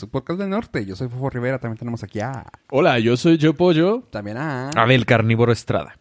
su 0.00 0.08
podcast 0.10 0.40
del 0.40 0.48
norte. 0.50 0.84
Yo 0.86 0.96
soy 0.96 1.08
Fofo 1.08 1.30
Rivera, 1.30 1.58
también 1.58 1.78
tenemos 1.78 2.02
aquí 2.02 2.20
a... 2.20 2.44
Hola, 2.70 2.98
yo 2.98 3.16
soy 3.16 3.36
Yo 3.38 3.54
Pollo. 3.54 4.02
También 4.10 4.38
a... 4.38 4.70
Abel 4.70 5.06
Carnívoro 5.06 5.52
Estrada. 5.52 5.96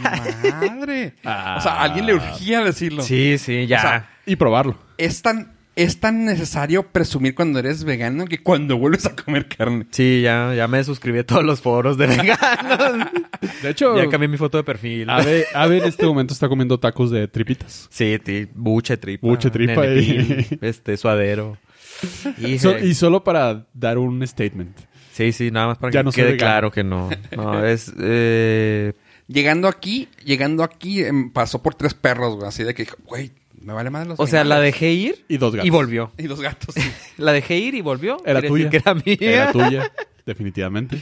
¡Madre! 0.00 1.14
o 1.20 1.60
sea, 1.60 1.74
a 1.74 1.82
alguien 1.82 2.06
le 2.06 2.14
urgía 2.14 2.62
decirlo. 2.64 3.02
Sí, 3.02 3.38
sí, 3.38 3.66
ya. 3.66 3.78
O 3.78 3.80
sea, 3.82 4.10
Y 4.26 4.36
probarlo. 4.36 4.76
Es 4.96 5.22
tan, 5.22 5.52
es 5.76 6.00
tan 6.00 6.24
necesario 6.24 6.84
presumir 6.88 7.34
cuando 7.34 7.58
eres 7.58 7.84
vegano 7.84 8.24
que 8.26 8.42
cuando 8.42 8.76
vuelves 8.78 9.06
a 9.06 9.14
comer 9.14 9.48
carne. 9.48 9.86
sí, 9.90 10.22
ya, 10.22 10.54
ya 10.54 10.66
me 10.68 10.82
suscribí 10.82 11.18
a 11.20 11.26
todos 11.26 11.44
los 11.44 11.60
foros 11.60 11.98
de 11.98 12.06
veganos. 12.06 13.08
De 13.62 13.70
hecho, 13.70 13.96
ya 14.02 14.08
cambié 14.08 14.28
mi 14.28 14.38
foto 14.38 14.56
de 14.56 14.64
perfil. 14.64 15.10
Ave, 15.10 15.44
Ave 15.54 15.78
en 15.78 15.84
este 15.84 16.06
momento 16.06 16.32
está 16.32 16.48
comiendo 16.48 16.80
tacos 16.80 17.10
de 17.10 17.28
tripitas. 17.28 17.88
Sí, 17.90 18.18
ti- 18.22 18.48
buche 18.54 18.96
tripa. 18.96 19.26
Buche 19.26 19.50
tripa 19.50 19.84
y- 19.86 20.46
Este, 20.62 20.96
suadero. 20.96 21.58
Y, 22.38 22.58
So- 22.58 22.78
y 22.78 22.94
solo 22.94 23.24
para 23.24 23.66
dar 23.74 23.98
un 23.98 24.26
statement. 24.26 24.76
sí, 25.12 25.32
sí, 25.32 25.50
nada 25.50 25.68
más 25.68 25.78
para 25.78 25.92
Ya 25.92 26.00
que 26.00 26.04
no 26.04 26.12
quede 26.12 26.24
vegano. 26.32 26.38
claro 26.38 26.70
que 26.70 26.84
no. 26.84 27.10
No, 27.36 27.64
es... 27.66 27.92
Eh, 28.00 28.92
Llegando 29.26 29.68
aquí, 29.68 30.08
llegando 30.24 30.62
aquí, 30.62 31.02
em, 31.02 31.30
pasó 31.30 31.62
por 31.62 31.74
tres 31.74 31.94
perros, 31.94 32.36
güey. 32.36 32.46
Así 32.46 32.62
de 32.62 32.74
que, 32.74 32.82
dijo, 32.84 32.96
güey, 33.06 33.32
me 33.58 33.72
vale 33.72 33.88
más 33.88 34.06
los 34.06 34.20
o 34.20 34.26
sea, 34.26 34.44
la 34.44 34.56
veganos". 34.58 34.74
dejé 34.80 34.92
ir 34.92 35.24
Y 35.28 35.38
dos 35.38 35.54
gatos. 35.54 35.66
y 35.66 35.70
volvió. 35.70 36.12
Y 36.18 36.24
los 36.24 36.40
gatos, 36.42 36.74
sí. 36.74 36.82
La 37.16 37.32
dejé 37.32 37.56
ir 37.56 37.74
y 37.74 37.80
volvió. 37.80 38.18
Era 38.26 38.42
tuya. 38.42 38.66
decir 38.66 38.68
que 38.70 38.76
era 38.76 38.94
mía. 38.94 39.16
Era 39.20 39.52
tuya, 39.52 39.92
definitivamente. 40.26 40.98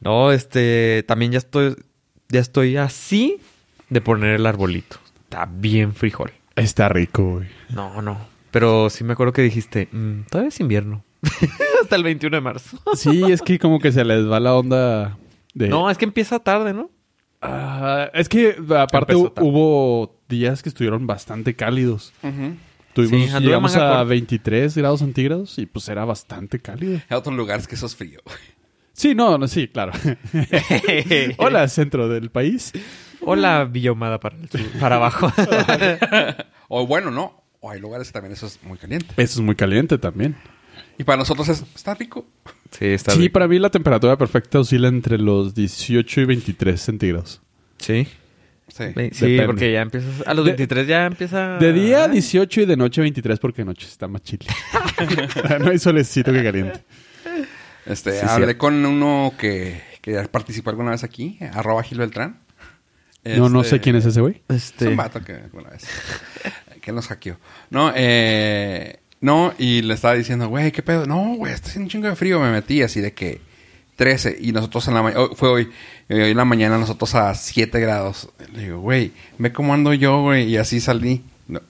No, 0.00 0.30
este, 0.30 1.02
también 1.08 1.32
ya 1.32 1.38
estoy, 1.38 1.74
ya 2.28 2.40
estoy 2.40 2.76
así 2.76 3.38
de 3.88 4.00
poner 4.02 4.34
el 4.34 4.44
arbolito. 4.44 4.98
Está 5.24 5.46
bien 5.50 5.94
frijol. 5.94 6.32
Está 6.54 6.90
rico, 6.90 7.36
güey. 7.36 7.48
No, 7.70 8.02
no. 8.02 8.27
Pero 8.50 8.88
sí 8.90 9.04
me 9.04 9.12
acuerdo 9.12 9.32
que 9.32 9.42
dijiste, 9.42 9.88
"Mm, 9.92 10.22
todavía 10.30 10.48
es 10.48 10.60
invierno. 10.60 11.04
Hasta 11.82 11.96
el 11.96 12.02
21 12.02 12.36
de 12.36 12.40
marzo. 12.40 12.78
Sí, 12.94 13.22
es 13.30 13.42
que 13.42 13.58
como 13.58 13.78
que 13.80 13.92
se 13.92 14.04
les 14.04 14.28
va 14.30 14.38
la 14.40 14.54
onda 14.54 15.18
de... 15.54 15.68
No, 15.68 15.90
es 15.90 15.98
que 15.98 16.04
empieza 16.04 16.38
tarde, 16.38 16.72
¿no? 16.72 16.90
Ah, 17.42 18.08
es 18.14 18.28
que 18.28 18.56
aparte 18.76 19.14
hubo 19.16 20.16
días 20.28 20.62
que 20.62 20.68
estuvieron 20.68 21.06
bastante 21.06 21.54
cálidos. 21.54 22.12
Ujú. 22.22 22.54
Tuvimos, 22.94 23.30
Sí, 23.30 23.38
llegamos 23.40 23.76
a 23.76 23.78
corta. 23.80 24.04
23 24.04 24.76
grados 24.76 25.00
centígrados 25.00 25.58
y 25.58 25.66
pues 25.66 25.88
era 25.88 26.04
bastante 26.04 26.60
cálido. 26.60 27.00
Hay 27.08 27.16
otros 27.16 27.36
lugares 27.36 27.68
que 27.68 27.74
eso 27.76 27.86
es 27.86 27.94
frío. 27.94 28.20
Sí, 28.92 29.14
no, 29.14 29.38
no, 29.38 29.46
sí, 29.46 29.68
claro. 29.68 29.92
Hola, 31.38 31.68
centro 31.68 32.08
del 32.08 32.30
país. 32.30 32.72
Hola, 33.20 33.64
Villahumada 33.64 34.18
para 34.18 34.36
el 34.36 34.48
sur, 34.48 34.60
para 34.80 34.96
abajo. 34.96 35.30
O 36.70 36.86
bueno, 36.86 37.10
no. 37.10 37.42
O 37.60 37.70
hay 37.70 37.80
lugares 37.80 38.08
que 38.08 38.12
también 38.12 38.32
eso 38.32 38.46
es 38.46 38.58
muy 38.62 38.78
caliente. 38.78 39.06
Eso 39.16 39.40
es 39.40 39.40
muy 39.40 39.54
caliente 39.56 39.98
también. 39.98 40.36
Y 40.96 41.04
para 41.04 41.16
nosotros 41.18 41.48
es, 41.48 41.64
está 41.74 41.94
rico. 41.94 42.26
sí, 42.70 42.86
está 42.86 43.12
sí, 43.12 43.28
para 43.28 43.48
mí 43.48 43.58
la 43.58 43.70
temperatura 43.70 44.16
perfecta 44.16 44.60
oscila 44.60 44.88
entre 44.88 45.18
los 45.18 45.54
18 45.54 46.20
y 46.20 46.24
23 46.24 46.80
centígrados. 46.80 47.40
Sí. 47.78 48.06
Sí. 48.68 48.84
Ve- 48.94 49.10
Sí, 49.12 49.24
Depende. 49.32 49.46
porque 49.46 49.72
ya 49.72 49.80
empiezas... 49.82 50.26
A 50.26 50.34
los 50.34 50.44
De- 50.44 50.52
23 50.52 50.86
ya 50.86 51.06
empieza... 51.06 51.56
De 51.58 51.72
día 51.72 52.06
18 52.06 52.60
y 52.62 52.66
de 52.66 52.76
noche 52.76 53.00
23 53.00 53.38
porque 53.40 53.62
de 53.62 53.66
noche 53.66 53.86
está 53.88 54.06
más 54.08 54.22
chile. 54.22 54.46
no 55.60 55.70
hay 55.70 55.78
solecito 55.78 56.32
que 56.32 56.42
caliente. 56.44 56.84
Este, 57.86 58.20
Sí, 58.20 58.26
hablé 58.28 58.56
con 58.58 58.84
uno 58.84 59.32
que, 59.38 59.80
que 60.02 60.14
participó 60.28 60.70
alguna 60.70 60.90
vez 60.90 61.02
aquí, 61.02 61.38
arroba 61.54 61.82
Gil 61.82 61.98
Beltrán. 61.98 62.40
No, 63.24 63.48
no 63.48 63.60
Este, 63.62 63.76
sé 63.76 63.80
quién 63.80 63.96
es 63.96 64.04
ese 64.04 64.20
güey. 64.20 64.42
Es 64.48 64.66
Este... 64.66 64.88
un 64.88 64.96
vato 64.96 65.22
que 65.24 65.32
alguna 65.32 65.70
vez. 65.70 65.86
Que 66.78 66.92
nos 66.92 67.08
hackeó. 67.08 67.36
No, 67.70 67.92
eh. 67.94 68.98
No, 69.20 69.52
y 69.58 69.82
le 69.82 69.94
estaba 69.94 70.14
diciendo, 70.14 70.48
güey, 70.48 70.70
¿qué 70.70 70.82
pedo? 70.82 71.04
No, 71.06 71.34
güey, 71.36 71.52
está 71.52 71.68
haciendo 71.68 71.86
un 71.86 71.90
chingo 71.90 72.08
de 72.08 72.14
frío. 72.16 72.38
Me 72.40 72.52
metí 72.52 72.82
así 72.82 73.00
de 73.00 73.12
que 73.14 73.40
13. 73.96 74.38
Y 74.40 74.52
nosotros 74.52 74.86
en 74.88 74.94
la 74.94 75.02
mañana. 75.02 75.26
Fue 75.34 75.48
hoy. 75.48 75.70
y 76.08 76.14
hoy 76.14 76.30
en 76.30 76.36
la 76.36 76.44
mañana 76.44 76.78
nosotros 76.78 77.14
a 77.16 77.34
7 77.34 77.80
grados. 77.80 78.28
Le 78.52 78.62
digo, 78.64 78.78
güey, 78.80 79.12
ve 79.38 79.52
cómo 79.52 79.74
ando 79.74 79.92
yo, 79.92 80.22
güey. 80.22 80.44
Y 80.48 80.56
así 80.56 80.80
salí. 80.80 81.24
No, 81.48 81.60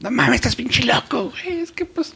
no 0.00 0.10
mames, 0.10 0.36
estás 0.36 0.56
pinche 0.56 0.84
loco, 0.84 1.30
güey. 1.30 1.60
Es 1.60 1.72
que 1.72 1.86
pues. 1.86 2.14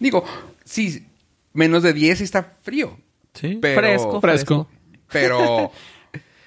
Digo, 0.00 0.24
sí, 0.64 1.06
menos 1.52 1.82
de 1.82 1.92
10 1.92 2.20
y 2.22 2.24
está 2.24 2.54
frío. 2.62 2.96
Sí, 3.34 3.58
Pero- 3.60 3.80
fresco, 3.82 4.20
Fresco. 4.20 4.68
Pero. 5.12 5.70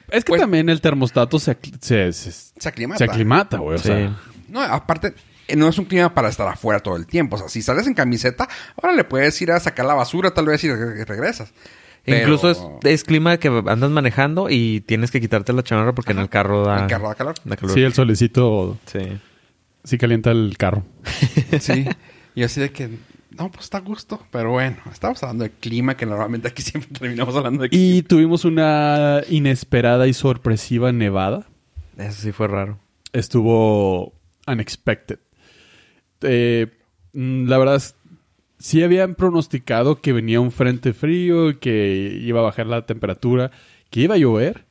Es 0.10 0.24
que 0.24 0.30
Pues- 0.30 0.40
también 0.42 0.70
el 0.70 0.80
termostato 0.80 1.38
se, 1.38 1.58
se, 1.82 2.14
se, 2.14 2.32
se 2.32 2.70
aclimata. 2.70 2.98
se 3.00 3.04
aclimata, 3.04 3.58
güey. 3.58 3.76
O 3.76 3.78
Sí. 3.78 3.88
sea, 3.90 4.18
No, 4.48 4.62
aparte, 4.62 5.14
eh, 5.48 5.56
no 5.56 5.68
es 5.68 5.78
un 5.78 5.86
clima 5.86 6.14
para 6.14 6.30
estar 6.30 6.48
afuera 6.48 6.80
todo 6.80 6.96
el 6.96 7.06
tiempo. 7.06 7.36
O 7.36 7.40
sea, 7.40 7.50
si 7.50 7.62
sales 7.62 7.88
en 7.88 7.94
camiseta, 7.94 8.48
ahora 8.82 8.96
le 8.96 9.04
puedes 9.04 9.42
ir 9.42 9.52
a 9.52 9.60
sacar 9.60 9.86
la 9.86 9.94
basura 9.94 10.32
tal 10.32 10.46
vez 10.46 10.64
y 10.64 10.70
re- 10.72 11.06
regresas. 11.06 11.54
Pero 12.06 12.20
Incluso 12.22 12.50
es, 12.52 12.60
es 12.84 13.04
clima 13.04 13.36
que 13.38 13.50
andas 13.50 13.90
manejando 13.92 14.50
y 14.50 14.80
tienes 14.82 15.12
que 15.12 15.20
quitarte 15.20 15.52
la 15.52 15.62
chamarra 15.64 15.94
porque 15.94 16.14
en 16.14 16.20
el 16.20 16.30
carro 16.30 16.64
da... 16.64 16.84
el 16.84 16.88
carro 16.88 17.10
da 17.10 17.16
calor. 17.16 17.36
da 17.44 17.58
calor. 17.58 17.74
sí, 17.76 17.82
el 17.84 17.94
solecito 17.94 18.78
Sí. 18.86 19.00
sí 19.84 19.98
calienta 19.98 20.32
el 20.32 20.56
carro. 20.58 20.84
Sí. 21.60 21.86
y 22.34 22.44
así 22.44 22.62
de 22.62 22.72
que, 22.72 22.90
no, 23.32 23.52
pues 23.52 23.66
está 23.66 23.80
a 23.80 23.82
gusto. 23.82 24.26
Pero 24.32 24.52
bueno, 24.52 24.78
estamos 24.90 25.22
hablando 25.22 25.44
de 25.44 25.52
clima, 25.52 25.98
que 25.98 26.06
normalmente 26.06 26.48
aquí 26.48 26.62
siempre 26.62 26.90
terminamos 26.98 27.36
hablando 27.36 27.64
de 27.64 27.70
clima. 27.70 27.84
Y 27.98 28.02
tuvimos 28.04 28.46
una 28.46 29.22
inesperada 29.30 30.08
y 30.08 30.14
sorpresiva 30.14 30.94
nevada. 30.94 31.46
Eso 31.98 32.22
sí 32.22 32.32
fue 32.32 32.48
raro. 32.48 32.80
Estuvo 33.12 34.14
unexpected. 34.48 35.20
Eh, 36.22 36.68
mm, 37.14 37.48
la 37.48 37.58
verdad 37.58 37.82
sí 38.60 38.84
habían 38.84 39.16
pronosticado 39.16 40.02
que 40.02 40.14
venía 40.14 40.40
un 40.40 40.52
frente 40.52 40.94
frío, 40.94 41.60
que 41.60 42.20
iba 42.22 42.40
a 42.40 42.44
bajar 42.44 42.68
la 42.68 42.86
temperatura, 42.86 43.52
que 43.90 44.02
iba 44.02 44.16
a 44.16 44.18
llover, 44.18 44.66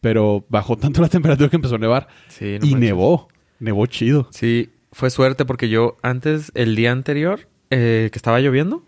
pero 0.00 0.44
bajó 0.48 0.76
tanto 0.76 1.00
la 1.00 1.08
temperatura 1.08 1.48
que 1.48 1.56
empezó 1.56 1.76
a 1.76 1.78
nevar. 1.78 2.08
Sí, 2.28 2.44
no 2.44 2.66
y 2.66 2.70
manches. 2.72 2.80
nevó, 2.80 3.28
nevó 3.58 3.86
chido. 3.86 4.28
Sí, 4.30 4.70
fue 4.92 5.10
suerte 5.10 5.44
porque 5.44 5.68
yo 5.68 5.96
antes, 6.02 6.50
el 6.54 6.74
día 6.76 6.92
anterior, 6.92 7.48
eh, 7.70 8.08
que 8.12 8.18
estaba 8.18 8.40
lloviendo, 8.40 8.84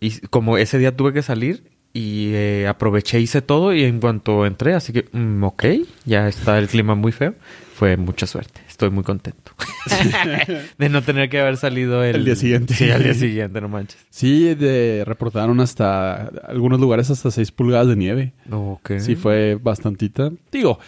y 0.00 0.18
como 0.28 0.58
ese 0.58 0.78
día 0.78 0.96
tuve 0.96 1.12
que 1.12 1.22
salir 1.22 1.71
y 1.94 2.30
eh, 2.34 2.66
aproveché, 2.68 3.20
hice 3.20 3.42
todo 3.42 3.74
y 3.74 3.84
en 3.84 4.00
cuanto 4.00 4.46
entré, 4.46 4.74
así 4.74 4.92
que, 4.92 5.06
mm, 5.12 5.42
ok, 5.44 5.64
ya 6.04 6.26
está 6.28 6.58
el 6.58 6.68
clima 6.68 6.94
muy 6.94 7.12
feo, 7.12 7.34
fue 7.74 7.96
mucha 7.96 8.26
suerte. 8.26 8.60
Estoy 8.68 8.90
muy 8.90 9.04
contento 9.04 9.52
de 10.78 10.88
no 10.88 11.02
tener 11.02 11.28
que 11.28 11.40
haber 11.40 11.56
salido 11.56 12.02
el, 12.02 12.16
El 12.16 12.24
día 12.24 12.36
siguiente. 12.36 12.74
Sí, 12.74 12.90
al 12.90 13.02
día 13.02 13.14
siguiente, 13.14 13.60
no 13.60 13.68
manches. 13.68 13.98
Sí, 14.10 14.54
de, 14.54 15.04
reportaron 15.06 15.60
hasta 15.60 16.28
algunos 16.48 16.80
lugares 16.80 17.10
hasta 17.10 17.30
6 17.30 17.52
pulgadas 17.52 17.88
de 17.88 17.96
nieve. 17.96 18.32
Ok. 18.50 18.92
Sí, 18.98 19.14
fue 19.14 19.58
bastantita. 19.62 20.30
Digo, 20.50 20.78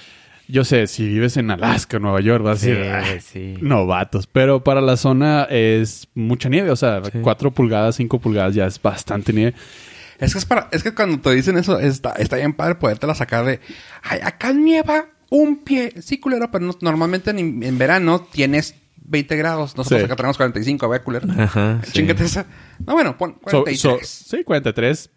yo 0.48 0.64
sé, 0.64 0.87
si 0.87 1.06
vives 1.09 1.37
en 1.37 1.50
Alaska, 1.50 1.98
Nueva 1.98 2.20
York, 2.20 2.43
vas 2.43 2.59
a 2.59 2.64
Sí, 2.64 2.70
decir, 2.70 2.91
"Ah, 2.91 3.04
sí. 3.20 3.54
novatos. 3.60 4.26
Pero 4.26 4.64
para 4.64 4.81
la 4.81 4.97
zona 4.97 5.44
es 5.50 6.09
mucha 6.14 6.48
nieve. 6.48 6.70
O 6.70 6.76
sea, 6.76 7.03
Sí. 7.04 7.19
4 7.22 7.50
pulgadas, 7.53 7.97
5 7.97 8.19
pulgadas 8.19 8.54
ya 8.54 8.66
es 8.66 8.81
bastante 8.81 9.32
nieve. 9.32 9.54
Es 10.19 10.32
que 10.32 10.38
es 10.38 10.44
para, 10.47 10.69
es 10.72 10.82
que 10.82 10.94
cuando 10.94 11.20
te 11.20 11.30
dicen 11.34 11.56
eso, 11.58 11.78
está, 11.78 12.12
está 12.12 12.36
bien 12.36 12.52
padre 12.54 12.76
podértela 12.76 13.14
sacar 13.14 13.44
de, 13.44 13.60
ay, 14.02 14.20
acá 14.22 14.52
nieva 14.52 15.06
un 15.30 15.64
pie. 15.64 15.92
Sí, 16.02 16.19
culero, 16.20 16.50
pero 16.50 16.64
no- 16.64 16.76
normalmente 16.80 17.30
en, 17.30 17.62
en 17.62 17.78
verano 17.78 18.20
tienes 18.30 18.75
20 19.06 19.36
grados. 19.36 19.76
Nosotros 19.76 20.00
Sí. 20.00 20.04
acá 20.06 20.16
tenemos 20.16 20.36
45, 20.36 20.86
a 20.86 20.88
ver, 20.88 21.02
culero. 21.02 21.26
Ajá, 21.38 21.80
sí. 21.84 21.92
Chíngate 21.92 22.25
esa. 22.25 22.47
No, 22.86 22.94
bueno, 22.94 23.19
pon 23.19 23.38
So- 23.47 23.64
43. 23.64 23.80
so- 23.80 23.98
sí, 24.36 24.44
43 24.44 25.10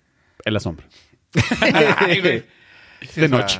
en 0.45 0.53
la 0.53 0.59
sombra. 0.59 0.85
De 3.15 3.29
noche. 3.29 3.59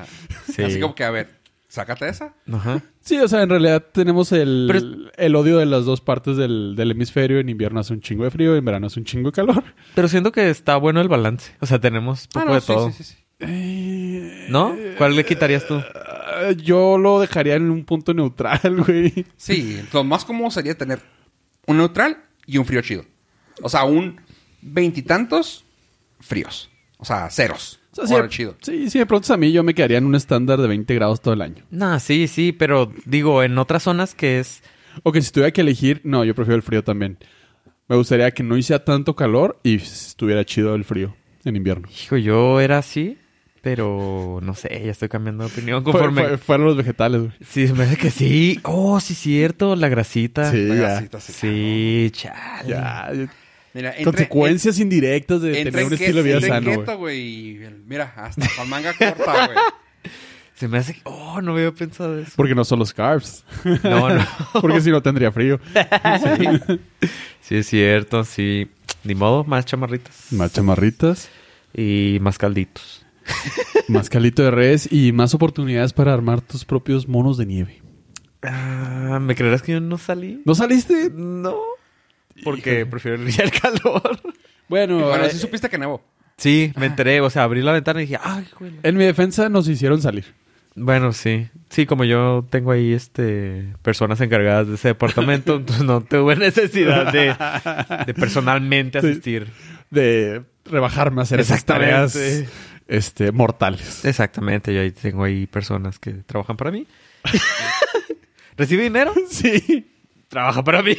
Sí. 0.54 0.64
Así 0.64 0.80
como 0.80 0.96
que, 0.96 1.04
a 1.04 1.12
ver, 1.12 1.37
sácate 1.68 2.08
esa. 2.10 2.34
Ajá. 2.52 2.82
Sí, 3.02 3.18
o 3.20 3.28
sea, 3.28 3.44
en 3.44 3.50
realidad 3.50 3.84
tenemos 3.92 4.32
el, 4.32 4.68
Pero- 4.72 5.12
el 5.18 5.36
odio 5.36 5.58
de 5.58 5.66
las 5.66 5.86
dos 5.86 6.02
partes 6.02 6.38
del, 6.38 6.76
del 6.76 6.92
hemisferio. 6.92 7.40
En 7.40 7.50
invierno 7.50 7.80
hace 7.80 7.94
un 7.94 8.02
chingo 8.02 8.24
de 8.24 8.32
frío, 8.32 8.56
en 8.56 8.64
verano 8.66 8.88
hace 8.88 9.00
un 9.00 9.06
chingo 9.06 9.30
de 9.32 9.36
calor. 9.36 9.64
Pero 9.96 10.08
siento 10.08 10.32
que 10.32 10.50
está 10.50 10.78
bueno 10.78 11.02
el 11.02 11.08
balance. 11.08 11.54
O 11.60 11.66
sea, 11.66 11.80
tenemos 11.80 12.26
Ah, 12.26 12.30
poco 12.34 12.46
no, 12.46 12.54
de 12.56 12.62
sí, 12.62 12.68
todo. 12.68 12.92
sí, 12.92 13.04
sí, 13.04 13.16
sí. 13.40 14.48
¿No? 14.50 14.76
¿Cuál 14.98 15.16
le 15.16 15.26
quitarías 15.26 15.68
tú? 15.68 15.76
Ah, 15.76 16.52
Yo 16.58 16.98
lo 16.98 17.20
dejaría 17.20 17.56
en 17.56 17.70
un 17.70 17.84
punto 17.86 18.14
neutral, 18.14 18.60
güey. 18.86 19.26
Sí, 19.36 19.82
lo 19.94 20.04
más 20.04 20.26
cómodo 20.26 20.50
sería 20.52 20.76
tener 20.78 21.02
un 21.66 21.78
neutral 21.78 22.18
y 22.46 22.58
un 22.58 22.66
frío 22.66 22.82
chido. 22.82 23.06
O 23.62 23.70
sea, 23.70 23.84
un 23.84 24.20
veintitantos 24.62 25.66
fríos. 26.20 26.70
O 26.98 27.06
sea, 27.06 27.30
ceros. 27.30 27.80
O 27.98 28.02
sea, 28.02 28.08
si, 28.08 28.14
Órale, 28.14 28.30
chido. 28.30 28.56
sí, 28.62 28.90
si 28.90 29.00
me 29.00 29.06
preguntas 29.06 29.32
a 29.32 29.38
mí, 29.38 29.52
yo 29.52 29.64
me 29.64 29.74
quedaría 29.74 29.98
en 29.98 30.06
un 30.06 30.16
estándar 30.16 30.62
de 30.62 30.68
20 30.68 30.94
grados 30.96 31.22
todo 31.22 31.34
el 31.34 31.42
año. 31.42 31.64
No, 31.72 32.00
sí, 32.00 32.28
sí, 32.28 32.52
pero 32.52 32.92
digo, 33.06 33.42
en 33.44 33.58
otras 33.58 33.84
zonas 33.84 34.14
que 34.16 34.40
es... 34.40 34.62
O 35.04 35.12
que 35.12 35.22
si 35.22 35.32
tuviera 35.32 35.52
que 35.52 35.62
elegir, 35.62 36.02
no, 36.04 36.24
yo 36.24 36.34
prefiero 36.36 36.56
el 36.56 36.62
frío 36.64 36.84
también. 36.84 37.18
Me 37.88 37.96
gustaría 37.96 38.32
que 38.32 38.44
no 38.44 38.58
hiciera 38.58 38.84
tanto 38.84 39.16
calor 39.16 39.60
y 39.64 39.76
estuviera 39.76 40.44
chido 40.46 40.76
el 40.76 40.84
frío 40.84 41.16
en 41.46 41.56
invierno. 41.56 41.88
Hijo, 42.04 42.18
yo 42.18 42.60
era 42.60 42.80
así, 42.80 43.18
pero 43.62 44.40
no 44.44 44.54
sé, 44.56 44.70
ya 44.84 44.92
estoy 44.92 45.08
cambiando 45.10 45.46
de 45.46 45.52
opinión 45.52 45.84
conforme... 45.84 46.24
fue- 46.24 46.38
fueron 46.38 46.66
los 46.68 46.78
vegetales, 46.78 47.22
güey. 47.22 47.34
Sí, 47.48 47.72
me 47.74 47.84
hace 47.84 47.96
que 47.98 48.12
sí. 48.12 48.60
Oh, 48.64 49.00
sí, 49.00 49.14
cierto, 49.16 49.76
la 49.76 49.88
grasita. 49.90 50.52
Sí, 50.52 50.66
La 50.66 50.76
ya. 50.76 50.82
grasita, 50.82 51.20
sí, 51.20 51.34
Sí, 51.34 52.10
chale. 52.12 52.70
Ya, 52.70 53.10
Mira, 53.74 53.90
entre- 53.92 54.04
Consecuencias 54.06 54.80
indirectas 54.80 55.42
de 55.42 55.52
tener 55.54 55.80
en 55.80 55.86
un 55.88 55.94
estilo 55.94 56.24
de 56.24 56.24
vida 56.24 56.42
sano, 56.42 56.98
güey. 56.98 57.60
Mira, 57.86 58.14
hasta 58.16 58.48
con 58.56 58.70
manga 58.70 58.94
corta, 58.94 59.48
güey. 59.48 59.58
Se 60.56 60.68
me 60.68 60.80
hace 60.80 60.96
que... 60.96 61.02
Oh, 61.04 61.40
no 61.40 61.52
había 61.54 61.72
pensado 61.72 62.18
eso. 62.18 62.32
Porque 62.36 62.56
no 62.56 62.66
son 62.66 62.80
los 62.80 62.92
carbs. 62.92 63.46
No, 63.84 64.10
no. 64.10 64.26
Porque 64.62 64.82
si 64.82 64.90
no 64.90 65.02
tendría 65.04 65.32
frío. 65.32 65.60
Sí, 67.42 67.56
es 67.56 67.68
cierto, 67.68 68.24
sí. 68.26 68.68
Ni 69.04 69.16
modo, 69.16 69.44
más 69.46 69.66
chamarritas. 69.66 70.32
Más 70.34 70.52
chamarritas, 70.52 71.30
Y 71.74 72.18
más 72.22 72.38
calditos. 72.38 73.06
más 73.88 74.10
calito 74.10 74.44
de 74.44 74.52
res 74.52 74.92
y 74.92 75.12
más 75.14 75.34
oportunidades 75.34 75.94
para 75.94 76.14
armar 76.14 76.42
tus 76.42 76.66
propios 76.66 77.08
monos 77.08 77.38
de 77.38 77.46
nieve. 77.46 77.82
Ah, 78.42 79.20
¿Me 79.22 79.36
creerás 79.36 79.62
que 79.62 79.74
yo 79.74 79.80
no 79.80 79.98
salí? 79.98 80.42
¿No 80.46 80.56
saliste? 80.56 81.10
No. 81.14 81.56
Porque 82.44 82.86
prefiero 82.90 83.18
el 83.24 83.52
calor. 83.52 84.20
Bueno, 84.68 85.00
Bueno, 85.08 85.26
eh, 85.26 85.30
sí 85.30 85.38
supiste 85.40 85.70
que 85.70 85.78
nevó. 85.78 86.04
Sí, 86.38 86.72
me 86.76 86.86
enteré. 86.86 87.22
O 87.22 87.30
sea, 87.30 87.44
abrí 87.44 87.62
la 87.62 87.72
ventana 87.72 88.02
y 88.02 88.06
dije, 88.06 88.20
ay, 88.24 88.46
güey. 88.60 88.74
en 88.84 88.98
mi 88.98 89.06
defensa 89.06 89.50
nos 89.50 89.68
hicieron 89.68 90.02
salir. 90.02 90.26
Bueno, 90.76 91.12
sí. 91.14 91.48
Sí, 91.70 91.88
como 91.88 92.04
yo 92.04 92.46
tengo 92.52 92.72
ahí 92.72 92.94
este 92.94 93.74
personas 93.82 94.22
encargadas 94.22 94.68
de 94.68 94.76
ese 94.76 94.90
departamento, 94.90 95.56
entonces 95.58 95.84
no 95.84 96.02
tuve 96.02 96.36
necesidad 96.36 97.12
de, 97.12 97.36
de 98.06 98.14
personalmente 98.20 99.02
Sí. 99.02 99.08
asistir. 99.08 99.48
De 99.90 100.44
rebajarme 100.66 101.22
a 101.22 101.24
hacer 101.24 101.40
esas 101.40 101.66
tareas 101.66 102.16
Exactamente. 102.16 102.50
este, 102.88 103.32
mortales. 103.32 104.06
Exactamente, 104.06 104.74
yo 104.74 104.82
ahí 104.82 104.92
tengo 104.92 105.24
ahí 105.24 105.48
personas 105.48 105.98
que 105.98 106.12
trabajan 106.12 106.58
para 106.58 106.70
mí. 106.72 106.86
¿Recibe 108.58 108.84
dinero? 108.84 109.14
Sí. 109.30 109.92
Trabaja 110.28 110.64
para 110.64 110.84
mí. 110.84 110.96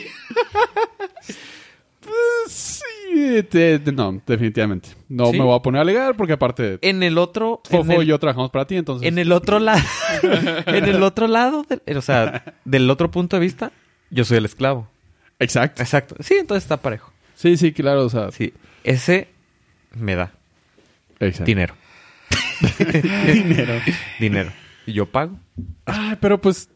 Sí, 2.47 3.43
te- 3.51 3.79
te- 3.79 3.93
no, 3.93 4.21
definitivamente. 4.27 4.91
No 5.09 5.27
Sí. 5.27 5.39
me 5.39 5.45
voy 5.45 5.57
a 5.57 5.61
poner 5.63 5.81
a 5.81 5.83
alegar 5.83 6.17
porque 6.17 6.33
aparte 6.35 6.79
En 6.83 7.03
el 7.03 7.19
otro... 7.19 7.61
Fofo 7.69 7.93
el- 7.93 8.05
y 8.05 8.07
yo 8.07 8.19
trabajamos 8.19 8.51
para 8.51 8.67
ti, 8.67 8.77
entonces. 8.77 9.07
En 9.07 9.19
el 9.19 9.33
otro 9.33 9.59
lado, 9.59 9.83
en 10.67 10.85
el 10.85 11.03
otro 11.03 11.27
lado, 11.27 11.67
o 11.97 12.01
sea, 12.01 12.55
del 12.65 12.89
otro 12.91 13.11
punto 13.11 13.37
de 13.37 13.41
vista, 13.41 13.73
yo 14.11 14.25
soy 14.25 14.39
el 14.39 14.45
esclavo. 14.47 14.89
Exacto. 15.39 15.83
Exacto. 15.83 16.17
Sí, 16.21 16.35
entonces 16.39 16.65
está 16.65 16.79
parejo. 16.79 17.13
Sí, 17.35 17.57
sí, 17.57 17.73
claro, 17.73 18.05
o 18.05 18.09
sea, 18.11 18.31
Sí, 18.33 18.53
ese 18.85 19.29
me 19.95 20.15
da 20.17 20.33
exacto. 21.21 21.45
dinero, 21.45 21.75
Dinero. 23.33 23.75
dinero. 24.21 24.53
Y 24.87 24.93
yo 24.93 25.07
pago. 25.07 25.37
Ay, 25.87 26.17
pero 26.21 26.41
pues 26.41 26.69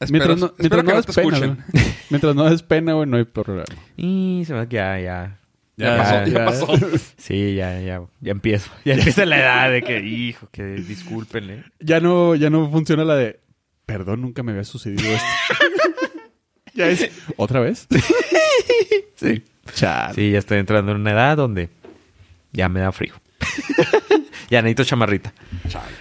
Espero, 0.00 0.34
mientras 0.34 0.38
no, 0.38 0.46
espero 0.58 0.82
mientras 0.82 0.82
que 0.82 0.86
no 0.86 0.92
no 0.92 0.96
des 0.96 1.06
te 1.06 1.12
pena, 1.12 1.36
escuchen. 1.36 1.64
güey. 1.72 1.84
Mientras 2.10 2.34
no 2.34 2.50
des 2.50 2.62
pena, 2.62 2.92
güey, 2.94 3.06
no 3.08 3.16
hay 3.18 3.24
problema. 3.24 3.64
Y 3.96 4.42
se 4.46 4.54
me 4.54 4.66
que 4.66 4.76
ya, 4.76 4.98
ya. 4.98 5.38
Ya 5.76 5.96
pasó, 5.96 6.26
ya 6.26 6.44
pasó. 6.44 6.66
Sí, 7.18 7.54
ya, 7.54 7.80
ya, 7.80 8.02
ya 8.20 8.32
empiezo. 8.32 8.70
Ya 8.84 8.94
empieza 8.94 9.24
la 9.26 9.38
edad 9.38 9.70
de 9.70 9.82
que, 9.82 10.00
hijo, 10.00 10.48
que 10.50 10.62
discúlpenle. 10.64 11.64
Ya 11.78 12.00
no, 12.00 12.34
ya 12.34 12.50
no 12.50 12.68
funciona 12.70 13.04
la 13.04 13.14
de 13.14 13.40
perdón, 13.86 14.22
nunca 14.22 14.42
me 14.44 14.52
había 14.52 14.64
sucedido 14.64 15.02
esto. 15.10 15.26
ya 16.74 16.86
es 16.88 17.10
otra 17.36 17.60
vez. 17.60 17.88
Sí. 19.16 19.42
Chale. 19.74 20.14
Sí, 20.14 20.30
ya 20.30 20.38
estoy 20.38 20.58
entrando 20.58 20.92
en 20.92 20.98
una 21.00 21.10
edad 21.12 21.36
donde 21.36 21.70
ya 22.52 22.68
me 22.68 22.80
da 22.80 22.92
frío. 22.92 23.14
ya 24.48 24.62
necesito 24.62 24.84
chamarrita. 24.84 25.32
Chale. 25.68 25.92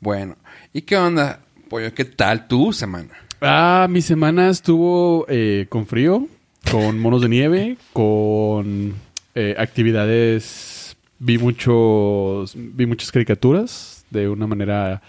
Bueno, 0.00 0.36
¿y 0.72 0.82
qué 0.82 0.96
onda, 0.96 1.40
pollo? 1.74 1.92
¿Qué 1.92 2.04
tal 2.04 2.46
tu 2.46 2.72
semana? 2.72 3.10
Ah, 3.40 3.88
mi 3.90 4.00
semana 4.00 4.48
estuvo 4.48 5.26
eh, 5.28 5.66
con 5.68 5.86
frío, 5.88 6.28
con 6.70 7.00
monos 7.00 7.20
de 7.20 7.28
nieve, 7.28 7.76
con 7.92 8.94
eh, 9.34 9.56
actividades. 9.58 10.96
Vi 11.18 11.36
muchos, 11.36 12.52
vi 12.54 12.86
muchas 12.86 13.10
caricaturas 13.10 14.04
de 14.10 14.28
una 14.28 14.46
manera 14.46 15.02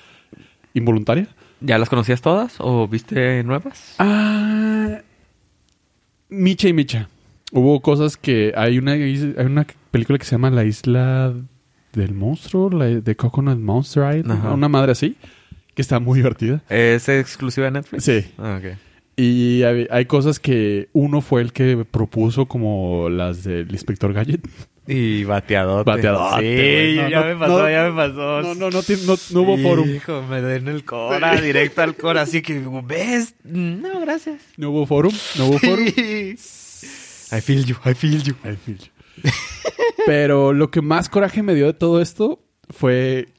involuntaria. 0.74 1.28
¿Ya 1.62 1.78
las 1.78 1.88
conocías 1.88 2.22
todas 2.24 2.56
o 2.58 2.88
viste 2.88 3.44
nuevas? 3.44 3.94
Ah, 4.00 5.02
Micha 6.30 6.68
y 6.68 6.74
Micha. 6.74 7.10
Hubo 7.52 7.80
cosas 7.82 8.18
que 8.18 8.54
hay 8.58 8.80
una 8.80 8.94
hay 8.94 9.36
una 9.38 9.68
película 9.92 10.18
que 10.18 10.26
se 10.26 10.32
llama 10.32 10.50
La 10.50 10.64
Isla 10.64 11.32
del 11.94 12.16
Monstruo, 12.16 12.72
la 12.72 12.86
de 12.86 13.16
Coconut 13.16 13.60
Monster 13.60 14.18
Island, 14.18 14.40
Ajá. 14.40 14.54
una 14.54 14.68
madre 14.68 14.94
así, 14.94 15.16
que 15.76 15.82
está 15.82 16.00
muy 16.00 16.18
divertida. 16.20 16.64
¿Es 16.70 17.08
exclusiva 17.10 17.66
de 17.66 17.72
Netflix? 17.72 18.04
Sí. 18.04 18.26
Ah. 18.38 18.60
Y 19.18 19.64
hay, 19.64 19.88
hay 19.92 20.06
cosas 20.06 20.40
que 20.40 20.90
uno 20.94 21.22
fue 21.22 21.42
el 21.42 21.54
que 21.54 21.86
propuso, 21.90 22.48
como 22.48 23.10
las 23.10 23.44
del 23.44 23.72
Inspector 23.72 24.12
Gadget. 24.14 24.42
Y 24.88 25.24
bateadote. 25.24 25.90
Bateadote, 25.90 26.94
Sí. 26.94 26.98
No, 27.00 27.10
ya 27.10 27.20
no, 27.20 27.26
me 27.26 27.36
pasó, 27.36 27.60
no. 27.60 27.70
ya 27.70 27.90
me 27.90 27.96
pasó. 27.96 28.42
No, 28.42 28.56
no, 28.56 28.70
no, 28.70 28.82
no, 28.82 29.18
no 29.32 29.42
hubo 29.42 29.58
forum. 29.58 29.90
Hijo, 29.90 30.22
me 30.24 30.42
den 30.42 30.68
el 30.68 30.86
cora, 30.86 31.40
directo 31.42 31.82
al 31.82 31.96
cora. 31.96 32.22
Así 32.22 32.42
que, 32.42 32.62
¿ves? 32.84 33.36
No, 33.44 34.00
gracias. 34.02 34.42
No 34.58 34.72
hubo 34.72 34.86
forum, 34.86 35.14
no 35.38 35.48
hubo 35.48 35.60
forum. 35.60 35.86
I 37.32 37.42
feel 37.42 37.66
you, 37.66 37.76
I 37.84 37.94
feel 37.94 38.22
you. 38.22 38.36
I 38.44 38.56
feel 38.56 38.78
you. 38.78 39.32
Pero 40.06 40.54
lo 40.54 40.70
que 40.70 40.82
más 40.82 41.10
coraje 41.10 41.42
me 41.42 41.56
dio 41.56 41.66
de 41.66 41.74
todo 41.74 42.00
esto 42.00 42.40
fue 42.70 43.30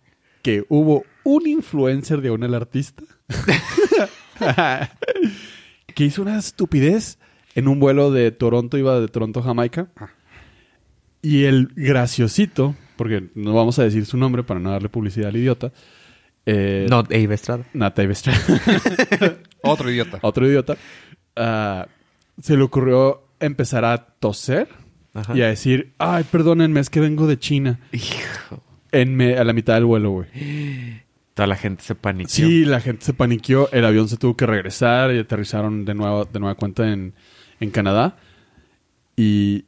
que 0.43 0.65
hubo 0.69 1.05
un 1.27 1.47
influencer 1.49 2.21
de 2.21 2.31
el 2.47 2.55
artista 2.55 3.03
que 5.95 6.05
hizo 6.05 6.23
una 6.23 6.39
estupidez 6.39 7.19
en 7.55 7.69
un 7.69 7.81
vuelo 7.81 8.11
de 8.11 8.31
Toronto, 8.31 8.77
iba 8.79 9.01
de 9.01 9.09
Toronto 9.09 9.41
a 9.41 9.43
Jamaica. 9.45 9.89
Y 11.23 11.45
el 11.45 11.69
graciosito, 11.75 12.75
porque 12.97 13.31
no 13.35 13.55
vamos 13.55 13.79
a 13.79 13.83
decir 13.85 14.05
su 14.07 14.17
nombre 14.17 14.43
para 14.45 14.61
no 14.61 14.71
darle 14.71 14.89
publicidad 14.89 15.31
al 15.31 15.37
idiota. 15.37 15.73
eh, 16.45 16.87
No, 16.89 17.03
Eve 17.11 17.35
Estrada. 17.35 17.65
Nata 17.73 18.03
Ivestra. 18.03 18.33
Otro 19.63 19.91
idiota. 19.91 20.19
otro 20.23 20.47
idiota, 20.47 20.77
ah, 21.35 21.89
se 22.41 22.57
le 22.57 22.63
ocurrió 22.63 23.27
empezar 23.41 23.85
a 23.85 23.99
toser 24.21 24.69
Ajá. 25.13 25.37
y 25.37 25.43
a 25.43 25.49
decir, 25.49 25.93
ay, 25.99 26.23
perdónenme, 26.31 26.79
es 26.79 26.89
que 26.89 27.01
vengo 27.01 27.27
de 27.27 27.37
China. 27.39 27.81
Hijo. 27.91 28.63
En 28.93 29.17
me- 29.17 29.37
a 29.37 29.43
la 29.43 29.53
mitad 29.53 29.75
del 29.75 29.87
vuelo, 29.87 30.11
güey. 30.11 30.29
Toda 31.37 31.47
la 31.49 31.57
gente 31.57 31.83
se 31.85 31.95
paniqueó. 31.95 32.29
Sí, 32.49 32.65
la 32.65 32.81
gente 32.81 33.05
se 33.05 33.13
paniqueó, 33.13 33.69
el 33.71 33.85
avión 33.85 34.09
se 34.09 34.17
tuvo 34.17 34.35
que 34.39 34.47
regresar 34.47 35.15
y 35.15 35.19
aterrizaron 35.19 35.85
de 35.85 35.93
nuevo, 35.95 36.25
de 36.25 36.41
nueva 36.41 36.55
cuenta 36.55 36.91
en, 36.91 37.13
en 37.61 37.71
Canadá. 37.71 38.17
Y 39.17 39.67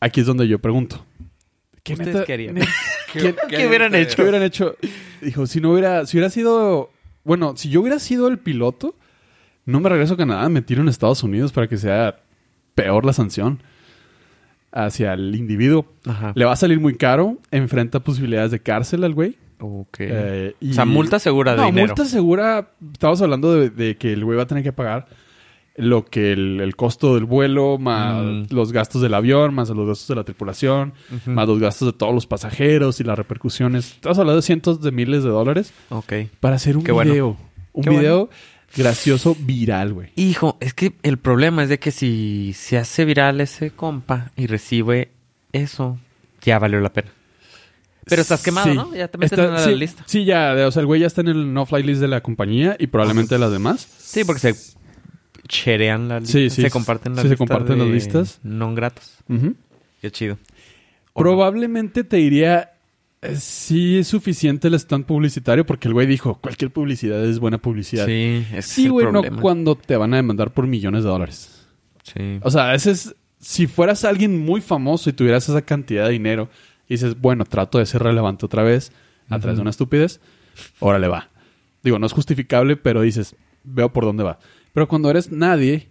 aquí 0.00 0.20
es 0.20 0.26
donde 0.26 0.48
yo 0.48 0.58
pregunto. 0.58 1.04
¿qué 1.82 1.92
¿Ustedes 1.92 2.14
neta- 2.14 2.24
qué 2.26 2.32
harían? 2.32 2.54
neta- 2.54 2.68
¿Qué, 3.12 3.34
qué 3.50 3.66
hubieran 3.66 3.94
hecho? 3.94 4.16
¿Qué 4.16 4.22
hubieran 4.22 4.42
hecho? 4.42 4.76
Dijo, 5.20 5.46
si 5.46 5.60
no 5.60 5.72
hubiera, 5.72 6.06
si 6.06 6.16
hubiera 6.16 6.30
sido, 6.30 6.90
bueno, 7.24 7.54
si 7.58 7.68
yo 7.68 7.82
hubiera 7.82 7.98
sido 7.98 8.28
el 8.28 8.38
piloto, 8.38 8.96
no 9.66 9.80
me 9.80 9.88
regreso 9.90 10.14
a 10.14 10.16
Canadá, 10.16 10.48
me 10.48 10.62
tiro 10.62 10.80
en 10.80 10.88
Estados 10.88 11.22
Unidos 11.22 11.52
para 11.52 11.68
que 11.68 11.76
sea 11.76 12.20
peor 12.74 13.04
la 13.04 13.12
sanción 13.12 13.62
hacia 14.72 15.12
el 15.12 15.34
individuo. 15.34 15.92
Ajá. 16.06 16.32
Le 16.34 16.44
va 16.46 16.52
a 16.52 16.56
salir 16.56 16.80
muy 16.80 16.94
caro, 16.96 17.36
enfrenta 17.50 18.00
posibilidades 18.00 18.50
de 18.52 18.60
cárcel 18.60 19.04
al 19.04 19.12
güey. 19.12 19.36
Ok. 19.60 19.96
Eh, 20.00 20.54
y- 20.60 20.70
O 20.70 20.74
sea, 20.74 20.84
multa 20.84 21.18
segura 21.18 21.52
de 21.52 21.58
no, 21.58 21.66
dinero. 21.66 21.88
multa 21.88 22.04
segura, 22.04 22.70
estamos 22.92 23.20
hablando 23.22 23.52
de, 23.54 23.70
de 23.70 23.96
que 23.96 24.12
el 24.12 24.24
güey 24.24 24.36
va 24.36 24.44
a 24.44 24.46
tener 24.46 24.62
que 24.64 24.72
pagar 24.72 25.06
lo 25.76 26.04
que 26.04 26.32
el, 26.32 26.60
el 26.60 26.76
costo 26.76 27.14
del 27.14 27.24
vuelo, 27.24 27.78
más 27.78 28.22
Mm. 28.22 28.42
los 28.50 28.72
gastos 28.72 29.00
del 29.00 29.14
avión, 29.14 29.54
más 29.54 29.70
los 29.70 29.86
gastos 29.86 30.08
de 30.08 30.14
la 30.16 30.24
tripulación, 30.24 30.92
más 31.26 31.46
los 31.48 31.58
gastos 31.58 31.92
de 31.92 31.92
todos 31.98 32.12
los 32.12 32.26
pasajeros 32.26 33.00
y 33.00 33.04
las 33.04 33.16
repercusiones. 33.16 33.92
Estamos 33.92 34.18
hablando 34.18 34.36
de 34.36 34.42
cientos 34.42 34.82
de 34.82 34.90
miles 34.92 35.22
de 35.22 35.30
dólares 35.30 35.72
Ok. 35.88 36.12
para 36.40 36.56
hacer 36.56 36.76
un 36.76 36.82
Qué 36.84 36.92
bueno. 36.92 37.12
video. 37.12 37.36
Un 37.72 37.84
Qué 37.84 37.90
video 37.90 38.28
gracioso 38.76 39.36
viral, 39.40 39.92
güey. 39.94 40.10
Hijo, 40.16 40.58
es 40.60 40.74
que 40.74 40.94
el 41.02 41.18
problema 41.18 41.62
es 41.62 41.68
de 41.68 41.78
que 41.78 41.92
si 41.92 42.52
se 42.54 42.76
hace 42.76 43.04
viral 43.04 43.40
ese 43.40 43.70
compa 43.70 44.32
y 44.36 44.46
recibe 44.48 45.10
eso, 45.52 45.98
ya 46.42 46.58
valió 46.58 46.80
la 46.80 46.92
pena. 46.92 47.10
Pero 48.10 48.20
estás 48.22 48.42
quemado, 48.42 48.68
Sí. 48.70 48.74
¿no? 48.76 48.94
Ya 48.94 49.08
te 49.08 49.16
meten 49.16 49.38
Está- 49.40 49.48
en 49.48 49.54
la 49.54 49.64
sí, 49.64 49.74
lista. 49.74 50.04
Sí, 50.06 50.24
ya. 50.26 50.54
O 50.66 50.70
sea, 50.70 50.80
el 50.80 50.86
güey 50.86 51.00
ya 51.00 51.06
está 51.06 51.22
en 51.22 51.28
el 51.28 51.54
no-fly 51.54 51.82
list 51.82 52.00
de 52.02 52.08
la 52.08 52.20
compañía 52.22 52.76
y 52.78 52.88
probablemente 52.88 53.36
de 53.36 53.38
las 53.38 53.50
demás. 53.52 53.88
Sí, 53.98 54.24
porque 54.24 54.40
se 54.52 54.54
cherean 55.48 56.08
las 56.08 56.28
Sí, 56.28 56.40
listas. 56.40 56.56
sí, 56.56 56.62
se 56.62 56.70
comparten 56.70 57.12
las 57.14 57.22
sí, 57.22 57.28
se 57.28 57.32
listas. 57.34 57.38
comparten 57.48 57.78
de 57.78 57.84
las 57.84 57.94
listas. 57.94 58.38
Non 58.42 58.74
gratos. 58.74 59.14
Qué 60.02 60.10
chido. 60.10 60.38
Probablemente 61.14 62.04
te 62.04 62.16
diría, 62.18 62.72
eh, 63.22 63.36
sí 63.36 63.98
es 63.98 64.08
suficiente 64.08 64.68
el 64.68 64.74
stand 64.74 65.04
publicitario 65.04 65.66
porque 65.66 65.88
el 65.88 65.94
güey 65.94 66.06
dijo, 66.06 66.38
cualquier 66.40 66.70
publicidad 66.70 67.22
es 67.24 67.38
buena 67.38 67.58
publicidad. 67.58 68.06
Sí, 68.06 68.44
ese 68.52 68.62
Sí, 68.62 68.80
es 68.82 68.86
el 68.86 68.92
güey, 68.92 69.12
no 69.12 69.22
cuando 69.40 69.74
te 69.76 69.96
van 69.96 70.14
a 70.14 70.16
demandar 70.16 70.52
por 70.52 70.66
millones 70.66 71.02
de 71.04 71.10
dólares. 71.10 71.66
Sí. 72.04 72.38
O 72.42 72.50
sea, 72.50 72.74
ese 72.74 72.92
es, 72.92 73.14
si 73.38 73.66
fueras 73.66 74.04
alguien 74.04 74.38
muy 74.38 74.60
famoso 74.60 75.10
y 75.10 75.12
tuvieras 75.12 75.48
esa 75.48 75.62
cantidad 75.62 76.06
de 76.06 76.12
dinero 76.12 76.48
y 76.90 76.94
dices, 76.94 77.18
bueno, 77.18 77.46
trato 77.46 77.78
de 77.78 77.86
ser 77.86 78.02
relevante 78.02 78.44
otra 78.44 78.62
vez 78.62 78.92
a 79.30 79.38
través 79.38 79.56
de 79.56 79.62
una 79.62 79.70
estupidez, 79.70 80.20
órale 80.80 81.08
va. 81.08 81.28
Digo, 81.82 81.98
no 81.98 82.04
es 82.06 82.12
justificable, 82.12 82.76
pero 82.76 83.00
dices, 83.00 83.34
veo 83.64 83.90
por 83.92 84.04
dónde 84.04 84.24
va. 84.24 84.38
Pero 84.74 84.86
cuando 84.88 85.08
eres 85.08 85.30
nadie, 85.32 85.88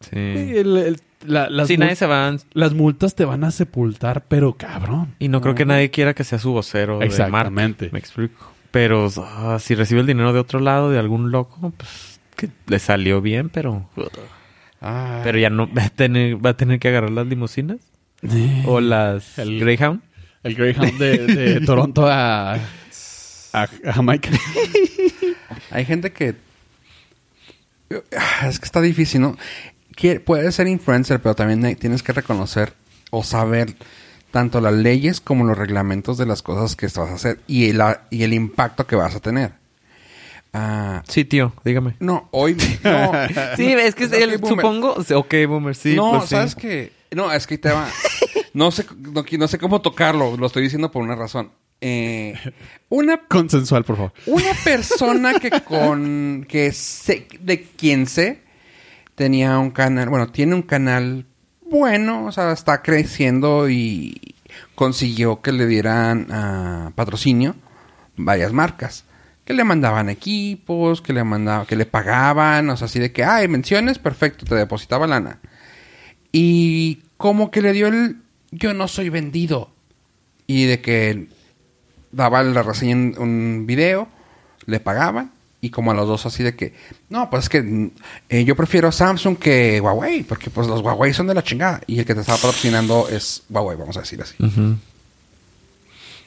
Sí. 0.00 0.10
Sí, 0.12 0.56
el- 0.56 0.76
el- 0.76 1.00
la- 1.26 1.50
las, 1.50 1.66
Sí, 1.66 1.74
mul- 1.74 1.80
nadie 1.80 1.96
se 1.96 2.06
va. 2.06 2.36
las 2.52 2.72
multas 2.72 3.16
te 3.16 3.24
van 3.24 3.42
a 3.42 3.50
sepultar, 3.50 4.24
pero 4.28 4.52
cabrón. 4.54 5.14
Y 5.18 5.26
no 5.28 5.40
creo 5.40 5.56
que 5.56 5.64
nadie 5.66 5.90
quiera 5.90 6.14
que 6.14 6.22
sea 6.22 6.38
su 6.38 6.52
vocero 6.52 7.00
de. 7.00 7.06
Exactamente. 7.06 7.90
Me 7.92 7.98
explico. 7.98 8.52
Pero 8.70 9.08
ah, 9.18 9.58
si 9.60 9.74
recibe 9.74 10.00
el 10.02 10.06
dinero 10.06 10.32
de 10.32 10.38
otro 10.38 10.60
lado, 10.60 10.90
de 10.90 10.98
algún 11.00 11.32
loco, 11.32 11.72
pues 11.76 12.20
que 12.36 12.48
le 12.68 12.78
salió 12.78 13.20
bien, 13.20 13.48
pero... 13.48 13.88
Ah, 14.80 15.20
Pero 15.24 15.38
ya 15.38 15.50
no 15.50 15.66
va 15.76 15.86
a 15.86 15.88
tener, 15.90 16.44
va 16.44 16.50
a 16.50 16.56
tener 16.56 16.78
que 16.78 16.88
agarrar 16.88 17.10
las 17.10 17.26
limusinas 17.26 17.78
o 18.66 18.80
las 18.80 19.38
El- 19.38 19.60
Greyhound. 19.60 20.00
El 20.44 20.54
Greyhound 20.54 20.98
de, 20.98 21.18
de 21.26 21.60
Toronto 21.66 22.06
a, 22.06 22.54
a, 22.54 22.58
a 23.52 23.92
Jamaica. 23.92 24.30
Hay 25.70 25.84
gente 25.84 26.12
que... 26.12 26.34
Es 28.46 28.58
que 28.58 28.64
está 28.64 28.80
difícil, 28.80 29.20
¿no? 29.22 29.36
Que 29.96 30.20
puedes 30.20 30.54
ser 30.54 30.68
influencer, 30.68 31.20
pero 31.20 31.34
también 31.34 31.76
tienes 31.76 32.02
que 32.02 32.12
reconocer 32.12 32.72
o 33.10 33.24
saber 33.24 33.74
tanto 34.30 34.60
las 34.60 34.74
leyes 34.74 35.20
como 35.20 35.44
los 35.44 35.56
reglamentos 35.56 36.18
de 36.18 36.26
las 36.26 36.42
cosas 36.42 36.76
que 36.76 36.86
vas 36.86 36.98
a 36.98 37.14
hacer 37.14 37.40
y 37.46 37.70
el, 37.70 37.80
y 38.10 38.22
el 38.24 38.34
impacto 38.34 38.86
que 38.86 38.94
vas 38.96 39.14
a 39.14 39.20
tener. 39.20 39.52
Ah, 40.52 41.02
Sí, 41.08 41.24
tío, 41.24 41.52
dígame. 41.64 41.94
no, 42.00 42.28
hoy... 42.30 42.56
No, 42.84 43.12
Sí, 43.56 43.72
es 43.72 43.94
que 43.94 44.06
boomer. 44.06 44.38
supongo... 44.46 44.96
Ok, 45.14 45.34
boomer, 45.48 45.74
sí. 45.74 45.94
no, 45.94 46.10
pues 46.12 46.24
sí. 46.24 46.28
¿sabes 46.30 46.54
qué? 46.54 46.92
No, 47.14 47.32
es 47.32 47.46
que 47.46 47.54
ahí 47.54 47.58
te 47.58 47.70
va. 47.70 47.88
No 48.54 48.70
sé, 48.72 48.86
no, 48.96 49.24
no 49.30 49.48
sé 49.48 49.58
cómo 49.58 49.82
tocarlo. 49.82 50.36
Lo 50.36 50.46
estoy 50.46 50.64
diciendo 50.64 50.90
por 50.90 51.02
una 51.02 51.14
razón. 51.14 51.52
Eh, 51.80 52.34
una 52.88 53.18
Consensual, 53.28 53.84
por 53.84 53.96
favor. 53.96 54.12
Una 54.26 54.52
persona 54.64 55.34
que 55.38 55.50
con 55.62 56.44
que 56.48 56.72
sé 56.72 57.28
de 57.40 57.62
quien 57.62 58.06
sé 58.06 58.42
tenía 59.14 59.58
un 59.58 59.70
canal, 59.70 60.08
bueno, 60.08 60.28
tiene 60.28 60.54
un 60.54 60.62
canal 60.62 61.26
bueno, 61.70 62.24
o 62.26 62.32
sea, 62.32 62.52
está 62.52 62.82
creciendo 62.82 63.68
y 63.68 64.34
consiguió 64.74 65.42
que 65.42 65.52
le 65.52 65.66
dieran 65.66 66.26
ah, 66.30 66.92
patrocinio 66.94 67.54
varias 68.16 68.52
marcas. 68.52 69.04
Que 69.44 69.54
le 69.54 69.64
mandaban 69.64 70.10
equipos, 70.10 71.00
que 71.00 71.12
le 71.12 71.24
mandaban, 71.24 71.66
que 71.66 71.76
le 71.76 71.86
pagaban, 71.86 72.68
o 72.68 72.76
sea, 72.76 72.84
así 72.86 72.98
de 72.98 73.12
que, 73.12 73.24
ay, 73.24 73.48
menciones, 73.48 73.98
perfecto, 73.98 74.44
te 74.44 74.54
depositaba 74.54 75.06
lana. 75.06 75.40
Y 76.32 77.00
como 77.16 77.50
que 77.50 77.62
le 77.62 77.72
dio 77.72 77.88
el 77.88 78.16
yo 78.50 78.74
no 78.74 78.88
soy 78.88 79.08
vendido. 79.08 79.70
Y 80.46 80.64
de 80.64 80.80
que 80.80 81.26
daba 82.12 82.42
la 82.42 82.62
reseña 82.62 82.92
en 82.92 83.14
un 83.18 83.64
video, 83.66 84.08
le 84.66 84.80
pagaban. 84.80 85.32
Y 85.60 85.70
como 85.70 85.90
a 85.90 85.94
los 85.94 86.06
dos 86.06 86.24
así 86.24 86.44
de 86.44 86.54
que, 86.54 86.72
no, 87.08 87.28
pues 87.30 87.44
es 87.44 87.48
que 87.48 87.62
mm, 87.62 87.90
eh, 88.28 88.44
yo 88.44 88.54
prefiero 88.54 88.92
Samsung 88.92 89.36
que 89.36 89.80
Huawei, 89.80 90.22
porque 90.22 90.50
pues 90.50 90.68
los 90.68 90.82
Huawei 90.82 91.12
son 91.12 91.26
de 91.26 91.34
la 91.34 91.42
chingada. 91.42 91.80
Y 91.86 91.98
el 91.98 92.06
que 92.06 92.14
te 92.14 92.20
estaba 92.20 92.38
patrocinando 92.38 93.08
es 93.08 93.42
Huawei, 93.50 93.76
vamos 93.76 93.96
a 93.96 94.00
decir 94.00 94.22
así. 94.22 94.36
Ujú. 94.38 94.76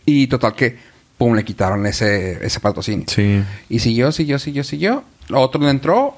Y 0.05 0.27
total 0.27 0.53
que, 0.53 0.77
pum, 1.17 1.33
le 1.33 1.45
quitaron 1.45 1.85
ese, 1.85 2.45
ese 2.45 2.59
patrocinio. 2.59 3.05
Sí. 3.07 3.41
Y 3.69 3.79
siguió, 3.79 4.11
siguió, 4.11 4.37
siguió, 4.37 4.63
siguió. 4.65 5.03
Otro 5.31 5.61
le 5.61 5.69
entró, 5.69 6.17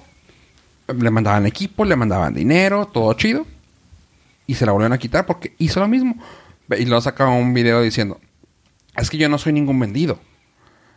le 0.87 1.11
mandaban 1.11 1.45
equipo, 1.45 1.85
le 1.85 1.95
mandaban 1.95 2.33
dinero, 2.33 2.87
todo 2.87 3.13
chido. 3.13 3.45
Y 4.47 4.55
se 4.55 4.65
la 4.65 4.71
volvieron 4.71 4.93
a 4.93 4.97
quitar 4.97 5.25
porque 5.25 5.53
hizo 5.57 5.79
lo 5.79 5.88
mismo. 5.88 6.15
Y 6.77 6.85
luego 6.85 7.01
sacaba 7.01 7.31
un 7.31 7.53
video 7.53 7.81
diciendo, 7.81 8.19
es 8.95 9.09
que 9.09 9.17
yo 9.17 9.29
no 9.29 9.38
soy 9.38 9.53
ningún 9.53 9.79
vendido. 9.79 10.19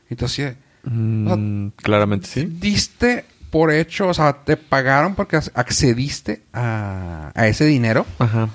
Entonces, 0.09 0.57
Mm, 0.89 1.69
claramente 1.83 2.29
sí. 2.29 2.47
diste 2.49 3.25
por 3.51 3.73
hecho, 3.73 4.07
o 4.09 4.15
sea, 4.15 4.45
te 4.45 4.57
pagaron 4.57 5.17
porque 5.17 5.37
ac- 5.37 5.51
accediste 5.55 6.43
a, 6.53 7.33
a 7.35 7.47
ese 7.49 7.65
dinero. 7.65 8.07
Ajá. 8.21 8.49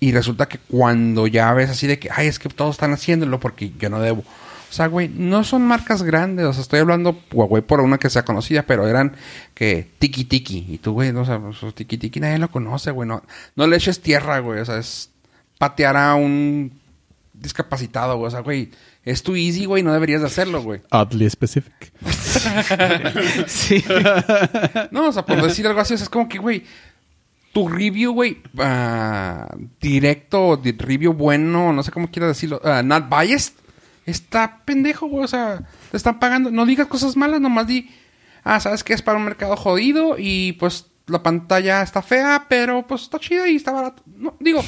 Y 0.00 0.12
resulta 0.12 0.46
que 0.46 0.58
cuando 0.58 1.26
ya 1.26 1.52
ves 1.52 1.68
así 1.68 1.86
de 1.86 1.98
que, 1.98 2.08
ay, 2.14 2.26
es 2.28 2.38
que 2.38 2.48
todos 2.48 2.76
están 2.76 2.92
haciéndolo 2.94 3.38
porque 3.40 3.72
yo 3.78 3.90
no 3.90 4.00
debo. 4.00 4.24
O 4.70 4.72
sea, 4.72 4.86
güey, 4.86 5.08
no 5.08 5.44
son 5.44 5.62
marcas 5.62 6.02
grandes. 6.02 6.44
O 6.46 6.52
sea, 6.52 6.62
estoy 6.62 6.80
hablando, 6.80 7.18
Huawei 7.32 7.62
por 7.62 7.80
una 7.80 7.98
que 7.98 8.10
sea 8.10 8.24
conocida, 8.24 8.62
pero 8.64 8.86
eran 8.86 9.16
que 9.54 9.88
tiki 9.98 10.24
tiki. 10.24 10.66
Y 10.68 10.78
tú, 10.78 10.92
güey, 10.92 11.12
no, 11.12 11.22
o 11.22 11.24
sea, 11.24 11.38
pues, 11.40 11.74
tiki 11.74 11.96
tiki 11.98 12.20
nadie 12.20 12.38
lo 12.38 12.50
conoce, 12.50 12.90
güey. 12.90 13.08
No, 13.08 13.22
no 13.56 13.66
le 13.66 13.76
eches 13.76 14.00
tierra, 14.02 14.40
güey. 14.40 14.60
O 14.60 14.64
sea, 14.64 14.78
es 14.78 15.10
patear 15.58 15.96
a 15.96 16.14
un 16.14 16.72
discapacitado, 17.32 18.16
güey. 18.18 18.28
O 18.28 18.30
sea, 18.30 18.40
güey, 18.40 18.70
es 19.04 19.22
tu 19.22 19.34
easy, 19.36 19.64
güey. 19.64 19.82
No 19.82 19.92
deberías 19.92 20.20
de 20.20 20.26
hacerlo, 20.26 20.62
güey. 20.62 20.80
Oddly 20.90 21.30
specific. 21.30 21.92
Sí. 23.46 23.82
No, 24.90 25.08
o 25.08 25.12
sea, 25.12 25.24
por 25.24 25.40
decir 25.42 25.66
algo 25.66 25.80
así, 25.80 25.94
o 25.94 25.96
sea, 25.96 26.04
es 26.04 26.10
como 26.10 26.28
que, 26.28 26.38
güey, 26.38 26.64
tu 27.52 27.68
review, 27.68 28.12
güey, 28.12 28.38
ah, 28.58 29.48
directo, 29.80 30.56
di- 30.56 30.72
review 30.72 31.12
bueno, 31.14 31.72
no 31.72 31.82
sé 31.82 31.90
cómo 31.90 32.10
quieras 32.10 32.30
decirlo, 32.30 32.60
ah, 32.64 32.82
not 32.82 33.08
biased, 33.08 33.54
está 34.10 34.62
pendejo, 34.64 35.06
güey, 35.06 35.24
o 35.24 35.28
sea, 35.28 35.62
te 35.90 35.96
están 35.96 36.18
pagando, 36.18 36.50
no 36.50 36.66
digas 36.66 36.86
cosas 36.86 37.16
malas, 37.16 37.40
nomás 37.40 37.66
di, 37.66 37.90
ah, 38.44 38.60
sabes 38.60 38.84
que 38.84 38.94
es 38.94 39.02
para 39.02 39.18
un 39.18 39.24
mercado 39.24 39.56
jodido 39.56 40.16
y 40.18 40.52
pues 40.52 40.86
la 41.06 41.22
pantalla 41.22 41.82
está 41.82 42.02
fea, 42.02 42.46
pero 42.48 42.86
pues 42.86 43.02
está 43.02 43.18
chida 43.18 43.48
y 43.48 43.56
está 43.56 43.72
barato. 43.72 44.02
No, 44.06 44.36
digo, 44.40 44.62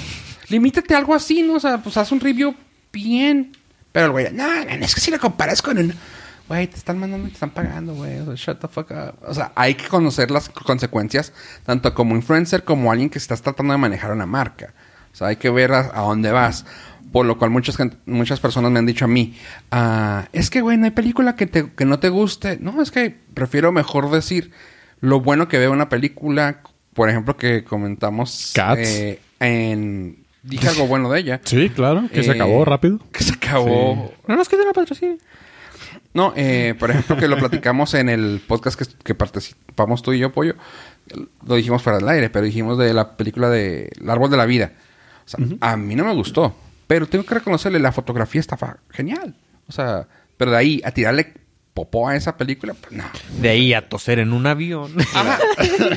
limítate 0.48 0.94
algo 0.94 1.14
así, 1.14 1.42
¿no? 1.42 1.54
O 1.54 1.60
sea, 1.60 1.78
pues 1.78 1.96
haz 1.96 2.12
un 2.12 2.20
review 2.20 2.54
bien. 2.92 3.52
Pero 3.92 4.06
el 4.06 4.12
güey, 4.12 4.32
no, 4.32 4.46
no, 4.46 4.84
es 4.84 4.94
que 4.94 5.00
si 5.00 5.10
lo 5.10 5.18
comparas 5.18 5.62
con 5.62 5.78
un... 5.78 5.94
Güey, 6.48 6.66
te 6.66 6.76
están 6.76 6.98
mandando 6.98 7.28
y 7.28 7.30
te 7.30 7.34
están 7.34 7.50
pagando, 7.50 7.94
güey. 7.94 8.18
Shut 8.34 8.58
the 8.58 8.66
fuck 8.66 8.90
up. 8.90 9.14
O 9.22 9.32
sea, 9.32 9.52
hay 9.54 9.74
que 9.76 9.86
conocer 9.86 10.32
las 10.32 10.48
consecuencias, 10.48 11.32
tanto 11.64 11.94
como 11.94 12.16
influencer 12.16 12.64
como 12.64 12.90
alguien 12.90 13.08
que 13.08 13.18
estás 13.18 13.40
tratando 13.40 13.72
de 13.72 13.78
manejar 13.78 14.10
una 14.10 14.26
marca. 14.26 14.74
O 15.12 15.16
sea, 15.16 15.28
hay 15.28 15.36
que 15.36 15.48
ver 15.48 15.72
a 15.72 16.00
dónde 16.00 16.32
vas. 16.32 16.64
Por 17.12 17.26
lo 17.26 17.38
cual 17.38 17.50
muchas, 17.50 17.76
muchas 18.06 18.38
personas 18.40 18.70
me 18.70 18.78
han 18.78 18.86
dicho 18.86 19.04
a 19.04 19.08
mí, 19.08 19.34
ah, 19.72 20.28
es 20.32 20.48
que, 20.50 20.60
güey, 20.60 20.76
no 20.78 20.84
hay 20.84 20.90
película 20.92 21.34
que, 21.34 21.46
te- 21.46 21.70
que 21.72 21.84
no 21.84 21.98
te 21.98 22.08
guste. 22.08 22.58
No, 22.60 22.80
es 22.80 22.90
que 22.90 23.16
prefiero 23.34 23.72
mejor 23.72 24.10
decir 24.10 24.52
lo 25.00 25.20
bueno 25.20 25.48
que 25.48 25.58
veo 25.58 25.72
una 25.72 25.88
película. 25.88 26.60
Por 26.94 27.08
ejemplo, 27.08 27.36
que 27.36 27.64
comentamos 27.64 28.52
Cats. 28.54 28.80
eh, 28.88 29.20
en... 29.40 30.24
Dije 30.42 30.68
algo 30.68 30.86
bueno 30.86 31.10
de 31.10 31.20
ella. 31.20 31.40
Sí, 31.44 31.68
claro. 31.70 32.04
Que 32.12 32.22
se 32.22 32.30
Eh, 32.30 32.34
acabó 32.34 32.64
rápido. 32.64 32.98
Que 33.12 33.22
se 33.24 33.34
acabó. 33.34 34.12
No 34.26 34.36
nos 34.36 34.48
queda 34.48 34.64
la 34.64 34.72
patrocinio. 34.72 35.16
No, 36.14 36.32
eh, 36.36 36.74
por 36.78 36.90
ejemplo, 36.90 37.16
que 37.16 37.28
lo 37.28 37.36
platicamos 37.38 37.94
en 37.94 38.08
el 38.08 38.40
podcast 38.46 38.78
que, 38.80 38.86
que 39.04 39.14
participamos 39.14 40.02
tú 40.02 40.12
y 40.12 40.18
yo, 40.18 40.32
Pollo. 40.32 40.54
Lo 41.46 41.54
dijimos 41.56 41.82
fuera 41.82 41.98
del 41.98 42.08
aire, 42.08 42.30
pero 42.30 42.44
dijimos 42.44 42.78
de 42.78 42.92
la 42.94 43.16
película 43.16 43.48
de 43.48 43.90
El 44.00 44.10
Árbol 44.10 44.30
de 44.30 44.36
la 44.36 44.46
Vida. 44.46 44.72
O 45.24 45.28
sea, 45.28 45.44
a 45.60 45.76
mí 45.76 45.94
no 45.94 46.04
me 46.04 46.14
gustó. 46.14 46.54
Pero 46.90 47.06
tengo 47.06 47.24
que 47.24 47.36
reconocerle, 47.36 47.78
la 47.78 47.92
fotografía 47.92 48.40
estaba 48.40 48.78
genial. 48.90 49.36
O 49.68 49.72
sea, 49.72 50.08
pero 50.36 50.50
de 50.50 50.56
ahí 50.56 50.82
a 50.84 50.90
tirarle 50.90 51.34
popó 51.72 52.08
a 52.08 52.16
esa 52.16 52.36
película, 52.36 52.74
pues 52.74 52.90
no. 52.90 53.04
De 53.40 53.48
ahí 53.48 53.72
a 53.74 53.88
toser 53.88 54.18
en 54.18 54.32
un 54.32 54.44
avión. 54.44 54.92
Ajá, 55.14 55.38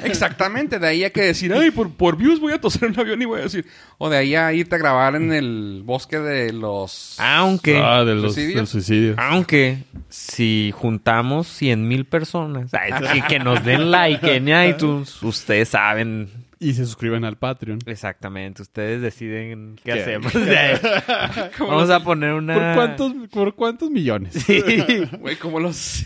exactamente. 0.04 0.78
De 0.78 0.86
ahí 0.88 1.04
hay 1.04 1.10
que 1.10 1.24
decir, 1.24 1.52
ay, 1.52 1.72
por, 1.72 1.90
por 1.96 2.16
views 2.16 2.40
voy 2.40 2.54
a 2.54 2.62
toser 2.62 2.84
en 2.84 2.92
un 2.94 3.00
avión 3.00 3.20
y 3.24 3.26
voy 3.26 3.40
a 3.40 3.44
decir. 3.46 3.66
O 3.98 4.08
de 4.08 4.18
ahí 4.18 4.36
a 4.36 4.54
irte 4.54 4.76
a 4.76 4.78
grabar 4.78 5.16
en 5.16 5.34
el 5.34 5.82
bosque 5.84 6.20
de 6.20 6.54
los... 6.54 7.16
Aunque, 7.20 7.82
Ah, 7.84 8.04
de 8.06 8.14
los, 8.14 8.36
¿Suicidios? 8.36 8.56
del 8.58 8.68
suicidio. 8.68 9.16
aunque, 9.18 9.80
si 10.10 10.72
juntamos 10.78 11.48
100 11.48 11.88
mil 11.88 12.06
personas 12.06 12.72
ay, 12.76 12.92
y 13.18 13.22
que 13.24 13.40
nos 13.40 13.66
den 13.66 13.90
like 13.90 14.36
en 14.36 14.50
iTunes, 14.70 15.24
ustedes 15.24 15.70
saben 15.70 16.30
Y 16.64 16.74
se 16.74 16.86
suscriben 16.86 17.26
al 17.26 17.38
Patreon. 17.38 17.80
exactamente. 17.86 18.62
Ustedes 18.62 19.02
deciden 19.02 19.76
qué, 19.84 19.92
¿Qué? 19.94 20.02
hacemos. 20.02 20.34
Vamos 21.60 21.90
a 21.90 22.04
poner 22.04 22.34
una... 22.34 22.54
¿Por 22.54 22.74
cuántos, 22.76 23.14
¿Por 23.32 23.56
cuántos 23.56 23.90
millones? 23.92 24.34
Sí. 24.34 24.62
Güey, 25.20 25.36
como 25.36 25.60
los... 25.60 26.06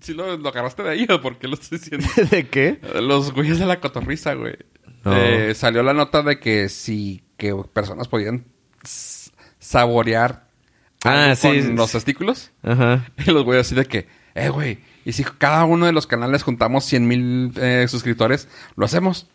Si 0.00 0.14
lo, 0.14 0.36
lo 0.36 0.48
agarraste 0.48 0.82
de 0.82 0.90
ahí 0.90 1.06
o 1.10 1.20
por 1.20 1.38
qué 1.38 1.48
lo 1.48 1.54
estoy 1.54 1.78
diciendo? 1.78 2.06
¿De 2.30 2.46
qué? 2.48 2.80
Los 3.02 3.32
güeyes 3.32 3.58
de 3.58 3.66
la 3.66 3.80
cotorriza, 3.80 4.34
güey. 4.34 4.54
No. 5.04 5.16
Eh, 5.16 5.54
salió 5.54 5.82
la 5.82 5.92
nota 5.92 6.22
de 6.22 6.38
que 6.38 6.68
si 6.68 7.22
que 7.36 7.54
personas 7.72 8.08
podían 8.08 8.44
saborear 9.58 10.46
Ah, 11.04 11.34
sí, 11.36 11.46
con 11.48 11.62
sí, 11.62 11.72
los 11.74 11.90
sí. 11.90 11.96
testículos. 11.96 12.50
Ajá. 12.62 13.06
Y 13.24 13.30
los 13.30 13.44
güeyes 13.44 13.66
así 13.66 13.74
de 13.74 13.86
que, 13.86 14.08
eh, 14.34 14.48
güey, 14.48 14.78
y 15.04 15.12
si 15.12 15.22
cada 15.24 15.64
uno 15.64 15.86
de 15.86 15.92
los 15.92 16.06
canales 16.08 16.42
juntamos 16.42 16.84
100 16.86 17.06
mil 17.08 17.52
eh, 17.56 17.86
suscriptores, 17.88 18.48
lo 18.76 18.84
hacemos. 18.84 19.28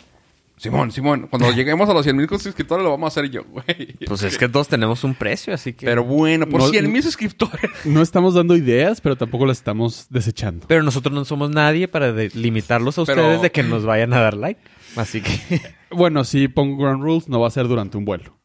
Simón, 0.57 0.91
Simón, 0.91 1.27
cuando 1.29 1.51
lleguemos 1.55 1.89
a 1.89 1.93
los 1.93 2.03
100 2.03 2.15
mil 2.15 2.29
suscriptores 2.29 2.83
lo 2.83 2.91
vamos 2.91 3.07
a 3.07 3.19
hacer 3.19 3.29
yo, 3.31 3.43
güey. 3.43 3.93
Pues 4.05 4.23
es 4.23 4.37
que 4.37 4.47
todos 4.47 4.67
tenemos 4.67 5.03
un 5.03 5.15
precio, 5.15 5.53
así 5.53 5.73
que... 5.73 5.85
Pero 5.85 6.03
bueno, 6.03 6.47
por 6.47 6.61
No- 6.61 6.67
100 6.69 6.91
mil 6.91 7.01
suscriptores. 7.03 7.71
No 7.85 8.01
estamos 8.01 8.33
dando 8.35 8.55
ideas, 8.55 9.01
pero 9.01 9.15
tampoco 9.15 9.45
las 9.45 9.57
estamos 9.57 10.07
desechando. 10.09 10.67
Pero 10.67 10.83
nosotros 10.83 11.13
no 11.13 11.25
somos 11.25 11.49
nadie 11.49 11.87
para 11.87 12.13
de- 12.13 12.29
limitarlos 12.33 12.97
a 12.99 13.05
Pero- 13.05 13.21
ustedes 13.23 13.41
de 13.41 13.51
que 13.51 13.63
nos 13.63 13.85
vayan 13.85 14.13
a 14.13 14.19
dar 14.21 14.35
like. 14.35 14.61
Así 14.95 15.21
que... 15.21 15.61
Bueno, 15.95 16.23
si 16.23 16.47
pongo 16.47 16.75
ground 16.77 17.03
rules, 17.03 17.29
no 17.29 17.39
va 17.39 17.47
a 17.47 17.51
ser 17.51 17.67
durante 17.67 17.97
un 17.97 18.05
vuelo. 18.05 18.35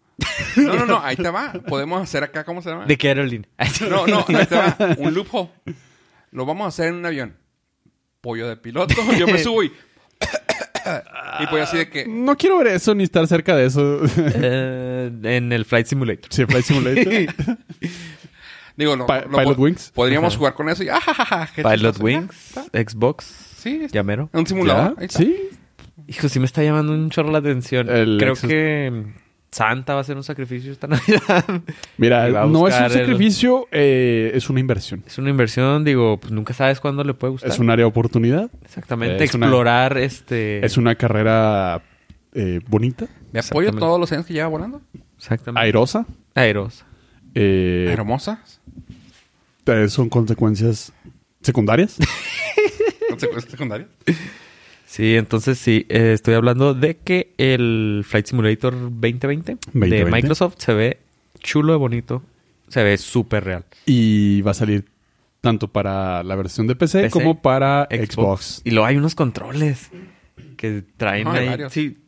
No, 0.57 0.75
no, 0.75 0.85
no, 0.85 1.01
ahí 1.03 1.17
te 1.17 1.31
va. 1.31 1.53
Podemos 1.67 2.03
hacer 2.03 2.23
acá, 2.23 2.45
¿cómo 2.45 2.61
se 2.61 2.69
llama? 2.69 2.85
¿De 2.85 2.99
qué 2.99 3.09
aerolínea? 3.09 3.49
No, 3.89 4.07
no, 4.07 4.19
ahí 4.29 4.45
te 4.47 4.55
va. 4.55 4.77
Un 4.99 5.15
loophole. 5.15 5.49
Lo 6.31 6.45
vamos 6.45 6.67
a 6.67 6.69
hacer 6.69 6.89
en 6.89 6.97
un 6.97 7.07
avión. 7.07 7.37
Pollo 8.21 8.47
de 8.49 8.57
piloto. 8.59 8.95
Yo 9.17 9.27
me 9.27 9.39
subo 9.39 9.63
y... 9.63 9.73
y 11.41 11.47
pues 11.47 11.63
así 11.69 11.77
de 11.79 11.89
que... 11.89 12.07
No 12.07 12.37
quiero 12.37 12.59
ver 12.59 12.69
eso 12.69 12.95
ni 12.95 13.05
estar 13.05 13.27
cerca 13.27 13.55
de 13.57 13.67
eso. 13.67 14.01
Eh, 14.35 15.11
en 15.23 15.53
el 15.53 15.65
Flight 15.65 15.87
Simulator. 15.87 16.27
sí, 16.31 16.45
Flight 16.47 16.65
Simulator. 16.65 17.35
Digo, 18.77 18.97
no, 18.97 19.07
Pi- 19.07 19.13
lo 19.29 19.39
Pilot 19.39 19.57
po- 19.57 19.63
Wings. 19.63 19.91
Podríamos 19.95 20.37
jugar 20.37 20.55
con 20.55 20.69
eso 20.69 20.83
y... 20.85 20.89
¡ah, 20.89 21.01
ja, 21.01 21.13
ja, 21.15 21.25
ja! 21.47 21.49
Pilot 21.57 21.95
chistoso. 21.97 22.05
Wings. 22.05 22.55
Xbox, 22.73 23.25
Sí, 23.59 23.87
llamero. 23.91 24.31
un 24.33 24.47
simulador. 24.47 24.95
¿Ya? 24.95 25.01
ahí 25.01 25.07
está. 25.07 25.19
Sí. 25.19 25.37
Hijo, 26.07 26.29
sí 26.29 26.39
me 26.39 26.47
está 26.47 26.63
llamando 26.63 26.93
un 26.93 27.11
chorro 27.11 27.31
la 27.33 27.39
atención. 27.39 27.89
El 27.91 28.19
Creo 28.19 28.37
Xbox. 28.37 28.49
que 28.49 29.05
Santa 29.51 29.95
va 29.95 30.01
a 30.01 30.03
hacer 30.03 30.17
un 30.17 30.23
sacrificio 30.25 30.71
esta 30.73 30.87
Navidad. 30.89 31.45
Mira, 31.97 32.29
no 32.47 32.69
es 32.69 32.77
un 32.77 32.85
el- 32.85 32.91
sacrificio, 32.91 33.67
eh, 33.73 34.31
es 34.35 34.51
una 34.51 34.61
inversión. 34.61 35.03
es 35.07 35.17
una 35.19 35.31
inversión, 35.31 35.85
digo, 35.85 36.19
pues 36.19 36.33
nunca 36.33 36.53
sabes 36.55 36.81
cuándo 36.81 37.03
le 37.05 37.15
puede 37.15 37.31
gustar. 37.33 37.51
Es 37.51 37.59
un 37.59 37.71
área 37.71 37.85
de 37.85 37.89
oportunidad. 37.89 38.51
Exactamente, 38.63 39.25
es 39.25 39.35
una- 39.35 39.47
explorar 39.47 39.97
este... 39.99 40.65
Es 40.65 40.77
una 40.77 40.95
carrera 40.97 41.83
eh, 42.35 42.61
bonita, 42.69 43.07
Me 43.33 43.41
apoyo 43.41 43.73
todos 43.73 43.99
los 43.99 44.13
años 44.13 44.27
que 44.27 44.35
lleva 44.35 44.49
volando. 44.49 44.83
Exactamente. 45.17 45.65
airosa. 45.67 46.07
Aeros. 46.35 46.85
eh, 47.35 47.89
Hermosas. 47.91 48.61
eh, 49.67 49.89
son 49.89 50.09
consecuencias 50.11 50.93
secundarias. 51.41 51.97
Consecuencias 53.09 53.51
secundarias. 53.51 53.89
Sí, 54.91 55.17
entonces 55.17 55.59
sí, 55.59 55.85
eh, 55.91 56.13
estoy 56.15 56.33
hablando 56.33 56.73
de 56.73 56.97
que 56.97 57.35
el 57.37 58.05
Flight 58.09 58.25
Simulator 58.27 58.73
2020, 58.75 59.53
de 59.53 59.59
2020. 59.73 60.11
Microsoft 60.11 60.55
se 60.57 60.73
ve 60.73 60.99
chulo 61.41 61.73
de 61.75 61.79
bonito. 61.79 62.23
Se 62.69 62.83
ve 62.83 62.97
súper 62.97 63.45
real. 63.45 63.65
y 63.85 64.41
va 64.41 64.53
a 64.53 64.55
salir 64.55 64.87
tanto 65.43 65.69
para 65.69 66.23
la 66.23 66.35
versión 66.37 66.67
de 66.67 66.75
PC, 66.75 67.03
PC, 67.03 67.11
como 67.11 67.43
para 67.43 67.87
Xbox. 67.91 68.63
Y 68.65 68.71
luego 68.71 68.87
hay 68.87 68.97
unos 68.97 69.15
controles 69.15 69.91
que 70.57 70.83
traen 70.97 71.25
No, 71.25 71.33
ahí. 71.33 71.47
varios. 71.47 71.73
Sí, 71.73 71.99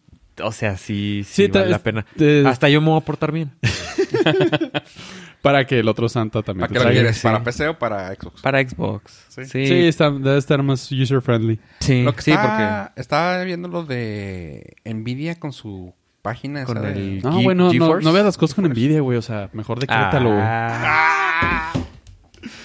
o 0.42 0.50
sea, 0.50 0.76
sí, 0.78 1.22
Sí, 1.26 1.44
sí, 1.44 1.50
vale 1.50 1.68
la 1.68 1.78
pena. 1.80 2.06
te- 2.16 2.46
Hasta 2.46 2.68
yo 2.70 2.80
me 2.80 2.88
voy 2.88 2.98
a 2.98 3.04
portar 3.04 3.30
bien. 3.30 3.50
Para 5.42 5.66
que 5.66 5.78
el 5.80 5.88
otro 5.88 6.08
Santa 6.08 6.42
también 6.42 6.60
¿Para 6.60 6.68
te 6.68 6.72
qué 6.74 6.78
lo 6.78 6.82
traiga. 6.84 7.00
quieres? 7.02 7.20
¿Para 7.22 7.42
PC 7.42 7.68
o 7.68 7.78
para 7.78 8.14
Xbox? 8.14 8.42
Para 8.42 8.60
Xbox. 8.68 9.24
Sí. 9.28 9.44
Sí, 9.46 9.66
Sí, 9.66 9.86
está, 9.86 10.10
debe 10.10 10.36
estar 10.38 10.62
más 10.62 10.90
user 10.92 11.22
friendly. 11.22 11.58
sí, 11.80 12.02
Lo 12.02 12.14
que 12.14 12.22
sí, 12.22 12.30
está, 12.30 12.92
estaba 12.96 13.42
viendo 13.44 13.68
lo 13.68 13.84
de 13.84 14.76
Nvidia 14.84 15.38
con 15.40 15.52
su 15.52 15.94
página. 16.22 16.64
Con 16.64 16.76
esa 16.76 16.86
de- 16.88 16.92
el- 16.92 17.22
No, 17.22 17.38
Ge- 17.38 17.44
bueno, 17.44 17.64
no, 17.64 17.70
GeForce. 17.72 18.04
no 18.04 18.12
veas 18.12 18.26
las 18.26 18.36
cosas 18.36 18.54
con 18.54 18.66
envidia, 18.66 19.00
güey. 19.00 19.16
O 19.16 19.22
sea, 19.22 19.48
mejor 19.54 19.78
porque... 19.78 19.92
decrétalo. 19.92 20.28
güey. 20.30 20.42
Ah. 20.44 21.72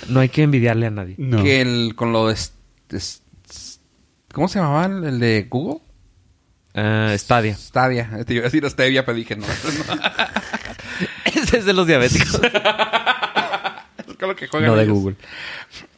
No 0.10 0.20
hay 0.20 0.30
que 0.30 0.44
envidiarle 0.44 0.88
a 0.88 0.92
nadie. 0.92 1.16
No. 1.18 1.42
Que 1.44 1.62
el, 1.62 1.94
con 1.96 2.12
lo 2.12 2.28
de... 2.28 2.34
s- 2.34 2.52
de 2.90 2.98
s- 2.98 3.22
s- 3.50 3.80
¿Cómo 4.34 4.48
se 4.50 4.60
llamaba 4.60 4.86
el, 4.86 5.04
el 5.06 5.20
de 5.20 5.48
Google? 5.50 5.80
Ah, 6.74 7.14
Stadia. 7.18 7.56
Stadia. 7.56 8.10
Te 8.26 8.34
iba 8.34 8.42
a 8.42 8.46
decir 8.52 8.70
Stevia, 8.70 9.06
pero 9.06 9.18
dije 9.18 9.38
no. 9.38 9.46
Ese 11.46 11.58
es 11.60 11.66
de 11.66 11.74
los 11.74 11.88
diabéticos. 11.88 12.40
Es 14.08 14.18
con 14.18 14.30
lo 14.30 14.36
que 14.36 14.48
juegan 14.48 14.70
no 14.70 14.76
de 14.76 14.84
ellos. 14.84 14.94
Google. 14.96 15.16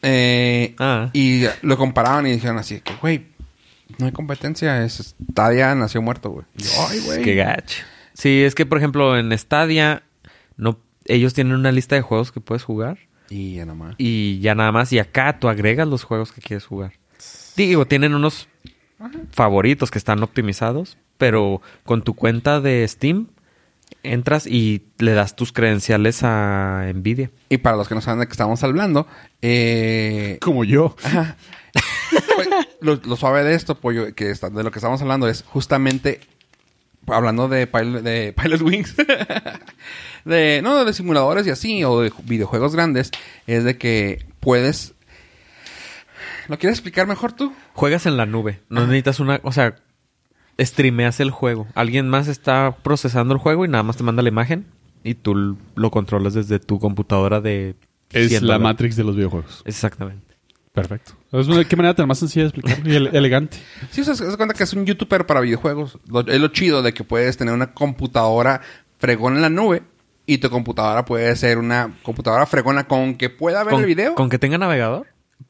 Eh, 0.02 0.74
Ah. 0.78 1.10
Y 1.12 1.44
lo 1.62 1.76
comparaban 1.76 2.26
y 2.26 2.32
dijeron 2.32 2.58
así 2.58 2.80
que, 2.80 2.94
güey, 2.96 3.26
no 3.98 4.06
hay 4.06 4.12
competencia. 4.12 4.84
Es 4.84 5.14
Stadia 5.30 5.74
nació 5.74 6.00
muerto, 6.02 6.30
güey. 6.30 6.46
Y 6.56 6.62
yo, 6.62 6.70
Ay, 6.88 7.00
güey. 7.00 7.22
Qué 7.22 7.34
gacho. 7.34 7.84
Sí, 8.14 8.42
es 8.42 8.54
que, 8.54 8.66
por 8.66 8.78
ejemplo, 8.78 9.18
en 9.18 9.36
Stadia, 9.36 10.02
no, 10.56 10.78
ellos 11.04 11.34
tienen 11.34 11.54
una 11.54 11.70
lista 11.72 11.96
de 11.96 12.02
juegos 12.02 12.32
que 12.32 12.40
puedes 12.40 12.64
jugar. 12.64 12.98
Y 13.30 13.56
ya 13.56 13.66
nomás. 13.66 13.94
Y 13.98 14.40
ya 14.40 14.54
nada 14.54 14.72
más. 14.72 14.92
Y 14.92 14.98
acá 14.98 15.38
tú 15.38 15.48
agregas 15.48 15.86
los 15.86 16.02
juegos 16.04 16.32
que 16.32 16.40
quieres 16.40 16.64
jugar. 16.66 16.92
Digo, 17.56 17.86
tienen 17.86 18.14
unos 18.14 18.48
favoritos 19.32 19.90
que 19.90 19.98
están 19.98 20.22
optimizados. 20.22 20.96
Pero 21.18 21.60
con 21.84 22.02
tu 22.02 22.14
cuenta 22.14 22.60
de 22.60 22.86
Steam, 22.88 23.26
entras 24.12 24.46
y 24.46 24.86
le 24.98 25.12
das 25.12 25.36
tus 25.36 25.52
credenciales 25.52 26.20
a 26.22 26.90
Nvidia. 26.94 27.30
Y 27.48 27.58
para 27.58 27.76
los 27.76 27.88
que 27.88 27.94
no 27.94 28.00
saben 28.00 28.20
de 28.20 28.26
qué 28.26 28.32
estamos 28.32 28.62
hablando, 28.64 29.06
eh, 29.42 30.38
Como 30.40 30.64
yo. 30.64 30.96
Pues, 32.34 32.48
lo, 32.80 32.96
lo 32.96 33.16
suave 33.16 33.44
de 33.44 33.54
esto, 33.54 33.74
pollo, 33.78 34.14
que 34.14 34.30
está- 34.30 34.50
de 34.50 34.62
lo 34.62 34.70
que 34.70 34.78
estamos 34.78 35.00
hablando 35.02 35.28
es 35.28 35.42
justamente 35.46 36.20
hablando 37.06 37.48
de 37.48 37.66
Pilot, 37.66 38.02
de 38.02 38.32
Pilot 38.32 38.60
Wings, 38.62 38.94
de 40.24 40.60
no 40.62 40.84
de 40.84 40.92
simuladores 40.92 41.46
y 41.46 41.50
así 41.50 41.84
o 41.84 42.00
de 42.00 42.12
videojuegos 42.24 42.74
grandes, 42.74 43.10
es 43.46 43.64
de 43.64 43.76
que 43.78 44.24
puedes. 44.40 44.94
¿Lo 46.48 46.58
quieres 46.58 46.78
explicar 46.78 47.06
mejor 47.06 47.32
tú? 47.32 47.52
Juegas 47.74 48.06
en 48.06 48.16
la 48.16 48.24
nube. 48.26 48.60
No 48.70 48.82
necesitas 48.82 49.20
una... 49.20 49.38
O 49.42 49.52
sea, 49.52 49.76
streameas 50.60 51.20
el 51.20 51.30
juego. 51.30 51.66
Alguien 51.74 52.08
más 52.08 52.28
está 52.28 52.76
procesando 52.82 53.34
el 53.34 53.40
juego 53.40 53.64
y 53.64 53.68
nada 53.68 53.82
más 53.82 53.96
te 53.96 54.02
manda 54.02 54.22
la 54.22 54.28
imagen. 54.28 54.66
Y 55.04 55.14
tú 55.14 55.56
lo 55.76 55.90
controlas 55.90 56.34
desde 56.34 56.58
tu 56.58 56.78
computadora 56.78 57.40
de... 57.40 57.76
Es 58.10 58.28
100 58.28 58.42
la 58.46 58.54
dólares. 58.54 58.62
Matrix 58.62 58.96
de 58.96 59.04
los 59.04 59.16
videojuegos. 59.16 59.62
Exactamente. 59.64 60.26
Perfecto. 60.72 61.12
Es 61.32 61.46
una 61.48 61.64
qué 61.64 61.76
manera 61.76 61.94
tan 61.94 62.06
más 62.08 62.18
sencilla 62.18 62.44
de 62.44 62.48
explicarlo 62.50 62.90
y 62.92 62.96
ele- 62.96 63.10
elegante. 63.12 63.58
Sí, 63.90 64.00
o 64.00 64.04
sea, 64.04 64.14
se 64.14 64.24
das 64.24 64.36
cuenta 64.36 64.54
que 64.54 64.64
es 64.64 64.72
un 64.74 64.86
youtuber 64.86 65.26
para 65.26 65.40
videojuegos. 65.40 65.98
Lo- 66.08 66.20
es 66.26 66.40
lo 66.40 66.48
chido 66.48 66.82
de 66.82 66.92
que 66.94 67.04
puedes 67.04 67.36
tener 67.36 67.52
una 67.54 67.72
computadora 67.74 68.60
fregona 68.98 69.36
en 69.36 69.42
la 69.42 69.50
nube 69.50 69.82
y 70.26 70.38
tu 70.38 70.50
computadora 70.50 71.04
puede 71.04 71.34
ser 71.36 71.58
una 71.58 71.94
computadora 72.02 72.46
fregona 72.46 72.84
con 72.86 73.14
que 73.16 73.30
pueda 73.30 73.64
ver 73.64 73.72
¿Con, 73.72 73.80
el 73.80 73.86
video. 73.86 74.14
¿Con 74.14 74.28
que 74.30 74.38
tenga 74.38 74.58
navegador? 74.58 75.06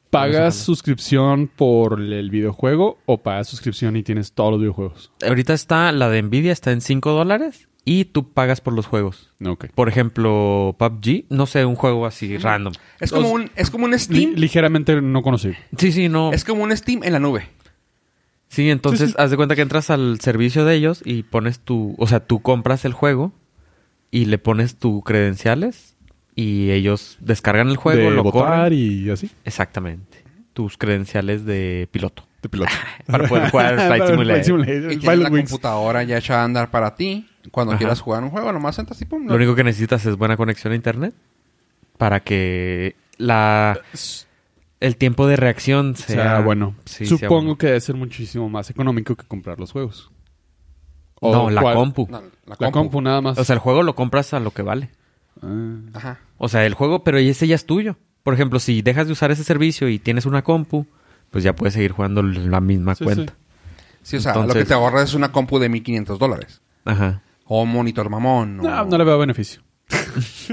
¿Pagas 0.09 0.55
suscripción 0.55 1.47
por 1.55 2.01
el 2.01 2.29
videojuego 2.31 2.97
o 3.05 3.19
pagas 3.21 3.47
suscripción 3.47 3.95
y 3.95 4.03
tienes 4.03 4.31
todos 4.33 4.51
los 4.51 4.59
videojuegos? 4.59 5.11
Ahorita 5.27 5.53
está... 5.53 5.91
La 5.91 6.09
de 6.09 6.21
Nvidia 6.23 6.51
está 6.51 6.71
en 6.71 6.81
5 6.81 7.11
dólares. 7.11 7.67
Y 7.85 8.05
tú 8.05 8.31
pagas 8.33 8.59
por 8.61 8.73
los 8.73 8.85
juegos. 8.85 9.31
Ok. 9.45 9.67
Por 9.73 9.87
ejemplo, 9.87 10.75
PUBG. 10.77 11.25
No 11.29 11.45
sé, 11.45 11.65
un 11.65 11.75
juego 11.75 12.05
así 12.05 12.37
random. 12.37 12.73
Es 12.99 13.11
como 13.11 13.29
un, 13.31 13.49
es 13.55 13.69
como 13.71 13.85
un 13.85 13.91
Li- 13.91 13.99
Steam. 13.99 14.33
ligeramente 14.35 15.01
no 15.01 15.21
conocido. 15.21 15.55
Sí, 15.77 15.91
sí, 15.91 16.09
no. 16.09 16.31
Es 16.33 16.43
como 16.43 16.63
un 16.63 16.75
Steam 16.75 17.03
en 17.03 17.13
la 17.13 17.19
nube. 17.19 17.47
Sí, 18.49 18.69
entonces 18.69 19.09
Sí, 19.11 19.15
sí. 19.15 19.21
haz 19.21 19.31
de 19.31 19.37
cuenta 19.37 19.55
que 19.55 19.61
entras 19.61 19.89
al 19.91 20.19
servicio 20.21 20.65
de 20.65 20.75
ellos 20.75 21.01
y 21.05 21.23
pones 21.23 21.59
tu, 21.59 21.95
o 21.97 22.07
sea, 22.07 22.19
tú 22.19 22.41
compras 22.41 22.83
el 22.83 22.93
juego 22.93 23.31
y 24.11 24.25
le 24.25 24.37
pones 24.39 24.75
tus 24.77 25.03
credenciales 25.03 25.95
y 26.41 26.71
ellos 26.71 27.17
descargan 27.19 27.69
el 27.69 27.77
juego, 27.77 28.09
de 28.09 28.11
lo 28.11 28.23
votar 28.23 28.69
corren. 28.69 28.73
y 28.73 29.09
así. 29.09 29.29
Exactamente. 29.45 30.23
Tus 30.53 30.77
credenciales 30.77 31.45
de 31.45 31.87
piloto. 31.91 32.23
De 32.41 32.49
piloto. 32.49 32.71
Para 33.07 33.27
poder 33.27 33.49
jugar 33.49 33.75
Flight 33.87 34.05
Simulator. 34.07 34.43
Simulator, 34.43 34.91
Y 34.93 34.97
tienes 34.97 35.19
la 35.19 35.29
Wings. 35.29 35.49
computadora 35.49 36.03
ya 36.03 36.17
echada 36.17 36.41
a 36.41 36.45
andar 36.45 36.71
para 36.71 36.95
ti. 36.95 37.27
Cuando 37.51 37.71
Ajá. 37.73 37.79
quieras 37.79 37.99
jugar 38.01 38.23
un 38.23 38.29
juego, 38.29 38.51
nomás 38.53 38.77
entras 38.79 39.01
y 39.01 39.05
pum. 39.05 39.25
Lo 39.27 39.35
único 39.35 39.55
que 39.55 39.63
necesitas 39.63 40.05
es 40.05 40.15
buena 40.17 40.37
conexión 40.37 40.73
a 40.73 40.75
internet 40.75 41.13
para 41.97 42.19
que 42.21 42.95
la 43.17 43.79
el 44.79 44.95
tiempo 44.95 45.27
de 45.27 45.35
reacción 45.35 45.91
O 45.91 45.95
sea, 45.95 46.15
sea, 46.15 46.39
bueno. 46.41 46.75
Sí, 46.85 47.05
sea 47.05 47.17
Supongo 47.17 47.41
bueno. 47.41 47.57
que 47.57 47.67
debe 47.67 47.81
ser 47.81 47.95
muchísimo 47.95 48.49
más 48.49 48.69
económico 48.69 49.15
que 49.15 49.25
comprar 49.25 49.59
los 49.59 49.71
juegos. 49.71 50.09
No, 51.21 51.49
la 51.49 51.61
compu. 51.73 52.07
No, 52.09 52.21
la 52.21 52.27
La 52.45 52.55
compu. 52.55 52.71
compu 52.71 53.01
nada 53.01 53.19
más. 53.21 53.37
O 53.37 53.43
sea, 53.43 53.53
el 53.55 53.59
juego 53.59 53.83
lo 53.83 53.93
compras 53.95 54.33
a 54.33 54.39
lo 54.39 54.51
que 54.51 54.61
vale. 54.61 54.89
Ah. 55.41 55.79
Ajá. 55.93 56.19
O 56.39 56.49
sea, 56.49 56.65
el 56.65 56.73
juego, 56.73 57.03
pero 57.03 57.19
ese 57.19 57.45
ya 57.47 57.53
es 57.55 57.65
tuyo. 57.67 57.97
Por 58.23 58.33
ejemplo, 58.33 58.59
si 58.59 58.81
dejas 58.81 59.05
de 59.05 59.13
usar 59.13 59.29
ese 59.29 59.43
servicio 59.43 59.87
y 59.89 59.99
tienes 59.99 60.25
una 60.25 60.41
compu, 60.41 60.87
pues 61.29 61.43
ya 61.43 61.53
puedes 61.55 61.75
seguir 61.75 61.91
jugando 61.91 62.23
la 62.23 62.59
misma 62.61 62.95
Sí, 62.95 63.03
cuenta. 63.03 63.33
Sí, 64.01 64.17
o 64.17 64.21
sea, 64.21 64.33
lo 64.35 64.51
que 64.53 64.65
te 64.65 64.73
ahorras 64.73 65.09
es 65.09 65.13
una 65.13 65.31
compu 65.31 65.59
de 65.59 65.69
1500 65.69 66.17
dólares. 66.17 66.61
Ajá. 66.85 67.21
O 67.45 67.61
un 67.63 67.69
monitor 67.71 68.09
mamón. 68.09 68.59
o- 68.61 68.63
No, 68.63 68.85
no 68.85 68.97
le 68.97 69.03
veo 69.03 69.19
beneficio. 69.19 69.61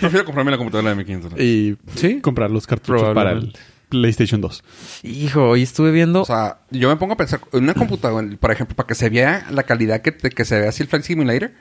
Prefiero 0.00 0.24
comprarme 0.24 0.50
la 0.50 0.56
computadora 0.58 0.90
de 0.90 0.96
1500 0.96 1.30
dólares. 1.30 1.46
Y 1.46 1.76
Sí. 1.98 2.20
comprar 2.20 2.50
los 2.50 2.66
cartuchos 2.66 3.14
para 3.14 3.32
el. 3.32 3.52
PlayStation 3.88 4.40
2. 4.42 4.62
Hijo, 5.04 5.48
hoy 5.48 5.62
estuve 5.62 5.90
viendo. 5.92 6.20
O 6.20 6.24
sea, 6.26 6.58
yo 6.70 6.90
me 6.90 6.96
pongo 6.96 7.14
a 7.14 7.16
pensar, 7.16 7.40
en 7.54 7.62
una 7.64 7.72
computadora, 7.72 8.28
por 8.38 8.50
ejemplo, 8.52 8.76
para 8.76 8.86
que 8.86 8.94
se 8.94 9.08
vea 9.08 9.46
la 9.50 9.62
calidad 9.62 10.02
que, 10.02 10.12
te- 10.12 10.28
que 10.28 10.44
se 10.44 10.60
ve 10.60 10.68
así 10.68 10.82
el 10.82 10.90
Flight 10.90 11.04
Simulator, 11.06 11.52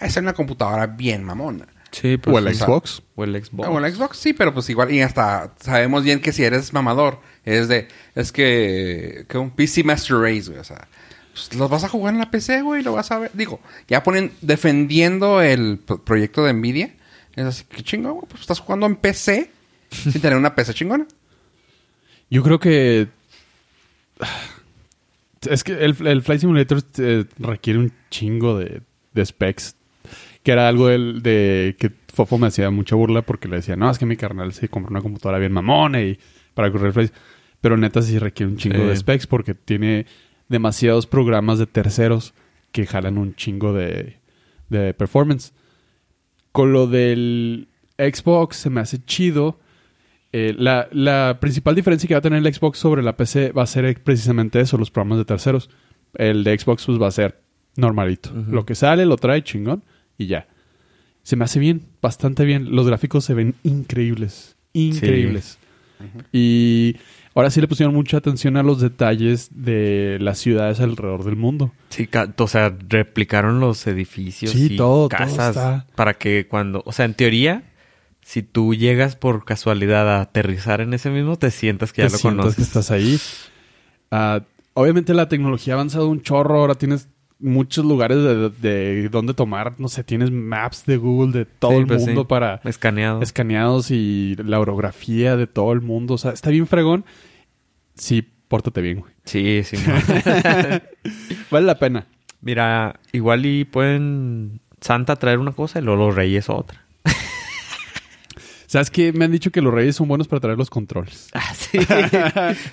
ah, 0.00 0.06
es 0.06 0.16
una 0.16 0.32
computadora 0.32 0.88
bien 0.88 1.22
mamona. 1.22 1.66
Sí, 1.90 2.18
o 2.26 2.38
el 2.38 2.46
o 2.48 2.54
sea, 2.54 2.66
Xbox. 2.66 3.02
o 3.14 3.24
el 3.24 3.44
Xbox. 3.44 3.66
Ah, 3.68 3.70
bueno, 3.70 3.88
Xbox 3.88 4.18
sí, 4.18 4.32
pero 4.32 4.52
pues 4.54 4.68
igual, 4.70 4.90
y 4.92 5.00
hasta 5.02 5.54
sabemos 5.60 6.02
bien 6.04 6.20
que 6.20 6.32
si 6.32 6.42
eres 6.44 6.72
mamador, 6.72 7.20
es 7.44 7.68
de, 7.68 7.88
es 8.14 8.32
que, 8.32 9.24
que 9.28 9.38
un 9.38 9.50
PC 9.50 9.84
Master 9.84 10.16
Race, 10.18 10.48
güey, 10.48 10.58
o 10.58 10.64
sea, 10.64 10.88
pues, 11.32 11.54
los 11.54 11.70
vas 11.70 11.84
a 11.84 11.88
jugar 11.88 12.14
en 12.14 12.20
la 12.20 12.30
PC, 12.30 12.62
güey, 12.62 12.82
lo 12.82 12.92
vas 12.92 13.10
a 13.10 13.18
ver, 13.18 13.30
digo, 13.34 13.60
ya 13.88 14.02
ponen, 14.02 14.32
defendiendo 14.40 15.40
el 15.42 15.78
pro- 15.78 16.02
proyecto 16.04 16.44
de 16.44 16.52
Nvidia, 16.52 16.94
es 17.34 17.44
así, 17.44 17.64
que 17.64 17.82
chingón, 17.82 18.14
güey, 18.14 18.26
pues 18.28 18.40
estás 18.42 18.60
jugando 18.60 18.86
en 18.86 18.96
PC, 18.96 19.50
sin 19.90 20.20
tener 20.20 20.36
una 20.38 20.54
PC 20.54 20.74
chingona. 20.74 21.06
Yo 22.28 22.42
creo 22.42 22.58
que. 22.58 23.06
Es 25.48 25.62
que 25.62 25.72
el, 25.72 25.94
el 26.06 26.22
Flight 26.22 26.40
Simulator 26.40 26.82
eh, 26.98 27.24
requiere 27.38 27.78
un 27.78 27.92
chingo 28.10 28.58
de, 28.58 28.82
de 29.12 29.26
specs. 29.26 29.75
Que 30.46 30.52
era 30.52 30.68
algo 30.68 30.86
del- 30.86 31.22
de 31.22 31.74
que 31.76 31.90
Fofo 32.14 32.38
me 32.38 32.46
hacía 32.46 32.70
mucha 32.70 32.94
burla 32.94 33.22
porque 33.22 33.48
le 33.48 33.56
decía, 33.56 33.74
no, 33.74 33.90
es 33.90 33.98
que 33.98 34.06
mi 34.06 34.16
carnal 34.16 34.52
se 34.52 34.68
compró 34.68 34.92
una 34.92 35.00
computadora 35.00 35.40
bien 35.40 35.50
mamona 35.50 36.00
y 36.02 36.20
para 36.54 36.70
correr 36.70 36.92
Flight. 36.92 37.12
Pero 37.60 37.76
neta 37.76 38.00
sí 38.00 38.16
requiere 38.20 38.52
un 38.52 38.56
chingo 38.56 38.76
Sí. 38.78 38.84
de 38.84 38.96
specs 38.96 39.26
porque 39.26 39.54
tiene 39.54 40.06
demasiados 40.48 41.08
programas 41.08 41.58
de 41.58 41.66
terceros 41.66 42.32
que 42.70 42.86
jalan 42.86 43.18
un 43.18 43.34
chingo 43.34 43.72
de, 43.72 44.18
de 44.68 44.94
performance. 44.94 45.52
Con 46.52 46.72
lo 46.72 46.86
del 46.86 47.66
Xbox 47.98 48.56
se 48.56 48.70
me 48.70 48.80
hace 48.80 49.04
chido. 49.04 49.58
Eh, 50.32 50.54
la, 50.56 50.86
la 50.92 51.38
principal 51.40 51.74
diferencia 51.74 52.06
que 52.06 52.14
va 52.14 52.18
a 52.18 52.22
tener 52.22 52.38
el 52.46 52.54
Xbox 52.54 52.78
sobre 52.78 53.02
la 53.02 53.16
PC 53.16 53.50
va 53.50 53.64
a 53.64 53.66
ser 53.66 54.00
precisamente 54.02 54.60
eso, 54.60 54.78
los 54.78 54.92
programas 54.92 55.18
de 55.18 55.24
terceros. 55.24 55.70
El 56.14 56.44
de 56.44 56.56
Xbox 56.56 56.86
pues 56.86 57.02
va 57.02 57.08
a 57.08 57.10
ser 57.10 57.40
normalito. 57.76 58.30
Lo 58.48 58.64
que 58.64 58.76
sale 58.76 59.06
lo 59.06 59.16
trae 59.16 59.42
chingón 59.42 59.82
y 60.18 60.26
ya. 60.26 60.46
Se 61.22 61.36
me 61.36 61.44
hace 61.44 61.58
bien, 61.58 61.82
bastante 62.00 62.44
bien. 62.44 62.74
Los 62.74 62.86
gráficos 62.86 63.24
se 63.24 63.34
ven 63.34 63.54
increíbles. 63.64 64.56
Increíbles. 64.72 65.58
Y 66.32 66.96
ahora 67.34 67.50
sí 67.50 67.60
le 67.60 67.68
pusieron 67.68 67.94
mucha 67.94 68.18
atención 68.18 68.56
a 68.56 68.62
los 68.62 68.80
detalles 68.80 69.48
de 69.52 70.18
las 70.20 70.38
ciudades 70.38 70.80
alrededor 70.80 71.24
del 71.24 71.36
mundo. 71.36 71.72
Sí, 71.88 72.08
o 72.38 72.46
sea, 72.48 72.76
replicaron 72.88 73.60
los 73.60 73.86
edificios 73.86 74.52
Sí, 74.52 74.68
y 74.72 74.76
todo, 74.76 75.08
todo 75.08 75.18
casas 75.18 75.56
está- 75.56 75.86
para 75.94 76.14
que 76.14 76.46
cuando, 76.48 76.82
o 76.84 76.92
sea, 76.92 77.06
en 77.06 77.14
teoría, 77.14 77.64
si 78.22 78.42
tú 78.42 78.74
llegas 78.74 79.16
por 79.16 79.44
casualidad 79.44 80.08
a 80.16 80.20
aterrizar 80.20 80.80
en 80.80 80.92
ese 80.94 81.10
mismo, 81.10 81.36
te 81.38 81.50
sientas 81.50 81.92
que 81.92 82.02
ya 82.02 82.08
Te 82.08 82.12
lo 82.12 82.18
sientas 82.18 82.38
conoces. 82.44 82.56
que 82.56 82.62
estás 82.62 82.90
ahí. 82.90 83.18
Ah, 84.10 84.42
obviamente 84.74 85.14
la 85.14 85.28
tecnología 85.28 85.74
ha 85.74 85.76
avanzado 85.76 86.08
un 86.08 86.22
chorro. 86.22 86.60
Ahora 86.60 86.74
tienes 86.74 87.08
muchos 87.38 87.84
lugares 87.84 88.18
de, 88.18 88.50
de 88.50 89.08
donde 89.08 89.34
tomar. 89.34 89.74
No 89.78 89.88
sé, 89.88 90.04
tienes 90.04 90.30
maps 90.30 90.84
de 90.86 90.96
Google 90.96 91.32
de 91.38 91.44
todo 91.44 91.72
Sí, 91.72 91.76
el 91.78 91.86
pues 91.86 92.00
sí. 92.02 92.06
mundo 92.08 92.26
para 92.28 92.60
Escaneado. 92.64 93.20
escaneados 93.22 93.90
y 93.90 94.36
la 94.44 94.58
orografía 94.60 95.36
de 95.36 95.46
todo 95.46 95.72
el 95.72 95.80
mundo. 95.82 96.14
O 96.14 96.18
sea, 96.18 96.32
está 96.32 96.50
bien 96.50 96.66
fregón. 96.66 97.04
Sí, 97.94 98.26
pórtate 98.48 98.80
bien, 98.80 99.00
güey. 99.00 99.12
Sí, 99.24 99.62
sí. 99.64 99.76
Vale 101.50 101.66
la 101.66 101.78
pena. 101.78 102.06
Mira, 102.40 103.00
igual 103.12 103.44
y 103.46 103.64
pueden 103.64 104.60
Santa 104.80 105.16
traer 105.16 105.38
una 105.38 105.52
cosa 105.52 105.78
y 105.78 105.82
luego 105.82 106.06
los 106.06 106.14
reyes 106.14 106.48
otra. 106.48 106.84
¿Sabes 108.66 108.90
qué? 108.90 109.12
Me 109.12 109.24
han 109.24 109.32
dicho 109.32 109.50
que 109.50 109.60
los 109.62 109.72
reyes 109.72 109.96
son 109.96 110.08
buenos 110.08 110.28
para 110.28 110.40
traer 110.40 110.58
los 110.58 110.70
controles. 110.70 111.28
Ah, 111.32 111.54
sí. 111.54 111.78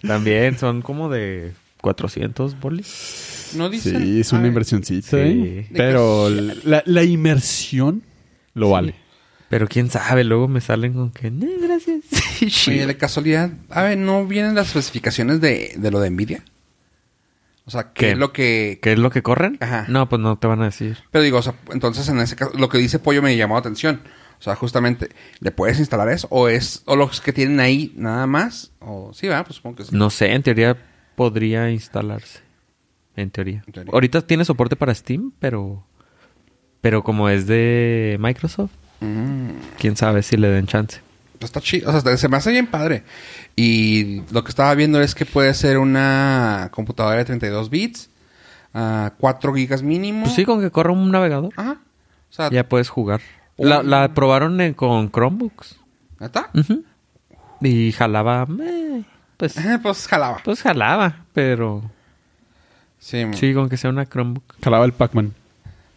También 0.08 0.58
son 0.58 0.82
como 0.82 1.10
de 1.10 1.54
400 1.84 2.60
bolis. 2.60 3.52
No 3.56 3.70
dicen. 3.70 4.02
Sí, 4.02 4.22
es 4.22 4.32
una 4.32 4.42
ver, 4.42 4.48
inversioncita, 4.50 5.10
Sí. 5.10 5.16
¿eh? 5.18 5.70
Pero 5.76 6.30
la, 6.30 6.82
la 6.86 7.04
inmersión 7.04 8.02
lo 8.54 8.70
vale. 8.72 8.96
Pero 9.50 9.68
quién 9.68 9.92
sabe, 9.92 10.24
luego 10.24 10.48
me 10.48 10.62
salen 10.62 10.94
con 10.94 11.12
que, 11.12 11.30
"No, 11.30 11.46
gracias. 11.62 12.02
Oye, 12.68 12.88
de 12.88 12.98
casualidad, 12.98 13.52
a 13.70 13.84
ver, 13.84 13.98
¿no 13.98 14.26
vienen 14.26 14.56
las 14.56 14.70
especificaciones 14.70 15.42
de, 15.42 15.74
de 15.78 15.92
lo 15.92 16.00
de 16.00 16.10
Nvidia? 16.10 16.44
O 17.66 17.72
sea, 17.72 17.92
¿qué, 17.94 18.06
¿Qué? 18.08 18.12
es 18.12 18.18
lo 18.18 18.34
que... 18.34 18.80
¿Qué 18.82 18.94
es 18.94 19.00
lo 19.00 19.10
que 19.12 19.22
corren? 19.22 19.58
Ajá. 19.62 19.86
No, 19.90 20.10
pues 20.10 20.22
no 20.22 20.38
te 20.38 20.48
van 20.48 20.62
a 20.62 20.66
decir. 20.66 20.98
Pero 21.12 21.24
digo, 21.24 21.38
o 21.38 21.42
sea, 21.42 21.54
entonces 21.72 22.08
en 22.10 22.20
ese 22.20 22.36
caso, 22.36 22.52
lo 22.58 22.68
que 22.70 22.78
dice 22.78 22.98
Pollo 23.00 23.22
me 23.22 23.38
llamó 23.38 23.56
la 23.56 23.60
atención. 23.60 24.02
O 24.40 24.42
sea, 24.44 24.56
justamente, 24.56 25.10
¿le 25.40 25.52
puedes 25.52 25.80
instalar 25.80 26.10
eso? 26.10 26.28
¿O 26.32 26.48
es, 26.50 26.82
o 26.86 26.96
los 26.96 27.22
que 27.22 27.32
tienen 27.32 27.60
ahí 27.60 27.94
nada 27.96 28.26
más? 28.28 28.72
O 28.80 29.12
sí, 29.14 29.28
va, 29.28 29.44
pues 29.44 29.58
supongo 29.58 29.76
que 29.78 29.84
sí. 29.86 29.90
No 29.94 30.10
sé, 30.10 30.34
en 30.34 30.44
teoría 30.44 30.76
podría 31.16 31.70
instalarse. 31.72 32.40
En 33.16 33.30
teoría. 33.30 33.64
En 33.68 33.74
teoría. 33.74 33.92
Ahorita 33.94 34.22
tiene 34.22 34.44
soporte 34.46 34.76
para 34.76 34.94
Steam, 34.96 35.32
pero. 35.40 35.86
Pero 36.82 37.04
como 37.04 37.30
es 37.30 37.48
de 37.48 38.18
Microsoft, 38.20 38.72
Mm, 39.00 39.50
quién 39.78 39.96
sabe 39.98 40.22
si 40.24 40.38
le 40.38 40.48
den 40.50 40.66
chance. 40.68 41.02
pues 41.40 41.50
está 41.50 41.60
chido, 41.60 41.90
o 41.90 42.00
sea, 42.00 42.16
se 42.18 42.30
me 42.30 42.38
hace 42.38 42.52
bien 42.52 42.68
padre. 42.68 43.04
Y 43.56 44.22
lo 44.32 44.44
que 44.44 44.50
estaba 44.50 44.74
viendo 44.76 45.02
es 45.02 45.14
que 45.14 45.26
puede 45.26 45.54
ser 45.54 45.78
una 45.78 46.70
computadora 46.72 47.18
de 47.18 47.26
32 47.26 47.70
bits, 47.70 48.10
a 48.74 49.12
4 49.18 49.54
gigas 49.54 49.84
mínimo. 49.84 50.24
Pues 50.24 50.36
sí, 50.36 50.46
con 50.46 50.62
que 50.62 50.72
corra 50.72 50.92
un 50.94 51.12
navegador, 51.12 51.52
Ajá. 51.58 51.78
O 52.30 52.34
sea, 52.34 52.50
ya 52.50 52.68
puedes 52.68 52.88
jugar. 52.90 53.20
Un- 53.58 53.70
La, 53.70 53.84
la 53.84 54.14
probaron 54.14 54.60
en- 54.62 54.74
con 54.74 55.12
Chromebooks. 55.12 55.78
Ujú. 56.56 56.84
Y 57.62 57.92
jalaba. 57.92 58.48
Pues, 59.54 59.58
Ajá, 59.58 59.80
pues 59.82 60.08
jalaba. 60.08 60.42
pues 60.44 60.62
jalaba, 60.62 61.26
pero. 61.34 61.82
Sí. 63.00 63.26
Sí, 63.34 63.54
con 63.54 63.68
que 63.70 63.78
sea 63.78 63.90
una 63.90 64.06
Chromebook. 64.06 64.44
Jalaba 64.64 64.86
el 64.86 64.94
Pac-Man. 64.94 65.34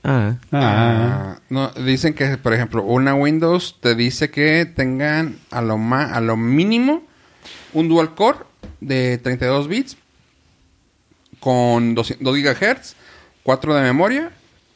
Ah. 0.02 0.34
Ah, 0.52 1.36
no, 1.48 1.68
dicen 1.72 2.14
que, 2.14 2.36
por 2.38 2.52
ejemplo, 2.54 2.82
una 2.84 3.14
Windows 3.14 3.76
te 3.80 3.94
dice 3.96 4.30
que 4.30 4.64
tengan 4.66 5.38
a 5.50 5.60
lo, 5.62 5.78
ma- 5.78 6.12
a 6.14 6.20
lo 6.20 6.36
mínimo 6.36 7.02
un 7.72 7.88
dual 7.88 8.14
core 8.14 8.38
de 8.80 9.18
32 9.18 9.66
bits 9.68 9.96
con 11.40 11.94
200 11.94 12.24
2 12.24 12.36
GHz, 12.60 12.96
4 13.42 13.74
de 13.74 13.82
memoria 13.82 14.30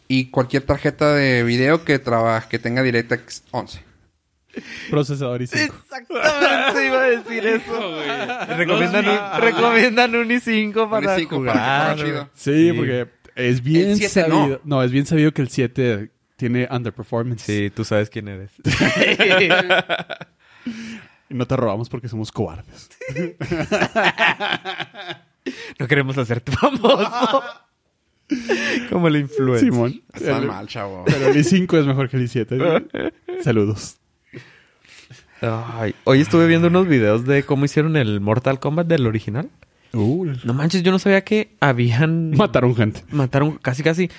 y 0.09 0.27
cualquier 0.27 0.65
tarjeta 0.65 1.15
de 1.15 1.43
video 1.45 1.85
que 1.85 1.99
trabaje 1.99 2.49
que 2.49 2.59
tenga 2.59 2.83
DirectX 2.83 3.45
11. 3.53 3.83
Procesador 4.91 5.43
y 5.43 5.47
5. 5.47 5.75
Exactamente 5.85 6.87
iba 6.87 7.03
a 7.03 7.11
decir 7.11 7.47
eso. 7.47 7.99
recomiendan, 8.57 9.09
un, 9.09 9.41
recomiendan 9.41 10.15
un 10.17 10.29
i5 10.29 10.91
para 10.91 11.15
Un 11.15 11.21
i5 11.21 11.27
para 11.27 11.27
que 11.27 11.27
jugar. 11.27 11.97
chido. 11.97 12.31
Sí, 12.35 12.73
porque 12.75 13.09
es 13.37 13.63
bien 13.63 13.91
El 13.91 13.97
7 13.99 14.29
no. 14.29 14.41
sabido. 14.41 14.61
No. 14.65 14.83
es 14.83 14.91
bien 14.91 15.07
sabido 15.07 15.33
que 15.33 15.43
el 15.43 15.49
7 15.51 16.11
tiene 16.37 16.67
underperformance. 16.71 17.43
Sí, 17.45 17.71
tú 17.71 17.85
sabes 17.85 18.11
quién 18.11 18.29
eres. 18.29 18.51
Y 21.33 21.35
no 21.35 21.47
te 21.47 21.57
robamos 21.57 21.89
porque 21.89 22.09
somos 22.09 22.33
cobardes. 22.33 22.89
no 25.79 25.87
queremos 25.87 26.19
hacerte 26.19 26.51
famoso. 26.51 27.43
Como 28.91 29.07
el 29.07 29.17
influencer. 29.17 29.71
Simón. 29.73 30.03
Están 30.13 30.43
El- 30.43 30.49
mal, 30.49 30.67
chavo. 30.67 31.05
Pero 31.07 31.29
el 31.29 31.37
i5 31.37 31.79
es 31.79 31.87
mejor 31.87 32.09
que 32.09 32.17
el 32.17 32.29
i7. 32.29 33.13
Saludos. 33.45 34.00
Ay, 35.43 35.95
hoy 36.05 36.21
estuve 36.21 36.47
viendo 36.47 36.69
unos 36.69 36.87
videos 36.87 37.25
de 37.25 37.43
cómo 37.45 37.65
hicieron 37.65 37.97
el 37.97 38.21
Mortal 38.21 38.61
Kombat 38.61 38.87
del 38.87 39.07
original. 39.07 39.49
Uh, 39.93 40.27
No 40.45 40.55
manches, 40.55 40.83
yo 40.83 40.93
no 40.93 40.99
sabía 40.99 41.23
que 41.25 41.57
habían... 41.61 42.31
mataron 42.37 42.75
gente. 42.77 43.03
Mataron 43.11 43.59
casi, 43.61 43.83
casi... 43.83 44.11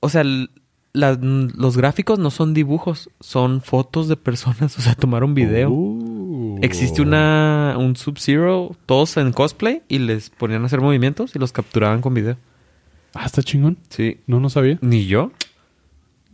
O 0.00 0.08
sea, 0.10 0.20
l- 0.20 0.48
las- 0.92 1.18
los 1.20 1.76
gráficos 1.76 2.18
no 2.18 2.30
son 2.30 2.52
dibujos, 2.54 3.10
son 3.20 3.60
fotos 3.62 4.06
de 4.08 4.16
personas. 4.16 4.78
O 4.78 4.82
sea, 4.82 4.94
tomaron 4.94 5.34
video. 5.34 5.70
Uh. 5.70 6.58
Existe 6.62 7.00
una 7.02 7.74
un 7.78 7.96
Sub-Zero, 7.96 8.76
todos 8.86 9.16
en 9.16 9.32
cosplay, 9.32 9.82
y 9.88 9.98
les 9.98 10.30
ponían 10.30 10.62
a 10.62 10.66
hacer 10.66 10.80
movimientos 10.80 11.34
y 11.34 11.38
los 11.38 11.52
capturaban 11.52 12.00
con 12.00 12.14
video. 12.14 12.36
Ah, 13.14 13.24
está 13.26 13.42
chingón. 13.42 13.78
Sí. 13.88 14.18
No, 14.26 14.40
no 14.40 14.50
sabía. 14.50 14.78
¿Ni 14.82 15.06
yo? 15.06 15.32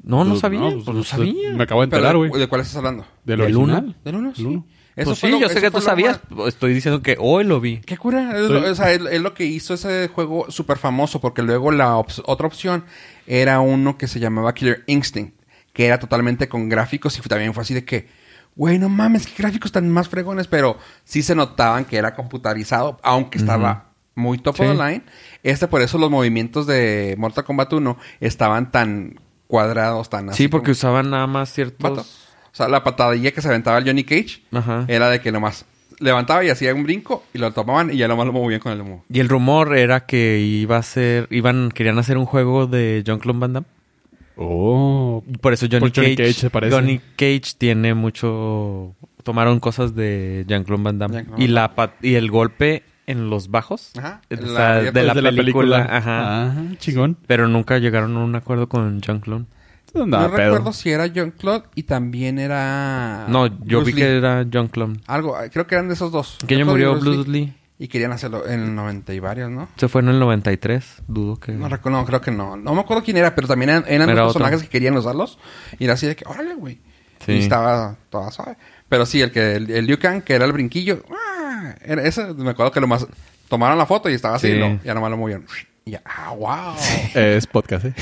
No, 0.02 0.24
no 0.24 0.30
Pues, 0.30 0.40
sabía. 0.40 0.60
pues, 0.60 0.74
pues 0.74 0.86
no 0.86 0.92
pues, 0.94 1.08
sabía. 1.08 1.52
Me 1.54 1.64
acabo 1.64 1.80
de 1.82 1.84
enterar, 1.84 2.16
güey. 2.16 2.30
¿De 2.32 2.46
cuál 2.48 2.60
estás 2.62 2.76
hablando? 2.76 3.04
Original. 3.26 3.54
uno. 3.56 3.94
¿Del 4.04 4.14
1? 4.16 4.28
El 4.30 4.34
Sí. 4.36 4.62
Eso 4.96 5.10
pues 5.10 5.20
fue 5.20 5.28
sí, 5.30 5.34
lo- 5.34 5.40
yo 5.40 5.48
sé 5.48 5.60
que 5.60 5.70
tú 5.70 5.80
sabías. 5.80 6.20
más- 6.30 6.48
Estoy 6.48 6.74
diciendo 6.74 7.00
que 7.00 7.16
hoy 7.18 7.44
lo 7.44 7.60
vi. 7.60 7.78
Qué 7.78 7.96
cura. 7.96 8.36
Es 8.36 8.50
lo, 8.50 8.70
o 8.70 8.74
sea, 8.74 8.92
es, 8.92 9.00
es 9.10 9.20
lo 9.22 9.34
que 9.34 9.44
hizo 9.44 9.74
ese 9.74 10.08
juego 10.08 10.50
súper 10.50 10.78
famoso. 10.78 11.20
Porque 11.20 11.42
luego 11.42 11.70
la 11.70 11.96
otra 11.96 12.46
opción 12.46 12.84
era 13.26 13.60
uno 13.60 13.96
que 13.96 14.08
se 14.08 14.18
llamaba 14.20 14.52
Killer 14.54 14.82
Instinct. 14.88 15.38
Que 15.72 15.86
era 15.86 15.98
totalmente 16.00 16.48
con 16.48 16.68
gráficos. 16.68 17.16
Y 17.18 17.22
también 17.28 17.54
fue 17.54 17.62
así 17.62 17.72
de 17.72 17.84
que... 17.84 18.08
Güey, 18.56 18.78
no 18.78 18.88
mames, 18.88 19.26
qué 19.26 19.34
gráficos 19.42 19.70
tan 19.70 19.88
más 19.88 20.08
fregones. 20.08 20.48
Pero 20.48 20.76
sí 21.04 21.22
se 21.22 21.34
notaban 21.36 21.84
que 21.84 21.96
era 21.96 22.14
computarizado. 22.14 22.98
Aunque 23.02 23.38
estaba 23.38 23.92
muy 24.16 24.38
top 24.38 24.56
Sí. 24.56 24.62
of 24.64 24.76
the 24.76 24.84
line. 24.84 25.02
Este, 25.44 25.68
por 25.68 25.82
eso 25.82 25.98
los 25.98 26.10
movimientos 26.10 26.66
de 26.66 27.14
Mortal 27.16 27.44
Kombat 27.44 27.72
1 27.72 27.96
estaban 28.18 28.70
tan 28.72 29.20
cuadrados, 29.50 30.08
tan 30.08 30.30
así 30.30 30.44
Sí, 30.44 30.48
porque 30.48 30.66
como- 30.66 30.72
usaban 30.72 31.10
nada 31.10 31.26
más 31.26 31.52
ciertos... 31.52 32.16
O 32.52 32.54
sea, 32.56 32.68
la 32.68 32.82
patadilla 32.82 33.30
que 33.32 33.42
se 33.42 33.48
aventaba 33.48 33.78
el 33.78 33.84
Johnny 33.84 34.04
Cage 34.04 34.42
Ajá. 34.52 34.84
era 34.88 35.08
de 35.10 35.20
que 35.20 35.30
nomás 35.30 35.66
levantaba 36.00 36.42
y 36.44 36.48
hacía 36.48 36.74
un 36.74 36.82
brinco 36.82 37.22
y 37.34 37.38
lo 37.38 37.52
tomaban 37.52 37.92
y 37.92 37.96
ya 37.96 38.08
nomás 38.08 38.26
lo 38.26 38.32
movían 38.32 38.60
con 38.60 38.72
el 38.72 38.80
humo. 38.80 39.04
Y 39.12 39.20
el 39.20 39.28
rumor 39.28 39.76
era 39.76 40.06
que 40.06 40.38
iba 40.40 40.76
a 40.76 40.82
ser... 40.82 41.28
Iban... 41.30 41.70
Querían 41.70 41.98
hacer 41.98 42.16
un 42.16 42.24
juego 42.26 42.66
de 42.66 43.02
Jean-Claude 43.04 43.38
Van 43.38 43.52
Damme. 43.52 43.66
Oh. 44.36 45.22
Por 45.40 45.52
eso 45.52 45.66
Johnny, 45.70 45.80
Por 45.80 45.94
Johnny 45.94 46.16
Cage... 46.16 46.28
Cage 46.28 46.40
se 46.40 46.50
parece. 46.50 46.74
Johnny 46.74 47.00
Cage 47.16 47.54
tiene 47.58 47.94
mucho... 47.94 48.94
Tomaron 49.22 49.60
cosas 49.60 49.94
de 49.94 50.44
Jean-Claude 50.48 50.82
Van 50.82 50.98
Damme. 50.98 51.26
Y, 51.36 51.48
la 51.48 51.72
y 52.02 52.14
el 52.14 52.30
golpe 52.30 52.82
en 53.10 53.30
los 53.30 53.50
bajos. 53.50 53.92
Ajá. 53.98 54.20
O 54.30 54.34
La- 54.34 54.46
sea, 54.82 54.92
de, 54.92 55.02
la 55.02 55.14
de 55.14 55.32
película. 55.32 55.86
Ajá. 55.90 56.46
Ajá, 56.46 56.62
chingón. 56.78 57.16
Pero 57.26 57.48
nunca 57.48 57.78
llegaron 57.78 58.16
a 58.16 58.20
un 58.24 58.34
acuerdo 58.36 58.68
con 58.68 59.00
Jean-Claude. 59.00 59.44
No, 59.94 60.06
No, 60.06 60.28
recuerdo 60.28 60.72
si 60.72 60.90
era 60.90 61.10
John 61.14 61.32
Claude 61.36 61.64
y 61.74 61.82
también 61.82 62.38
era... 62.38 63.26
no, 63.28 63.48
yo 63.48 63.80
Bruce 63.80 63.86
vi 63.86 63.92
Lee. 63.92 64.00
que 64.02 64.16
era 64.18 64.42
Jean-Claude. 64.44 65.00
Algo, 65.08 65.36
creo 65.52 65.66
que 65.66 65.74
eran 65.74 65.88
de 65.88 65.94
esos 65.94 66.12
dos. 66.12 66.38
Que 66.46 66.54
año 66.54 66.64
Jean-Claude 66.66 66.80
y 66.82 66.94
murió 66.94 67.00
Bruce 67.14 67.28
Lee. 67.30 67.54
Y 67.78 67.88
querían 67.88 68.12
hacerlo 68.12 68.46
en 68.46 68.60
el 68.60 68.74
90 68.74 69.14
y 69.14 69.20
varios, 69.20 69.50
¿no? 69.50 69.68
Se 69.76 69.88
fue 69.88 70.02
en 70.02 70.10
el 70.10 70.20
93. 70.20 71.02
Dudo 71.08 71.36
que... 71.40 71.52
No, 71.52 71.66
no, 71.68 72.04
creo 72.04 72.20
que 72.20 72.30
no. 72.30 72.56
No 72.56 72.74
me 72.74 72.80
acuerdo 72.82 73.02
quién 73.02 73.16
era, 73.16 73.34
pero 73.34 73.48
también 73.48 73.70
eran, 73.70 73.84
eran 73.88 74.10
otro. 74.10 74.24
personajes 74.26 74.62
que 74.62 74.68
querían 74.68 74.96
usarlos. 74.96 75.38
Y 75.78 75.84
era 75.84 75.94
así 75.94 76.06
de 76.06 76.14
que, 76.14 76.24
órale, 76.28 76.54
güey. 76.54 76.78
Sí. 77.24 77.32
Y 77.32 77.38
estaba 77.38 77.96
toda 78.10 78.30
suave. 78.30 78.56
Pero 78.88 79.06
sí, 79.06 79.22
el 79.22 79.30
que 79.32 79.54
el, 79.56 79.70
el 79.70 79.86
Liu 79.86 79.98
Kang, 79.98 80.22
que 80.22 80.34
era 80.34 80.44
el 80.44 80.52
brinquillo, 80.52 81.02
¡ah! 81.10 81.29
Eso, 81.84 82.34
me 82.34 82.50
acuerdo 82.50 82.72
que 82.72 82.80
lo 82.80 82.86
más... 82.86 83.06
Tomaron 83.48 83.76
la 83.78 83.86
foto 83.86 84.08
y 84.08 84.14
estaba 84.14 84.36
así, 84.36 84.46
Sí. 84.46 84.52
y 84.54 84.58
lo- 84.58 84.80
ya 84.84 84.94
nomás 84.94 85.10
lo 85.10 85.16
movieron. 85.16 85.44
Y 85.84 85.92
ya, 85.92 86.02
ah, 86.04 86.32
wow. 86.38 86.74
Es 87.14 87.46
podcast, 87.48 87.86
¿eh? 87.86 87.94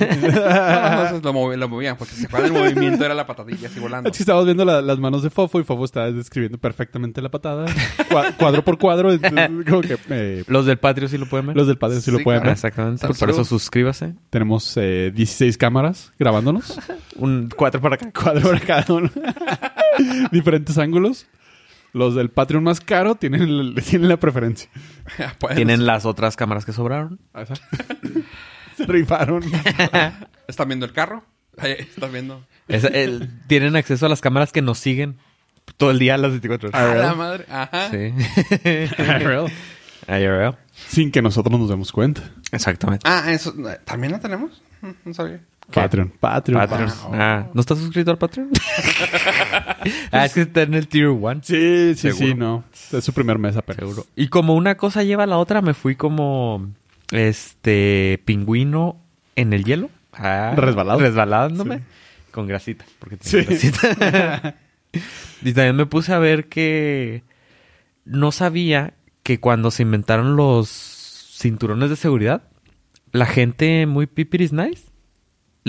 No, 0.00 1.10
no, 1.10 1.20
lo, 1.20 1.32
movi- 1.34 1.56
lo 1.56 1.68
movían, 1.68 1.96
porque 1.98 2.14
se 2.14 2.24
acuerdan 2.26 2.54
el 2.56 2.62
movimiento 2.62 3.04
era 3.04 3.12
la 3.12 3.26
patadilla 3.26 3.68
así 3.68 3.80
volando. 3.80 4.08
Es 4.08 4.16
que 4.16 4.22
estábamos 4.22 4.46
viendo 4.46 4.64
la- 4.64 4.80
las 4.80 4.98
manos 4.98 5.22
de 5.22 5.28
Fofo 5.28 5.60
y 5.60 5.64
Fofo 5.64 5.84
estaba 5.84 6.10
describiendo 6.10 6.56
perfectamente 6.56 7.20
la 7.20 7.28
patada. 7.28 7.66
Cua- 8.08 8.34
cuadro 8.36 8.64
por 8.64 8.78
cuadro. 8.78 9.12
entonces, 9.12 9.50
como 9.68 9.80
que, 9.82 9.98
eh, 10.08 10.44
Los 10.46 10.64
del 10.64 10.78
patio 10.78 11.06
sí 11.08 11.18
lo 11.18 11.26
pueden 11.28 11.48
ver. 11.48 11.56
los 11.56 11.66
del 11.66 11.76
padre 11.76 12.00
sí, 12.00 12.10
lo 12.10 12.18
Sí, 12.18 12.24
pueden 12.24 12.40
Ah, 12.40 12.44
ver. 12.44 12.52
Exactamente. 12.52 13.02
Salud. 13.02 13.18
Por 13.18 13.28
eso 13.30 13.44
suscríbase. 13.44 14.14
Tenemos 14.30 14.74
eh, 14.76 15.12
16 15.14 15.58
cámaras 15.58 16.12
grabándonos. 16.18 16.78
Un 17.16 17.50
cuatro 17.54 17.80
para 17.80 17.96
acá. 17.96 18.10
Cuadro 18.12 18.48
para 18.52 18.60
cada 18.60 18.94
uno. 18.94 19.10
Diferentes 20.32 20.78
ángulos. 20.78 21.26
Los 21.92 22.14
del 22.14 22.30
Patreon 22.30 22.62
más 22.64 22.80
caro 22.80 23.14
tienen, 23.14 23.42
el- 23.42 23.74
tienen 23.88 24.08
la 24.08 24.16
preferencia. 24.18 24.68
Pues, 25.38 25.56
Tienen 25.56 25.86
las 25.86 26.04
otras 26.06 26.36
cámaras 26.36 26.64
que 26.64 26.72
sobraron. 26.72 27.18
Se 28.76 28.86
rifaron. 28.86 29.42
¿Están 30.48 30.68
viendo 30.68 30.86
el 30.86 30.92
carro? 30.92 31.24
¿Están 31.56 32.12
viendo? 32.12 32.44
Es- 32.68 32.84
el- 32.84 33.30
tienen 33.46 33.74
acceso 33.76 34.06
a 34.06 34.08
las 34.08 34.20
cámaras 34.20 34.52
que 34.52 34.62
nos 34.62 34.78
siguen 34.78 35.18
todo 35.76 35.90
el 35.90 35.98
día 35.98 36.14
a 36.14 36.18
las 36.18 36.30
24 36.30 36.70
A 36.72 36.84
horas. 36.84 36.96
la 37.06 37.14
madre. 37.14 37.44
Ajá. 37.50 37.90
Sí. 37.90 38.12
IRL. 38.64 39.50
IRL. 40.08 40.54
Sin 40.88 41.10
que 41.10 41.20
nosotros 41.22 41.58
nos 41.58 41.68
demos 41.68 41.90
cuenta. 41.92 42.22
Exactamente. 42.52 43.04
Ah, 43.08 43.32
eso. 43.32 43.52
¿También 43.84 44.12
la 44.12 44.20
tenemos? 44.20 44.62
Mm, 44.80 44.90
No 45.06 45.14
sabía. 45.14 45.40
Patreon. 45.72 46.10
Patreon. 46.18 46.60
Patreon. 46.60 46.88
Wow. 46.88 47.10
Ah, 47.14 47.46
¿no 47.52 47.60
estás 47.60 47.78
suscrito 47.78 48.10
al 48.10 48.18
Patreon? 48.18 48.50
ah, 50.12 50.24
es 50.24 50.32
que 50.32 50.40
está 50.42 50.62
en 50.62 50.74
el 50.74 50.88
Tier 50.88 51.08
1. 51.08 51.40
Sí, 51.42 51.94
sí, 51.94 52.12
sí, 52.12 52.34
no. 52.34 52.64
Es 52.92 53.04
su 53.04 53.12
primer 53.12 53.38
mes 53.38 53.56
apenas. 53.56 53.80
Seguro. 53.80 54.06
Y 54.16 54.28
como 54.28 54.54
una 54.54 54.76
cosa 54.76 55.02
lleva 55.02 55.24
a 55.24 55.26
la 55.26 55.38
otra, 55.38 55.60
me 55.60 55.74
fui 55.74 55.94
como 55.94 56.70
este 57.10 58.22
pingüino 58.24 58.96
en 59.36 59.52
el 59.52 59.64
hielo. 59.64 59.90
Ah, 60.12 60.54
Resbalado. 60.56 61.00
Resbalándome. 61.00 61.82
Con 62.30 62.46
grasita. 62.46 62.84
Porque 62.98 63.16
tiene 63.18 63.56
Sí. 63.56 63.68
grasita. 63.70 64.54
y 65.42 65.52
también 65.52 65.76
me 65.76 65.86
puse 65.86 66.12
a 66.14 66.18
ver 66.18 66.48
que 66.48 67.22
no 68.04 68.32
sabía 68.32 68.94
que 69.22 69.38
cuando 69.38 69.70
se 69.70 69.82
inventaron 69.82 70.34
los 70.36 70.68
cinturones 71.36 71.90
de 71.90 71.96
seguridad, 71.96 72.42
la 73.12 73.26
gente 73.26 73.86
muy 73.86 74.06
pipiris 74.06 74.52
nice 74.52 74.84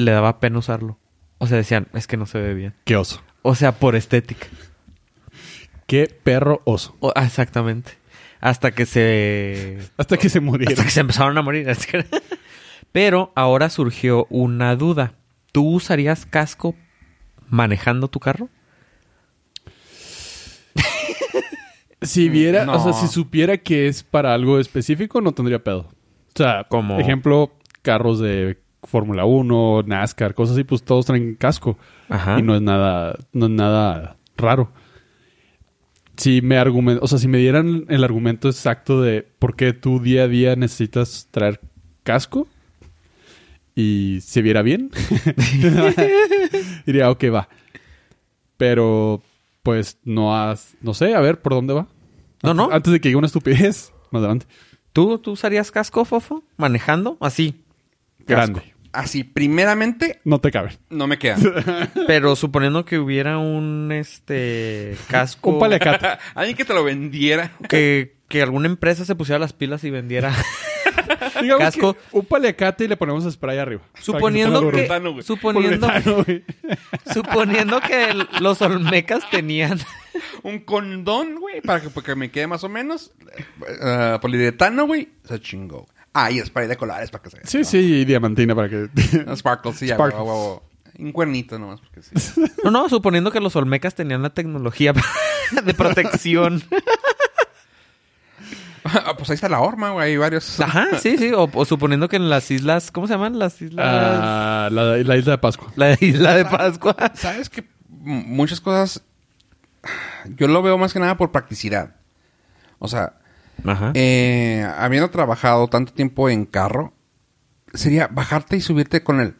le 0.06 0.12
daba 0.12 0.40
pena 0.40 0.60
usarlo. 0.60 0.98
O 1.38 1.48
sea, 1.48 1.58
decían, 1.58 1.88
es 1.94 2.08
que 2.08 2.18
no 2.18 2.26
se 2.26 2.40
ve 2.40 2.54
bien. 2.54 2.74
Qué 2.86 2.96
oso. 2.96 3.22
O 3.42 3.56
sea, 3.56 3.74
por 3.74 3.96
estética. 3.96 4.48
Qué 5.88 6.08
perro 6.24 6.62
oso. 6.66 6.96
O- 7.00 7.14
ah, 7.16 7.26
exactamente. 7.26 7.92
Hasta 8.42 8.72
que 8.72 8.86
se 8.86 9.80
Hasta 9.98 10.18
que 10.18 10.30
se 10.30 10.40
murieron. 10.40 10.74
Hasta 10.74 10.84
que 10.86 10.92
se 10.92 11.00
empezaron 11.00 11.38
a 11.38 11.42
morir. 11.42 11.68
Pero 12.92 13.32
ahora 13.36 13.70
surgió 13.70 14.26
una 14.30 14.76
duda. 14.76 15.14
¿Tú 15.52 15.68
usarías 15.76 16.26
casco 16.26 16.76
manejando 17.48 18.08
tu 18.08 18.20
carro? 18.20 18.50
Si 22.02 22.30
viera, 22.30 22.64
No. 22.66 22.74
o 22.76 22.80
sea, 22.84 22.94
si 22.94 23.08
supiera 23.14 23.58
que 23.58 23.88
es 23.90 24.04
para 24.04 24.34
algo 24.34 24.58
específico, 24.60 25.20
no 25.20 25.34
tendría 25.34 25.62
pedo. 25.64 25.80
O 25.82 26.32
sea, 26.34 26.66
Como- 26.70 26.98
ejemplo, 27.00 27.52
carros 27.82 28.20
de 28.20 28.58
Fórmula 28.84 29.26
1, 29.26 29.84
NASCAR, 29.86 30.34
cosas 30.34 30.56
así, 30.56 30.64
pues 30.64 30.84
todos 30.84 31.06
traen 31.06 31.36
casco. 31.36 31.78
Ajá. 32.10 32.40
Y 32.40 32.42
no 32.44 32.56
es 32.56 32.62
nada, 32.62 33.18
no 33.34 33.46
es 33.48 33.52
nada 33.52 34.18
raro. 34.38 34.72
Si 36.18 36.42
me 36.42 36.58
argumen- 36.60 37.00
o 37.02 37.08
sea, 37.08 37.18
si 37.18 37.28
me 37.28 37.38
dieran 37.38 37.86
el 37.90 38.04
argumento 38.04 38.50
exacto 38.50 39.02
de 39.02 39.22
por 39.40 39.56
qué 39.56 39.74
tú 39.74 40.00
día 40.02 40.24
a 40.24 40.28
día 40.28 40.56
necesitas 40.56 41.28
traer 41.32 41.62
casco 42.04 42.48
y 43.76 44.20
se 44.22 44.42
viera 44.42 44.62
bien, 44.62 44.92
diría, 46.86 47.10
ok, 47.10 47.24
va. 47.34 47.50
Pero, 48.58 49.22
pues, 49.64 49.98
no 50.04 50.36
has, 50.36 50.76
no 50.82 50.94
sé, 50.94 51.16
a 51.16 51.22
ver, 51.22 51.42
¿por 51.42 51.54
dónde 51.54 51.74
va? 51.74 51.88
No, 52.44 52.54
no. 52.54 52.70
Antes 52.72 52.92
de 52.94 53.00
que 53.00 53.10
diga 53.10 53.18
una 53.20 53.28
estupidez, 53.28 53.94
más 54.12 54.20
adelante. 54.22 54.46
¿Tú, 54.92 55.20
¿Tú 55.20 55.32
usarías 55.32 55.72
casco, 55.72 56.04
Fofo? 56.04 56.44
¿Manejando? 56.58 57.18
Así. 57.22 57.64
Grande. 58.36 58.74
Así, 58.92 59.24
primeramente, 59.24 60.20
No 60.24 60.40
te 60.40 60.50
cabe. 60.52 60.78
no 60.90 61.06
me 61.06 61.20
queda. 61.20 61.38
Pero 62.08 62.36
suponiendo 62.36 62.86
que 62.86 62.98
hubiera 62.98 63.38
un 63.38 63.92
este 63.94 64.96
casco. 65.08 65.52
Un 65.52 65.60
paliacate. 65.60 66.08
Alguien 66.36 66.58
que 66.58 66.66
te 66.66 66.74
lo 66.74 66.84
vendiera. 66.84 67.52
que, 67.70 68.16
que 68.28 68.42
alguna 68.42 68.66
empresa 68.68 69.06
se 69.06 69.14
pusiera 69.16 69.38
las 69.38 69.54
pilas 69.54 69.84
y 69.84 69.92
vendiera. 69.92 70.34
Digamos 71.42 71.60
Casco. 71.64 71.94
que 71.94 72.00
un 72.12 72.26
paliacate 72.26 72.86
y 72.86 72.88
le 72.88 72.98
ponemos 72.98 73.24
spray 73.32 73.58
arriba. 73.60 73.82
suponiendo 74.00 74.60
que. 74.62 74.66
Poliuretano, 74.68 75.12
güey. 75.14 75.24
Suponiendo, 75.24 75.88
Poliuretano, 75.88 76.24
güey. 76.24 76.44
suponiendo 77.14 77.82
que 77.82 78.10
el- 78.10 78.28
los 78.42 78.62
Olmecas 78.62 79.30
tenían. 79.30 79.80
Un 80.44 80.60
condón, 80.60 81.40
güey, 81.40 81.62
para 81.62 81.82
que, 81.82 81.90
para 81.90 82.06
que 82.06 82.16
me 82.16 82.32
quede 82.32 82.48
más 82.48 82.64
o 82.64 82.70
menos. 82.70 83.12
eh, 83.82 84.18
poliuretano, 84.22 84.86
güey. 84.88 85.10
Se 85.26 85.40
chingó. 85.40 85.88
Ah, 86.14 86.32
y 86.32 86.40
spray 86.40 86.68
de 86.68 86.76
colores 86.76 87.12
para 87.12 87.24
que 87.24 87.30
se 87.30 87.38
Sí, 87.46 87.64
sí, 87.64 87.78
y 87.78 88.06
diamantina 88.06 88.56
para 88.56 88.70
que... 88.70 88.90
No, 89.26 89.36
Sparkles, 89.36 89.76
sí, 89.78 89.88
ya, 89.88 89.96
Sparkles. 89.96 90.22
huevo. 90.22 90.64
Un 90.98 91.12
cuernito 91.14 91.58
nomás, 91.58 91.80
porque 91.80 92.02
sí. 92.02 92.42
No, 92.64 92.72
no, 92.72 92.90
suponiendo 92.90 93.32
que 93.32 93.40
los 93.40 93.56
Olmecas 93.56 93.96
tenían 93.96 94.22
la 94.22 94.32
tecnología 94.32 94.94
de 95.64 95.74
protección. 95.74 96.62
Ah, 98.84 99.14
pues 99.18 99.30
ahí 99.30 99.36
está 99.36 99.50
la 99.50 99.60
horma, 99.60 99.92
güey. 99.92 100.12
Hay 100.12 100.18
varios. 100.18 100.60
Ajá, 100.60 100.88
sí, 101.00 101.18
sí. 101.18 101.32
O, 101.34 101.50
o 101.54 101.66
suponiendo 101.66 102.08
que 102.10 102.16
en 102.16 102.30
las 102.30 102.50
islas. 102.50 102.92
¿Cómo 102.92 103.08
se 103.08 103.14
llaman? 103.14 103.38
Las 103.38 103.62
islas. 103.62 103.86
Ah, 103.88 104.70
la, 104.72 104.98
la 104.98 105.18
isla 105.18 105.32
de 105.34 105.38
Pascua. 105.38 105.72
La 105.76 105.94
isla 106.00 106.36
de 106.36 106.46
Pascua. 106.46 106.96
¿Sabes 107.14 107.50
que 107.50 107.66
Muchas 107.90 108.62
cosas. 108.62 109.04
Yo 110.36 110.48
lo 110.48 110.62
veo 110.62 110.78
más 110.78 110.94
que 110.94 111.00
nada 111.00 111.18
por 111.18 111.32
practicidad. 111.32 111.96
O 112.80 112.88
sea, 112.88 113.19
Ajá. 113.66 113.92
eh, 113.96 114.68
habiendo 114.78 115.10
trabajado 115.10 115.68
tanto 115.68 115.94
tiempo 115.94 116.30
en 116.30 116.46
carro, 116.46 116.94
sería 117.74 118.08
bajarte 118.08 118.58
y 118.58 118.62
subirte 118.62 119.04
con 119.04 119.20
él. 119.20 119.36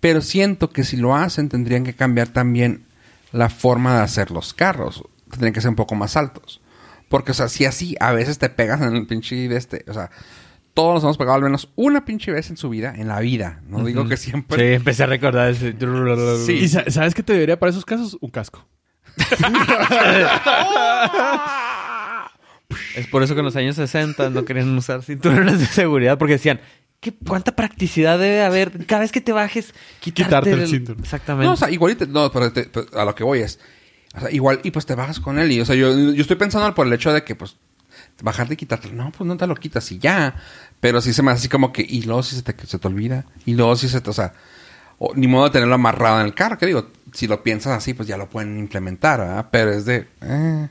Pero 0.00 0.20
siento 0.20 0.70
que 0.70 0.84
si 0.84 0.96
lo 0.96 1.14
hacen, 1.16 1.48
tendrían 1.48 1.84
que 1.84 1.94
cambiar 1.94 2.28
también 2.28 2.86
la 3.32 3.48
forma 3.48 3.96
de 3.96 4.02
hacer 4.02 4.30
los 4.30 4.54
carros. 4.54 5.02
Tendrían 5.30 5.52
que 5.52 5.60
ser 5.60 5.70
un 5.70 5.76
poco 5.76 5.94
más 5.94 6.16
altos. 6.16 6.60
Porque, 7.08 7.32
o 7.32 7.34
sea, 7.34 7.48
si 7.48 7.64
así 7.64 7.96
a 8.00 8.12
veces 8.12 8.38
te 8.38 8.48
pegas 8.48 8.80
en 8.80 8.94
el 8.94 9.06
pinche 9.06 9.48
de 9.48 9.56
este. 9.56 9.84
O 9.88 9.94
sea, 9.94 10.10
todos 10.74 10.94
nos 10.94 11.02
hemos 11.04 11.18
pegado 11.18 11.36
al 11.36 11.42
menos 11.42 11.72
una 11.74 12.04
pinche 12.04 12.30
vez 12.30 12.50
en 12.50 12.56
su 12.56 12.68
vida, 12.68 12.94
en 12.96 13.08
la 13.08 13.18
vida. 13.20 13.60
No 13.66 13.84
digo 13.84 14.06
que 14.06 14.16
Sí, 14.16 14.30
siempre. 14.30 14.74
empecé 14.74 15.02
a 15.02 15.06
recordar 15.06 15.50
ese. 15.50 15.74
Sí. 16.46 16.52
¿Y 16.52 16.68
sa- 16.68 16.88
sabes 16.90 17.14
qué 17.14 17.22
te 17.24 17.32
debería 17.32 17.58
para 17.58 17.70
esos 17.70 17.84
casos? 17.84 18.16
Un 18.20 18.30
casco. 18.30 18.64
Es 22.96 23.06
por 23.06 23.22
eso 23.22 23.34
que 23.34 23.40
en 23.40 23.46
los 23.46 23.56
años 23.56 23.76
60 23.76 24.30
no 24.30 24.44
querían 24.44 24.76
usar 24.76 25.02
cinturones 25.02 25.58
de 25.60 25.66
seguridad 25.66 26.18
porque 26.18 26.34
decían, 26.34 26.60
¿qué, 27.00 27.14
¿cuánta 27.26 27.56
practicidad 27.56 28.18
debe 28.18 28.42
haber? 28.42 28.84
Cada 28.86 29.00
vez 29.02 29.12
que 29.12 29.20
te 29.20 29.32
bajes, 29.32 29.72
quitarte, 30.00 30.24
Quitarte 30.24 30.52
el 30.52 30.60
el- 30.60 30.68
cinturón. 30.68 31.02
Exactamente. 31.02 31.46
No, 31.46 31.52
o 31.54 31.56
sea, 31.56 31.70
igual 31.70 31.92
y 31.92 31.96
te- 31.96 32.06
no, 32.06 32.30
pero, 32.30 32.52
te- 32.52 32.64
pero 32.64 32.86
a 33.00 33.04
lo 33.04 33.14
que 33.14 33.24
voy 33.24 33.40
es, 33.40 33.58
o 34.14 34.20
sea, 34.20 34.30
igual 34.30 34.60
y 34.62 34.70
pues 34.70 34.84
te 34.84 34.94
bajas 34.94 35.18
con 35.20 35.38
él 35.38 35.50
y, 35.52 35.60
o 35.60 35.64
sea, 35.64 35.76
yo, 35.76 35.90
yo 36.12 36.20
estoy 36.20 36.36
pensando 36.36 36.74
por 36.74 36.86
el 36.86 36.92
hecho 36.92 37.12
de 37.12 37.24
que 37.24 37.34
pues 37.34 37.56
bajarte 38.22 38.54
y 38.54 38.56
quitarte, 38.56 38.92
no, 38.92 39.12
pues 39.12 39.26
no 39.26 39.36
te 39.36 39.46
lo 39.46 39.54
quitas 39.54 39.90
y 39.92 39.98
ya, 39.98 40.34
pero 40.80 41.00
sí 41.00 41.12
se 41.12 41.22
me 41.22 41.30
hace 41.30 41.38
así 41.40 41.48
como 41.48 41.72
que 41.72 41.82
y 41.88 42.02
luego 42.02 42.22
si 42.22 42.36
se 42.36 42.42
te, 42.42 42.54
se 42.66 42.78
te 42.78 42.88
olvida 42.88 43.24
y 43.46 43.54
luego 43.54 43.76
si 43.76 43.88
se 43.88 44.00
te, 44.00 44.10
o 44.10 44.12
sea, 44.12 44.34
o- 44.98 45.14
ni 45.14 45.26
modo 45.26 45.44
de 45.44 45.50
tenerlo 45.50 45.74
amarrado 45.76 46.20
en 46.20 46.26
el 46.26 46.34
carro, 46.34 46.58
que 46.58 46.66
digo, 46.66 46.90
si 47.14 47.26
lo 47.28 47.42
piensas 47.42 47.72
así, 47.72 47.94
pues 47.94 48.06
ya 48.08 48.16
lo 48.18 48.28
pueden 48.28 48.58
implementar, 48.58 49.20
¿verdad? 49.20 49.46
Pero 49.50 49.70
es 49.72 49.84
de, 49.86 50.06
eh. 50.20 50.68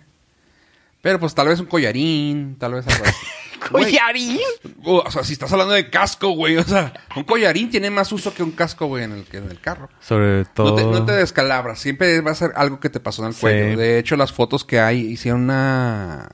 Pero 1.01 1.19
pues 1.19 1.33
tal 1.35 1.47
vez 1.47 1.59
un 1.59 1.65
collarín, 1.67 2.57
tal 2.57 2.73
vez 2.75 2.87
algo 2.87 3.05
así. 3.05 3.15
Güey, 3.71 3.85
¡Collarín! 3.85 4.39
o 4.85 5.11
sea, 5.11 5.23
si 5.23 5.33
estás 5.33 5.51
hablando 5.51 5.73
de 5.73 5.89
casco, 5.89 6.29
güey, 6.29 6.55
o 6.57 6.63
sea, 6.63 6.93
un 7.17 7.23
collarín 7.23 7.69
tiene 7.69 7.89
más 7.89 8.11
uso 8.13 8.33
que 8.33 8.43
un 8.43 8.51
casco, 8.51 8.85
güey, 8.85 9.03
en 9.03 9.11
el, 9.11 9.25
que 9.25 9.37
en 9.37 9.49
el 9.49 9.59
carro. 9.59 9.89
Sobre 9.99 10.45
todo... 10.45 10.69
No 10.69 10.75
te, 10.75 10.83
no 10.85 11.05
te 11.05 11.11
descalabras. 11.13 11.79
Siempre 11.79 12.21
va 12.21 12.31
a 12.31 12.35
ser 12.35 12.51
algo 12.55 12.79
que 12.79 12.89
te 12.89 12.99
pasó 12.99 13.23
en 13.23 13.29
el 13.29 13.33
Sí. 13.33 13.41
cuello. 13.41 13.75
De 13.77 13.97
hecho, 13.97 14.15
las 14.15 14.31
fotos 14.31 14.63
que 14.63 14.79
hay 14.79 14.99
hicieron 14.99 15.41
una... 15.41 16.29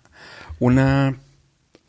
Una... 0.60 1.16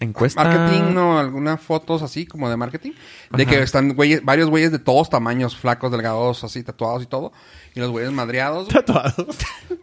Encuesta... 0.01 0.45
Marketing, 0.45 0.95
¿no? 0.95 1.19
Algunas 1.19 1.61
fotos 1.61 2.03
así 2.03 2.27
como 2.27 2.49
de 2.49 2.57
marketing. 2.57 2.93
De 3.31 3.43
Ajá. 3.43 3.53
que 3.53 3.63
están 3.63 3.95
güeyes, 3.95 4.25
varios 4.25 4.49
güeyes 4.49 4.71
de 4.73 4.79
todos 4.79 5.11
tamaños, 5.11 5.57
flacos, 5.57 5.91
delgados, 5.91 6.45
así, 6.45 6.63
tatuados 6.63 7.03
y 7.03 7.07
todo. 7.07 7.33
Y 7.75 7.81
los 7.81 7.91
güeyes 7.91 8.13
madreados. 8.13 8.65
güey. 8.69 8.75
Tatuado. 8.85 9.27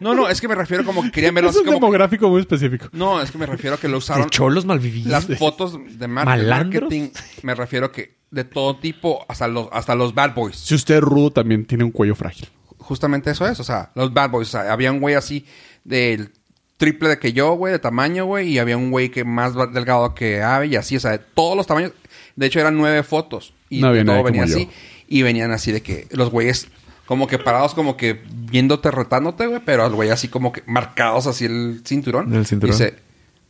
No, 0.00 0.14
no, 0.14 0.28
es 0.28 0.40
que 0.40 0.48
me 0.48 0.54
refiero 0.54 0.84
como 0.84 1.02
que 1.02 1.10
querían 1.10 1.34
verlo 1.34 1.50
Es 1.50 1.56
así 1.56 1.60
un 1.60 1.66
como... 1.66 1.76
demográfico 1.78 2.28
muy 2.28 2.40
específico. 2.40 2.88
No, 2.92 3.20
es 3.20 3.30
que 3.30 3.38
me 3.38 3.46
refiero 3.46 3.76
a 3.76 3.78
que 3.78 3.86
lo 3.88 3.92
De 3.94 3.98
usaron... 3.98 4.30
cholos 4.30 4.64
malvividos. 4.64 5.10
Las 5.10 5.38
fotos 5.38 5.72
de 5.74 6.08
mar- 6.08 6.24
de 6.26 6.30
¿Malandros? 6.44 6.82
marketing, 6.84 7.10
me 7.42 7.54
refiero 7.54 7.92
que 7.92 8.14
de 8.30 8.44
todo 8.44 8.76
tipo, 8.78 9.24
hasta 9.28 9.46
los, 9.46 9.68
hasta 9.72 9.94
los 9.94 10.14
bad 10.14 10.34
boys. 10.34 10.56
Si 10.56 10.74
usted 10.74 10.94
es 10.96 11.00
rudo, 11.02 11.30
también 11.32 11.66
tiene 11.66 11.84
un 11.84 11.90
cuello 11.90 12.14
frágil. 12.14 12.48
justamente 12.78 13.30
eso 13.30 13.46
es. 13.46 13.60
O 13.60 13.64
sea, 13.64 13.90
los 13.94 14.12
bad 14.14 14.30
boys. 14.30 14.48
O 14.48 14.50
sea, 14.52 14.72
había 14.72 14.90
un 14.90 15.00
güey 15.00 15.14
así 15.14 15.44
del 15.84 16.32
triple 16.78 17.10
de 17.10 17.18
que 17.18 17.32
yo, 17.34 17.52
güey, 17.52 17.72
de 17.74 17.78
tamaño, 17.78 18.24
güey. 18.24 18.48
Y 18.48 18.58
había 18.58 18.76
un 18.78 18.90
güey 18.90 19.10
que 19.10 19.24
más 19.24 19.56
va- 19.56 19.66
delgado 19.66 20.14
que 20.14 20.42
Ave 20.42 20.68
y 20.68 20.76
así, 20.76 20.96
o 20.96 21.00
sea, 21.00 21.10
de 21.12 21.18
todos 21.18 21.56
los 21.56 21.66
tamaños. 21.66 21.92
De 22.36 22.46
hecho, 22.46 22.58
eran 22.58 22.76
nueve 22.78 23.02
fotos. 23.02 23.52
Y 23.68 23.80
No 23.82 23.88
había 23.88 24.02
todo 24.04 24.12
nadie 24.14 24.24
venía 24.24 24.42
como 24.44 24.54
así. 24.54 24.64
yo. 24.66 24.72
Y 25.08 25.20
venían 25.22 25.50
así 25.50 25.70
de 25.72 25.82
que 25.82 26.08
los 26.12 26.30
güeyes 26.30 26.68
como 27.12 27.26
que 27.26 27.38
parados, 27.38 27.74
como 27.74 27.94
que 27.94 28.22
viéndote, 28.26 28.90
retándote, 28.90 29.46
güey. 29.46 29.60
Pero 29.62 29.84
el 29.86 29.92
güey 29.92 30.08
así 30.08 30.28
como 30.28 30.50
que 30.50 30.62
marcados 30.66 31.26
así 31.26 31.44
el 31.44 31.82
cinturón. 31.84 32.32
El 32.34 32.46
cinturón. 32.46 32.74
Dice, 32.74 32.94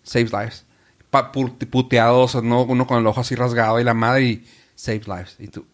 saves 0.02 0.32
lives. 0.32 0.64
Pa- 1.10 1.30
pu- 1.30 1.56
puteados, 1.68 2.34
¿no? 2.42 2.62
uno 2.64 2.86
con 2.88 2.98
el 2.98 3.06
ojo 3.06 3.20
así 3.20 3.36
rasgado 3.36 3.78
y 3.78 3.84
la 3.84 3.94
madre 3.94 4.22
y 4.24 4.44
saves 4.74 5.06
lives. 5.06 5.36
Y 5.38 5.46
tú, 5.46 5.64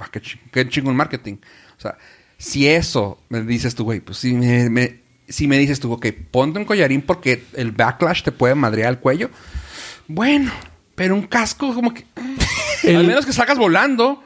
ah, 0.00 0.08
qué, 0.10 0.20
ching- 0.20 0.40
qué 0.50 0.68
chingón 0.68 0.96
marketing. 0.96 1.34
O 1.76 1.80
sea, 1.80 1.96
si 2.38 2.66
eso 2.66 3.20
me 3.28 3.40
dices 3.42 3.76
tú, 3.76 3.84
güey, 3.84 4.00
pues 4.00 4.18
si 4.18 4.34
me, 4.34 4.68
me- 4.68 5.00
si 5.28 5.46
me 5.46 5.58
dices 5.58 5.78
tú, 5.78 5.92
ok, 5.92 6.06
ponte 6.32 6.58
un 6.58 6.64
collarín 6.64 7.02
porque 7.02 7.44
el 7.54 7.70
backlash 7.70 8.24
te 8.24 8.32
puede 8.32 8.56
madrear 8.56 8.90
el 8.90 8.98
cuello. 8.98 9.30
Bueno, 10.08 10.50
pero 10.96 11.14
un 11.14 11.26
casco 11.28 11.72
como 11.72 11.94
que... 11.94 12.04
El- 12.82 12.96
Al 12.96 13.06
menos 13.06 13.24
que 13.26 13.32
salgas 13.32 13.58
volando, 13.58 14.24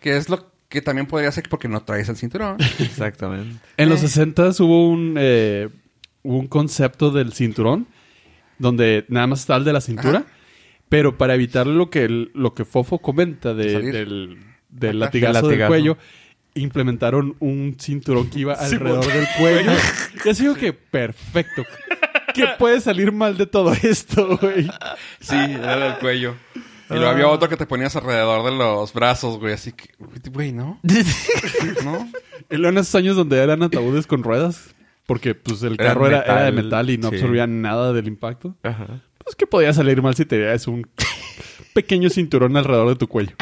que 0.00 0.16
es 0.16 0.28
lo 0.28 0.50
que 0.68 0.82
también 0.82 1.06
podría 1.06 1.30
ser 1.32 1.48
porque 1.48 1.68
no 1.68 1.82
traes 1.82 2.08
el 2.08 2.16
cinturón. 2.16 2.56
Exactamente. 2.78 3.56
En 3.76 3.88
los 3.88 4.00
60 4.00 4.50
hubo 4.60 4.88
un, 4.88 5.14
eh, 5.18 5.68
un 6.22 6.46
concepto 6.48 7.10
del 7.10 7.32
cinturón 7.32 7.86
donde 8.58 9.04
nada 9.08 9.26
más 9.26 9.40
está 9.40 9.56
el 9.56 9.64
de 9.64 9.72
la 9.72 9.80
cintura, 9.80 10.18
Ajá. 10.20 10.26
pero 10.88 11.18
para 11.18 11.34
evitar 11.34 11.66
lo 11.66 11.90
que, 11.90 12.04
el- 12.04 12.30
lo 12.34 12.54
que 12.54 12.64
Fofo 12.64 12.98
comenta 12.98 13.54
de- 13.54 13.72
Salir. 13.72 13.92
del, 13.92 14.38
del 14.70 14.98
latigazo 14.98 15.48
Del 15.48 15.66
cuello, 15.66 15.98
implementaron 16.54 17.36
un 17.38 17.76
cinturón 17.78 18.30
que 18.30 18.40
iba 18.40 18.54
alrededor 18.54 19.06
del 19.06 19.26
cuello. 19.38 19.72
y 20.24 20.28
así 20.28 20.42
digo 20.42 20.54
que 20.54 20.72
perfecto. 20.72 21.64
¿Qué 22.34 22.46
puede 22.58 22.80
salir 22.80 23.12
mal 23.12 23.36
de 23.38 23.46
todo 23.46 23.72
esto, 23.74 24.38
güey? 24.38 24.64
Sí, 25.20 25.34
era 25.36 25.76
del 25.78 25.94
cuello. 25.98 26.34
Y 26.88 26.94
luego 26.94 27.08
había 27.08 27.28
otro 27.28 27.48
que 27.48 27.56
te 27.56 27.66
ponías 27.66 27.96
alrededor 27.96 28.44
de 28.50 28.56
los 28.56 28.92
brazos, 28.92 29.38
güey. 29.38 29.54
Así 29.54 29.72
que, 29.72 29.90
güey, 30.30 30.52
¿no? 30.52 30.80
¿No? 31.84 32.08
Y 32.48 32.56
luego 32.56 32.68
en 32.68 32.78
esos 32.78 32.94
años 32.94 33.16
donde 33.16 33.38
eran 33.38 33.62
ataúdes 33.62 34.06
con 34.06 34.22
ruedas, 34.22 34.74
porque 35.06 35.34
pues 35.34 35.62
el 35.62 35.74
Era 35.74 35.84
carro 35.86 36.06
era, 36.06 36.22
era 36.22 36.44
de 36.44 36.52
metal, 36.52 36.90
y 36.90 36.98
no 36.98 37.08
sí. 37.10 37.16
absorbía 37.16 37.46
nada 37.46 37.92
del 37.92 38.06
impacto. 38.06 38.54
Ajá. 38.62 39.02
Pues 39.18 39.34
que 39.34 39.46
podía 39.46 39.72
salir 39.72 40.00
mal 40.02 40.14
si 40.14 40.24
te 40.24 40.54
es 40.54 40.68
un 40.68 40.88
pequeño 41.74 42.08
cinturón 42.10 42.56
alrededor 42.56 42.88
de 42.90 42.96
tu 42.96 43.08
cuello. 43.08 43.34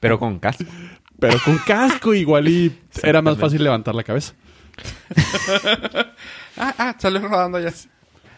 Pero 0.00 0.18
con 0.18 0.38
casco. 0.38 0.64
Pero 1.18 1.38
con 1.44 1.58
casco 1.58 2.14
igual 2.14 2.48
y 2.48 2.78
era 3.02 3.20
más 3.22 3.38
fácil 3.38 3.62
levantar 3.62 3.94
la 3.94 4.04
cabeza. 4.04 4.34
Ah, 6.58 6.74
ah, 6.78 6.96
salió 6.98 7.20
rodando 7.20 7.60
ya. 7.60 7.70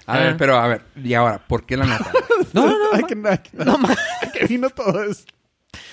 A 0.09 0.15
Ah. 0.15 0.19
ver, 0.21 0.37
pero 0.39 0.57
a 0.57 0.67
ver, 0.67 0.83
y 0.97 1.13
ahora, 1.15 1.39
¿por 1.47 1.65
qué 1.67 1.77
la 1.77 1.85
neta? 1.87 2.11
No, 2.55 2.67
no, 2.67 2.79
no. 2.79 2.85
Ay, 2.93 3.03
que, 3.05 3.15
ay, 3.29 3.39
que- 3.39 3.65
No, 3.65 3.77
ma- 3.79 3.95
que 4.33 4.47
vino 4.47 4.71
todo 4.71 5.03
esto. 5.05 5.33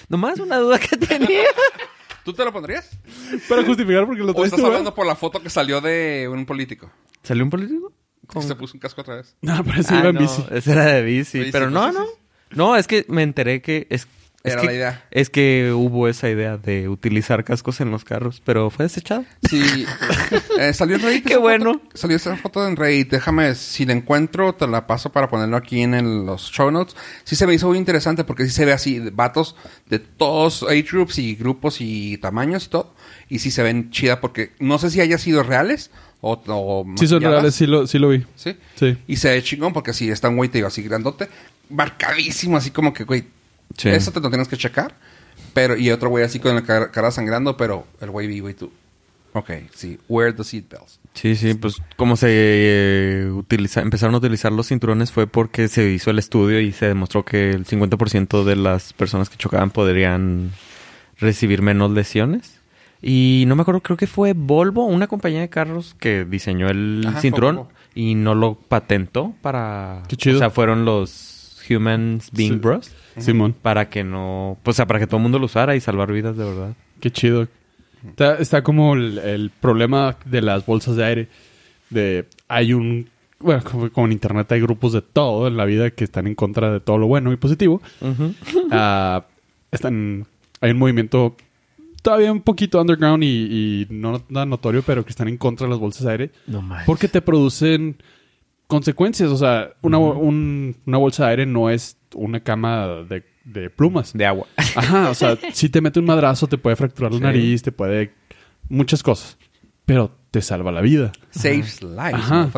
Nomás 0.08 0.40
una 0.40 0.58
duda 0.58 0.80
que 0.80 0.96
tenía. 0.96 1.44
¿Tú 2.24 2.34
te 2.34 2.44
lo 2.46 2.54
pondrías? 2.54 2.90
Para 3.50 3.64
justificar 3.64 4.06
porque 4.06 4.22
lo 4.24 4.32
¿O 4.32 4.34
traes 4.34 4.48
estás 4.48 4.60
tú, 4.62 4.66
hablando 4.66 4.96
por 4.96 5.06
la 5.06 5.16
foto 5.16 5.42
que 5.44 5.50
salió 5.50 5.82
de 5.82 6.28
un 6.32 6.46
político? 6.46 6.90
¿Salió 7.24 7.44
un 7.44 7.50
político? 7.50 7.92
Que 8.32 8.42
se 8.42 8.56
puso 8.56 8.74
un 8.76 8.80
casco 8.80 9.02
otra 9.02 9.18
vez. 9.18 9.36
No, 9.42 9.64
pero 9.64 9.82
ese 9.82 9.94
Ah, 9.94 10.00
iba 10.00 10.10
en 10.10 10.16
no, 10.16 10.22
bici. 10.22 10.44
Ese 10.50 10.72
era 10.72 10.86
de 10.86 11.02
bici. 11.04 11.40
Bici, 11.40 11.52
pero 11.52 11.70
no, 11.70 11.88
sí, 11.92 11.98
no. 11.98 12.06
sí. 12.06 12.12
No, 12.52 12.76
es 12.78 12.88
que 12.88 13.06
me 13.10 13.22
enteré 13.22 13.62
que 13.62 13.86
es 13.90 14.08
Era 14.52 14.62
que, 14.62 14.68
la 14.68 14.74
idea. 14.74 15.06
Es 15.12 15.30
que 15.30 15.72
hubo 15.76 16.08
esa 16.08 16.30
idea 16.30 16.58
de 16.58 16.88
utilizar 16.90 17.44
cascos 17.44 17.82
en 17.82 17.92
los 17.92 18.04
carros, 18.04 18.42
pero 18.46 18.70
fue 18.70 18.86
desechado. 18.86 19.26
Sí, 19.50 19.86
eh, 20.60 20.74
salió 20.74 20.96
en 20.96 21.02
Reddit. 21.02 21.26
Qué 21.26 21.38
bueno. 21.38 21.74
foto. 21.74 21.90
salió 21.94 22.18
esa 22.18 22.36
foto 22.38 22.68
en 22.68 22.76
Reddit. 22.76 23.10
Déjame, 23.12 23.56
si 23.56 23.86
la 23.86 23.94
encuentro, 23.94 24.54
te 24.56 24.68
la 24.68 24.88
paso 24.88 25.12
para 25.12 25.30
ponerlo 25.30 25.58
aquí 25.58 25.82
en 25.82 25.94
el- 25.94 26.26
los 26.26 26.52
show 26.52 26.72
notes. 26.72 26.96
Sí 27.24 27.36
se 27.36 27.46
me 27.48 27.54
hizo 27.54 27.68
muy 27.68 27.78
interesante 27.78 28.24
porque 28.24 28.46
sí 28.46 28.52
se 28.52 28.66
ve 28.66 28.74
así, 28.74 29.00
vatos 29.12 29.56
de 29.90 30.00
todos 30.00 30.64
age 30.64 30.84
groups 30.92 31.18
y 31.20 31.36
grupos 31.36 31.78
y 31.80 32.18
tamaños 32.18 32.66
y 32.66 32.70
todo. 32.70 32.94
Y 33.30 33.40
sí 33.40 33.52
se 33.52 33.64
ven 33.64 33.90
chida 33.92 34.22
porque 34.22 34.52
no 34.60 34.78
sé 34.78 34.90
si 34.92 35.02
haya 35.02 35.18
sido 35.18 35.42
reales 35.44 35.90
o, 36.22 36.42
o 36.48 36.86
Sí 36.98 37.08
son 37.08 37.22
reales, 37.22 37.54
sí 37.56 37.68
lo, 37.68 37.86
sí 37.88 38.00
lo 38.00 38.10
vi. 38.10 38.26
Sí. 38.36 38.56
Sí. 38.76 38.98
Y 39.08 39.18
se 39.18 39.30
ve 39.30 39.44
chingón 39.44 39.74
porque 39.74 39.94
si 39.94 40.10
está 40.10 40.30
un 40.30 40.38
güey, 40.38 40.50
te 40.50 40.58
digo, 40.60 40.68
así 40.68 40.82
grandote, 40.84 41.30
marcadísimo, 41.70 42.58
así 42.58 42.72
como 42.72 42.94
que, 42.94 43.04
güey, 43.04 43.26
Sí. 43.78 43.90
eso 43.90 44.12
te 44.12 44.20
lo 44.20 44.30
tienes 44.30 44.48
que 44.48 44.58
checar. 44.58 44.96
Pero, 45.54 45.78
y 45.78 45.90
otro 45.92 46.10
güey 46.10 46.24
así 46.24 46.40
con 46.40 46.56
la 46.56 46.64
cara, 46.64 46.92
cara 46.92 47.12
sangrando, 47.12 47.56
pero 47.56 47.88
el 48.02 48.12
güey 48.12 48.28
vivo 48.28 48.50
y 48.50 48.54
tú. 48.54 48.72
Ok, 49.34 49.52
sí, 49.74 50.00
wear 50.08 50.34
the 50.34 50.44
seatbelts. 50.44 51.00
Sí, 51.14 51.36
sí, 51.36 51.54
pues 51.56 51.82
como 51.98 52.16
se 52.16 52.28
eh, 52.30 53.30
utiliza, 53.32 53.82
empezaron 53.82 54.16
a 54.16 54.18
utilizar 54.20 54.52
los 54.52 54.68
cinturones 54.68 55.12
fue 55.12 55.28
porque 55.28 55.68
se 55.68 55.90
hizo 55.90 56.10
el 56.10 56.20
estudio 56.20 56.60
y 56.62 56.72
se 56.72 56.88
demostró 56.88 57.24
que 57.24 57.52
el 57.52 57.66
50% 57.66 58.44
de 58.46 58.56
las 58.56 58.94
personas 58.94 59.30
que 59.30 59.36
chocaban 59.36 59.72
podrían 59.72 60.52
recibir 61.18 61.62
menos 61.62 61.92
lesiones. 61.92 62.60
Y 63.02 63.44
no 63.48 63.56
me 63.56 63.62
acuerdo, 63.62 63.82
creo 63.82 63.98
que 63.98 64.08
fue 64.08 64.34
Volvo, 64.34 64.86
una 64.86 65.08
compañía 65.08 65.42
de 65.42 65.50
carros 65.50 65.96
que 66.00 66.26
diseñó 66.26 66.70
el 66.70 67.04
Ajá, 67.06 67.20
cinturón 67.20 67.68
y 67.94 68.16
no 68.16 68.36
lo 68.36 68.56
patentó 68.56 69.36
para... 69.42 70.04
Qué 70.08 70.16
chido. 70.16 70.38
O 70.38 70.40
sea, 70.40 70.50
fueron 70.50 70.86
los 70.86 71.35
Humans 71.70 72.30
Being 72.32 72.54
Sí. 72.54 72.60
Bros. 72.60 72.92
Simón. 73.18 73.54
Para 73.62 73.90
que 73.90 74.04
no... 74.04 74.58
Pues, 74.64 74.76
o 74.76 74.78
sea, 74.78 74.88
para 74.88 75.00
que 75.00 75.08
todo 75.08 75.18
el 75.18 75.24
mundo 75.24 75.40
lo 75.40 75.46
usara 75.46 75.76
y 75.76 75.80
salvar 75.82 76.12
vidas 76.12 76.36
de 76.38 76.44
verdad. 76.44 76.74
Qué 77.00 77.12
chido. 77.12 77.48
Está, 78.08 78.36
está 78.36 78.62
como 78.64 78.94
el, 78.96 79.18
el 79.20 79.50
problema 79.50 80.18
de 80.26 80.42
las 80.42 80.66
bolsas 80.66 80.96
de 80.96 81.04
aire. 81.06 81.28
De 81.90 82.26
hay 82.48 82.74
un 82.74 83.08
bueno, 83.40 83.64
como, 83.70 83.90
como 83.92 84.06
en 84.08 84.14
internet 84.14 84.52
hay 84.52 84.62
grupos 84.62 84.94
de 84.94 85.02
todo 85.02 85.48
en 85.48 85.58
la 85.58 85.66
vida 85.66 85.92
que 85.92 86.04
están 86.04 86.26
en 86.28 86.36
contra 86.36 86.72
de 86.72 86.80
todo 86.80 86.98
lo 86.98 87.08
bueno 87.08 87.32
y 87.34 87.36
positivo. 87.38 87.82
Ah, 88.72 89.26
están 89.72 90.26
hay 90.62 90.72
un 90.72 90.78
movimiento 90.78 91.36
todavía 92.02 92.32
un 92.32 92.42
poquito 92.42 92.80
underground 92.80 93.24
y, 93.24 93.28
y 93.28 93.88
no 93.90 94.20
tan 94.20 94.50
notorio, 94.50 94.84
pero 94.84 95.04
que 95.04 95.10
están 95.10 95.28
en 95.28 95.38
contra 95.38 95.66
de 95.66 95.72
las 95.72 95.80
bolsas 95.80 96.04
de 96.06 96.12
aire 96.12 96.32
No 96.48 96.62
más. 96.62 96.86
porque 96.86 97.08
te 97.08 97.22
producen 97.22 97.98
consecuencias. 98.68 99.30
O 99.30 99.38
sea, 99.38 99.72
una, 99.82 99.98
un- 99.98 100.76
una 100.86 100.98
bolsa 100.98 101.26
de 101.26 101.30
aire 101.32 101.46
no 101.46 101.70
es 101.70 101.98
una 102.14 102.40
cama 102.42 102.88
de, 103.10 103.24
de 103.44 103.70
plumas. 103.70 104.14
De 104.14 104.26
agua. 104.26 104.48
Ajá, 104.76 105.10
o 105.10 105.14
sea, 105.14 105.38
si 105.54 105.70
te 105.70 105.82
mete 105.82 106.00
un 106.00 106.06
madrazo, 106.06 106.48
te 106.48 106.58
puede 106.58 106.76
fracturar 106.76 107.12
la 107.12 107.18
Sí. 107.18 107.24
nariz, 107.24 107.62
te 107.64 107.72
puede. 107.72 108.14
muchas 108.70 109.04
cosas. 109.04 109.38
Pero 109.86 110.12
te 110.32 110.42
salva 110.42 110.72
la 110.72 110.82
vida. 110.82 111.12
Saves 111.30 111.82
lives, 111.84 112.14
Ajá. 112.16 112.50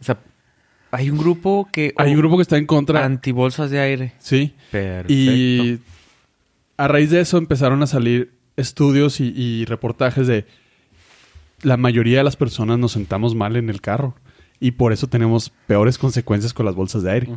O 0.00 0.04
sea, 0.04 0.18
hay 0.92 1.10
un 1.10 1.18
grupo 1.18 1.68
que... 1.72 1.92
Hay 1.96 2.12
un 2.12 2.18
grupo 2.18 2.36
que 2.36 2.42
está 2.42 2.56
en 2.56 2.66
contra. 2.66 3.04
Antibolsas 3.04 3.70
de 3.70 3.80
aire. 3.80 4.12
Sí. 4.18 4.54
Perfecto. 4.70 5.12
Y 5.12 5.80
a 6.76 6.86
raíz 6.88 7.10
de 7.10 7.20
eso 7.20 7.36
empezaron 7.38 7.82
a 7.82 7.86
salir 7.88 8.32
estudios 8.56 9.20
y, 9.20 9.32
y 9.36 9.64
reportajes 9.64 10.26
de 10.28 10.46
la 11.62 11.76
mayoría 11.76 12.18
de 12.18 12.24
las 12.24 12.36
personas 12.36 12.78
nos 12.78 12.92
sentamos 12.92 13.34
mal 13.34 13.56
en 13.56 13.68
el 13.68 13.80
carro. 13.80 14.14
Y 14.60 14.72
por 14.72 14.92
eso 14.92 15.06
tenemos 15.06 15.50
peores 15.66 15.98
consecuencias 15.98 16.52
con 16.52 16.66
las 16.66 16.74
bolsas 16.74 17.02
de 17.02 17.10
aire. 17.12 17.28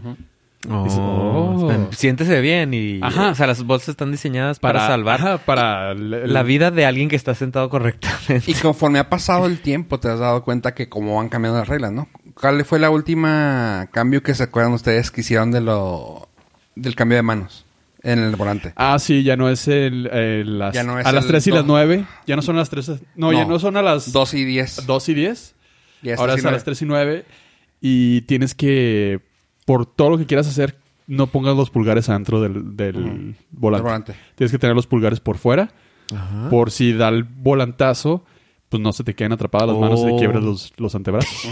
Oh, 0.69 0.83
Dices, 0.83 0.99
oh. 1.01 1.87
Siéntese 1.91 2.39
bien 2.39 2.73
y... 2.73 2.99
Ajá. 3.01 3.29
O 3.29 3.35
sea, 3.35 3.47
las 3.47 3.63
bolsas 3.63 3.89
están 3.89 4.11
diseñadas 4.11 4.59
para, 4.59 4.85
salvar 4.87 5.19
ajá, 5.19 5.37
para 5.39 5.95
la 5.95 6.43
vida 6.43 6.69
de 6.69 6.85
alguien 6.85 7.09
que 7.09 7.15
está 7.15 7.33
sentado 7.33 7.69
correctamente. 7.69 8.43
Y 8.49 8.53
conforme 8.53 8.99
ha 8.99 9.09
pasado 9.09 9.47
el 9.47 9.59
tiempo, 9.63 9.99
te 9.99 10.07
has 10.09 10.19
dado 10.19 10.43
cuenta 10.43 10.73
que 10.75 10.87
cómo 10.87 11.15
van 11.17 11.29
cambiando 11.29 11.57
las 11.59 11.67
reglas, 11.67 11.91
¿no? 11.91 12.07
¿Cuál 12.35 12.63
fue 12.65 12.77
la 12.79 12.89
última 12.91 13.87
cambio 13.91 14.21
que 14.23 14.35
se 14.35 14.43
acuerdan 14.43 14.73
ustedes 14.73 15.09
que 15.11 15.21
hicieron 15.21 15.51
de 15.51 15.61
lo 15.61 16.29
del 16.75 16.95
cambio 16.95 17.15
de 17.17 17.23
manos 17.23 17.65
en 18.03 18.19
el 18.19 18.35
volante? 18.35 18.73
Ah, 18.75 18.99
sí, 18.99 19.23
ya 19.23 19.35
no 19.37 19.49
es 19.49 19.67
el, 19.67 20.59
las, 20.59 20.73
Ya 20.75 20.83
no 20.83 20.99
es 20.99 21.05
a 21.07 21.11
las 21.11 21.25
el 21.25 21.31
3 21.31 21.47
y 21.47 21.49
las 21.51 21.59
dos. 21.61 21.67
9. 21.67 22.05
Ya 22.27 22.35
no 22.35 22.41
son 22.43 22.55
las 22.57 22.69
3. 22.69 22.91
No, 23.15 23.33
ya 23.33 23.43
No. 23.45 23.49
no 23.49 23.59
son 23.59 23.77
a 23.77 23.81
las 23.81 24.11
2 24.11 24.33
y 24.35 24.45
10. 24.45 24.85
2 24.85 25.09
y 25.09 25.13
10. 25.15 25.55
Ya 26.01 26.15
Ahora 26.15 26.35
es 26.35 26.45
a 26.45 26.51
las 26.51 26.63
3 26.63 26.81
y 26.81 26.85
9. 26.85 27.25
Y 27.79 28.21
tienes 28.21 28.55
que, 28.55 29.19
por 29.65 29.85
todo 29.85 30.11
lo 30.11 30.17
que 30.17 30.25
quieras 30.25 30.47
hacer, 30.47 30.77
no 31.07 31.27
pongas 31.27 31.55
los 31.55 31.69
pulgares 31.69 32.09
adentro 32.09 32.41
del, 32.41 33.35
volante. 33.51 34.15
Tienes 34.35 34.51
que 34.51 34.59
tener 34.59 34.75
los 34.75 34.87
pulgares 34.87 35.19
por 35.19 35.37
fuera. 35.37 35.71
Por 36.49 36.71
si 36.71 36.93
da 36.93 37.09
el 37.09 37.23
volantazo, 37.23 38.25
pues 38.69 38.81
no 38.81 38.91
se 38.93 39.03
te 39.03 39.15
queden 39.15 39.31
atrapadas 39.31 39.69
las 39.69 39.77
manos 39.77 40.01
y 40.01 40.05
te 40.05 40.11
Oh. 40.11 40.17
quiebres 40.17 40.43
los, 40.43 40.73
los 40.77 40.93
antebrazos. 40.95 41.47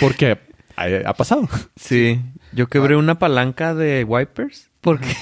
Porque 0.00 0.38
ha, 0.76 0.86
ha 1.04 1.14
pasado. 1.14 1.48
Sí. 1.76 2.20
Yo 2.52 2.68
quebré 2.68 2.96
una 2.96 3.18
palanca 3.18 3.74
de 3.74 4.04
wipers 4.04 4.70
porque... 4.80 5.12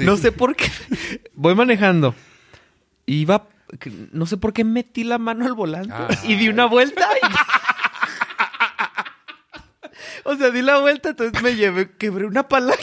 No 0.00 0.16
sé 0.16 0.32
por 0.32 0.56
qué. 0.56 0.64
Voy 1.34 1.54
manejando. 1.54 2.14
Iba... 3.04 3.48
No 4.12 4.26
sé 4.26 4.36
por 4.36 4.52
qué 4.52 4.64
metí 4.64 5.04
la 5.04 5.18
mano 5.18 5.44
al 5.46 5.54
volante 5.54 5.92
Ah. 5.94 6.08
y 6.24 6.34
di 6.36 6.48
una 6.48 6.66
vuelta. 6.66 7.06
y- 7.22 7.26
o 10.24 10.36
sea, 10.36 10.50
di 10.50 10.62
la 10.62 10.78
vuelta, 10.78 11.10
entonces 11.10 11.42
me 11.42 11.54
llevé... 11.56 11.90
Quebré 11.96 12.26
una 12.26 12.46
palanca. 12.48 12.82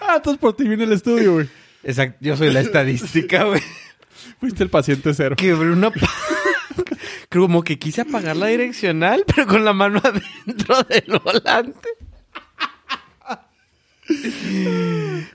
Ah, 0.00 0.14
entonces 0.16 0.38
por 0.40 0.54
ti 0.56 0.66
viene 0.68 0.84
el 0.84 0.92
estudio, 0.92 1.34
güey. 1.34 1.48
Exacto. 1.82 2.18
Yo 2.20 2.36
soy 2.36 2.52
la 2.52 2.60
estadística, 2.60 3.44
güey. 3.44 3.62
Fuiste 4.40 4.62
el 4.62 4.70
paciente 4.70 5.14
cero. 5.14 5.36
Quebré 5.36 5.70
una... 5.70 5.90
pa- 5.90 6.08
como 7.30 7.62
que 7.62 7.78
quise 7.78 8.02
apagar 8.02 8.36
la 8.36 8.46
direccional, 8.46 9.24
pero 9.26 9.46
con 9.46 9.64
la 9.64 9.72
mano 9.72 10.00
adentro 10.04 10.82
del 10.84 11.20
volante. 11.22 11.88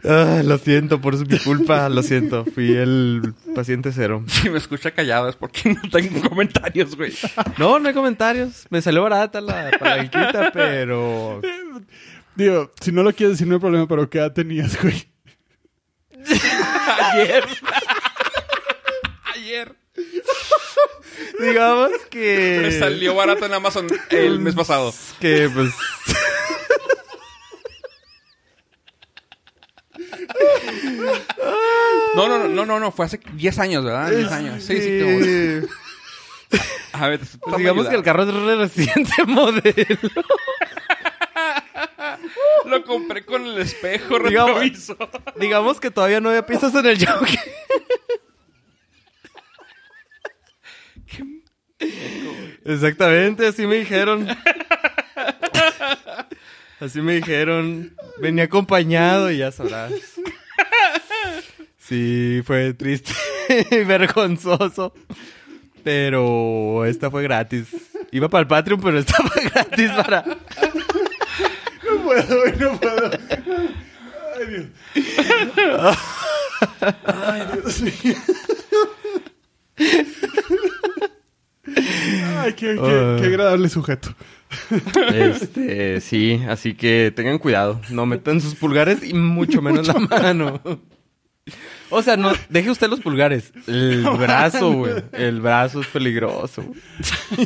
Ah, 0.04 0.42
lo 0.46 0.58
siento, 0.58 1.02
por 1.02 1.18
su 1.18 1.26
mi 1.26 1.40
culpa, 1.40 1.90
lo 1.90 2.04
siento. 2.04 2.46
Fui 2.46 2.74
el 2.76 3.34
paciente 3.56 3.92
cero. 3.94 4.24
Si 4.28 4.50
me 4.50 4.58
escucha 4.58 4.92
callado 4.92 5.28
es 5.30 5.36
porque 5.36 5.74
no 5.74 5.82
tengo 5.90 6.28
comentarios, 6.30 6.96
güey. 6.96 7.14
No, 7.58 7.80
no 7.80 7.88
hay 7.88 7.94
comentarios. 7.94 8.66
Me 8.70 8.82
salió 8.82 9.04
barata 9.04 9.42
la 9.42 9.72
palanquita, 9.80 10.52
pero... 10.54 11.42
Digo, 12.36 12.72
si 12.80 12.92
no 12.92 13.04
lo 13.04 13.14
quieres 13.14 13.36
decir 13.36 13.48
no 13.48 13.56
hay 13.56 13.60
problema, 13.60 13.88
pero 13.88 14.10
¿qué 14.10 14.20
edad 14.20 14.34
tenías, 14.34 14.82
güey? 14.82 15.10
Ayer. 17.14 17.44
Ayer. 19.36 19.76
Digamos 21.40 21.92
que... 22.10 22.60
Me 22.62 22.72
salió 22.72 23.16
barato 23.16 23.46
en 23.46 23.54
Amazon 23.54 23.88
el 24.10 24.40
mes 24.40 24.56
pasado. 24.56 24.94
Que, 25.20 25.50
pues... 25.54 25.74
No, 32.16 32.28
no, 32.28 32.48
no, 32.48 32.66
no, 32.66 32.80
no, 32.80 32.92
fue 32.92 33.06
hace 33.06 33.20
10 33.34 33.60
años, 33.60 33.84
¿verdad? 33.86 34.10
10 34.12 34.32
años. 34.32 34.64
Sí, 34.64 34.82
sí. 34.82 35.00
como- 35.02 35.20
A 37.04 37.08
ver, 37.08 37.20
Pues 37.42 37.58
digamos 37.58 37.88
que 37.88 37.96
el 37.96 38.04
carro 38.04 38.24
es 38.24 38.34
re 38.34 38.56
reciente 38.56 39.12
modelo. 39.28 40.00
Lo 42.66 42.84
compré 42.84 43.24
con 43.26 43.46
el 43.46 43.58
espejo 43.60 44.20
Digamos- 44.20 44.60
retrovisor. 44.60 45.10
Digamos 45.40 45.80
que 45.80 45.92
todavía 45.92 46.20
no 46.20 46.30
había 46.30 46.46
piezas 46.46 46.74
en 46.76 46.86
el 46.88 47.06
jockey. 47.06 47.38
Exactamente, 52.66 53.48
así 53.48 53.66
me 53.66 53.76
dijeron. 53.78 54.28
Así 56.80 57.02
me 57.02 57.16
dijeron. 57.16 57.94
Venía 58.20 58.46
acompañado 58.46 59.32
y 59.32 59.38
ya 59.40 59.52
sabrás. 59.52 59.92
Sí, 61.78 62.42
fue 62.46 62.74
triste 62.74 63.14
y 63.72 63.84
vergonzoso. 63.84 64.94
Pero 65.84 66.86
esta 66.86 67.10
fue 67.10 67.24
gratis. 67.24 67.68
Iba 68.12 68.30
para 68.30 68.42
el 68.42 68.48
Patreon, 68.48 68.82
pero 68.82 69.00
esta 69.00 69.16
fue 69.16 69.44
gratis 69.50 69.92
para... 69.92 70.24
No 70.24 72.04
puedo, 72.04 72.46
no 72.60 72.80
puedo. 72.80 73.12
Ay, 74.38 74.46
Dios. 74.48 74.66
Ay, 77.06 77.42
Dios 77.54 77.82
mío. 77.82 78.16
Ay, 82.38 82.54
qué, 82.54 82.76
qué- 82.76 83.18
qué 83.22 83.26
agradable 83.28 83.70
sujeto. 83.70 84.16
Este, 85.14 86.02
sí, 86.02 86.42
así 86.48 86.74
que 86.74 87.12
tengan 87.16 87.38
cuidado. 87.38 87.80
No 87.90 88.06
metan 88.06 88.42
sus 88.42 88.56
pulgares 88.56 89.04
y 89.04 89.14
mucho 89.14 89.62
menos 89.64 89.88
la 89.88 89.94
mano. 89.96 90.62
O 91.90 92.02
sea, 92.04 92.18
no, 92.18 92.32
deje 92.50 92.70
usted 92.70 92.90
los 92.90 93.00
pulgares. 93.00 93.52
El 93.68 94.04
brazo, 94.18 94.72
güey. 94.74 94.94
El 95.14 95.42
brazo 95.42 95.82
es 95.82 95.88
peligroso. 95.88 96.64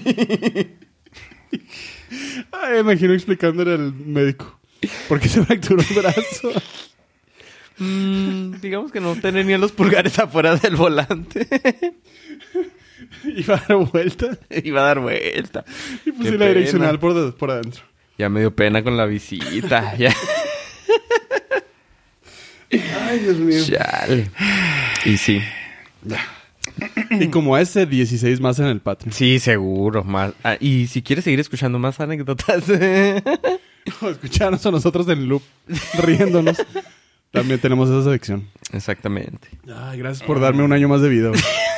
Ay, 2.51 2.73
me 2.73 2.79
imagino 2.79 3.13
explicándole 3.13 3.73
al 3.73 3.93
médico. 3.93 4.59
¿Por 5.07 5.19
qué 5.19 5.29
se 5.29 5.43
fracturó 5.45 5.81
el 5.81 5.95
brazo? 6.01 6.51
Mm, 7.77 8.59
digamos 8.61 8.91
que 8.91 8.99
no 8.99 9.15
tenía 9.15 9.57
los 9.57 9.71
pulgares 9.71 10.19
afuera 10.19 10.55
del 10.57 10.75
volante. 10.75 11.47
Iba 13.23 13.55
a 13.55 13.63
dar 13.67 13.77
vuelta 13.91 14.37
Iba 14.63 14.81
a 14.81 14.83
dar 14.85 14.99
vuelta. 14.99 15.65
y 16.05 16.11
puse 16.11 16.31
Qué 16.31 16.37
la 16.37 16.47
direccional 16.47 16.99
por, 16.99 17.13
de- 17.13 17.31
por 17.31 17.51
adentro. 17.51 17.83
Ya 18.17 18.29
me 18.29 18.39
dio 18.41 18.55
pena 18.55 18.83
con 18.83 18.95
la 18.97 19.05
visita. 19.05 19.95
Ya. 19.97 20.13
Ay, 23.07 23.19
Dios 23.19 23.37
mío. 23.37 23.63
Chale. 23.65 24.29
Y 25.05 25.17
sí. 25.17 25.41
Y 27.11 27.27
como 27.27 27.55
ese, 27.57 27.85
16 27.85 28.41
más 28.41 28.57
en 28.59 28.65
el 28.65 28.79
Patreon. 28.79 29.13
Sí, 29.13 29.37
seguro. 29.39 30.03
Más. 30.03 30.33
Ah, 30.43 30.57
y 30.59 30.87
si 30.87 31.03
quieres 31.03 31.23
seguir 31.23 31.39
escuchando 31.39 31.77
más 31.77 31.99
anécdotas. 31.99 32.63
O 34.01 34.09
escucharnos 34.09 34.65
a 34.65 34.71
nosotros 34.71 35.07
en 35.09 35.27
loop, 35.27 35.43
riéndonos. 36.01 36.57
También 37.31 37.59
tenemos 37.59 37.89
esa 37.89 38.09
sección. 38.11 38.47
Exactamente. 38.71 39.49
Ay, 39.75 39.99
gracias 39.99 40.25
por 40.25 40.39
darme 40.39 40.63
un 40.63 40.71
año 40.73 40.87
más 40.87 41.01
de 41.01 41.09
vida. 41.09 41.31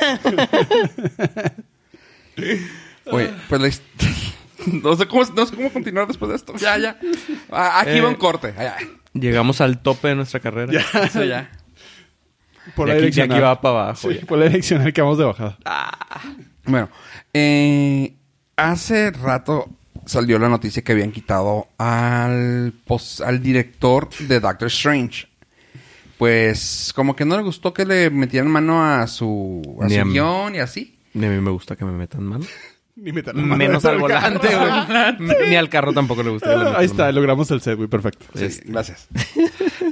Oye, 3.06 3.30
pues 3.48 3.60
la 3.60 3.70
no, 4.82 4.96
sé 4.96 5.06
cómo, 5.06 5.22
no 5.34 5.46
sé 5.46 5.54
cómo 5.56 5.70
continuar 5.72 6.06
después 6.06 6.28
de 6.30 6.36
esto. 6.36 6.54
Ya, 6.56 6.76
ya. 6.78 6.98
Ah, 7.50 7.80
Aquí 7.80 7.92
Eh. 7.98 8.00
va 8.00 8.08
un 8.08 8.14
corte. 8.16 8.52
Ah, 8.56 8.62
ya. 8.62 8.76
Llegamos 9.14 9.60
al 9.60 9.80
tope 9.80 10.08
de 10.08 10.16
nuestra 10.16 10.40
carrera. 10.40 10.72
Ya. 10.72 11.08
Sí, 11.12 11.26
ya. 11.28 11.50
Por 12.74 12.88
la 12.88 12.94
aquí, 12.94 13.20
va 13.20 13.60
para 13.60 13.80
abajo. 13.84 14.10
Sí, 14.10 14.18
por 14.26 14.38
la 14.38 14.46
direccional 14.46 14.92
que 14.92 15.00
vamos 15.00 15.18
de 15.18 15.24
bajada. 15.24 15.56
Bueno, 16.64 16.88
eh, 17.32 18.12
hace 18.56 19.12
rato 19.12 19.68
salió 20.04 20.36
la 20.40 20.48
noticia 20.48 20.82
que 20.82 20.90
habían 20.92 21.12
quitado 21.12 21.68
al, 21.78 22.72
pos- 22.84 23.20
al 23.20 23.40
director 23.40 24.08
de 24.18 24.40
Doctor 24.40 24.66
Strange. 24.66 25.28
Pues 26.18 26.92
como 26.94 27.14
que 27.14 27.24
no 27.24 27.36
le 27.36 27.42
gustó 27.42 27.74
que 27.74 27.84
le 27.84 28.08
metieran 28.10 28.50
mano 28.50 28.84
a 28.84 29.06
su, 29.06 29.62
a 29.82 29.86
Ni 29.86 29.94
su 29.96 30.00
a 30.00 30.04
mí. 30.04 30.12
guion 30.12 30.54
y 30.54 30.58
así. 30.58 30.98
Ni 31.14 31.26
a 31.26 31.30
mí 31.30 31.40
me 31.40 31.50
gusta 31.50 31.76
que 31.76 31.84
me 31.84 31.92
metan 31.92 32.24
mano. 32.24 32.44
Ni 32.96 33.12
metan 33.12 33.36
la 33.36 33.42
mano 33.42 33.56
Menos 33.56 33.84
al 33.84 33.98
volante, 33.98 34.48
güey. 34.56 35.48
Ni 35.50 35.56
al 35.56 35.68
carro 35.68 35.92
tampoco 35.92 36.22
le 36.22 36.30
gusta 36.30 36.48
que 36.50 36.56
le 36.56 36.64
metan 36.64 36.76
Ahí 36.80 36.86
está, 36.86 37.02
mano. 37.04 37.12
logramos 37.16 37.50
el 37.50 37.60
set, 37.60 37.76
güey, 37.76 37.88
perfecto. 37.88 38.24
Sí, 38.34 38.60
gracias. 38.64 39.08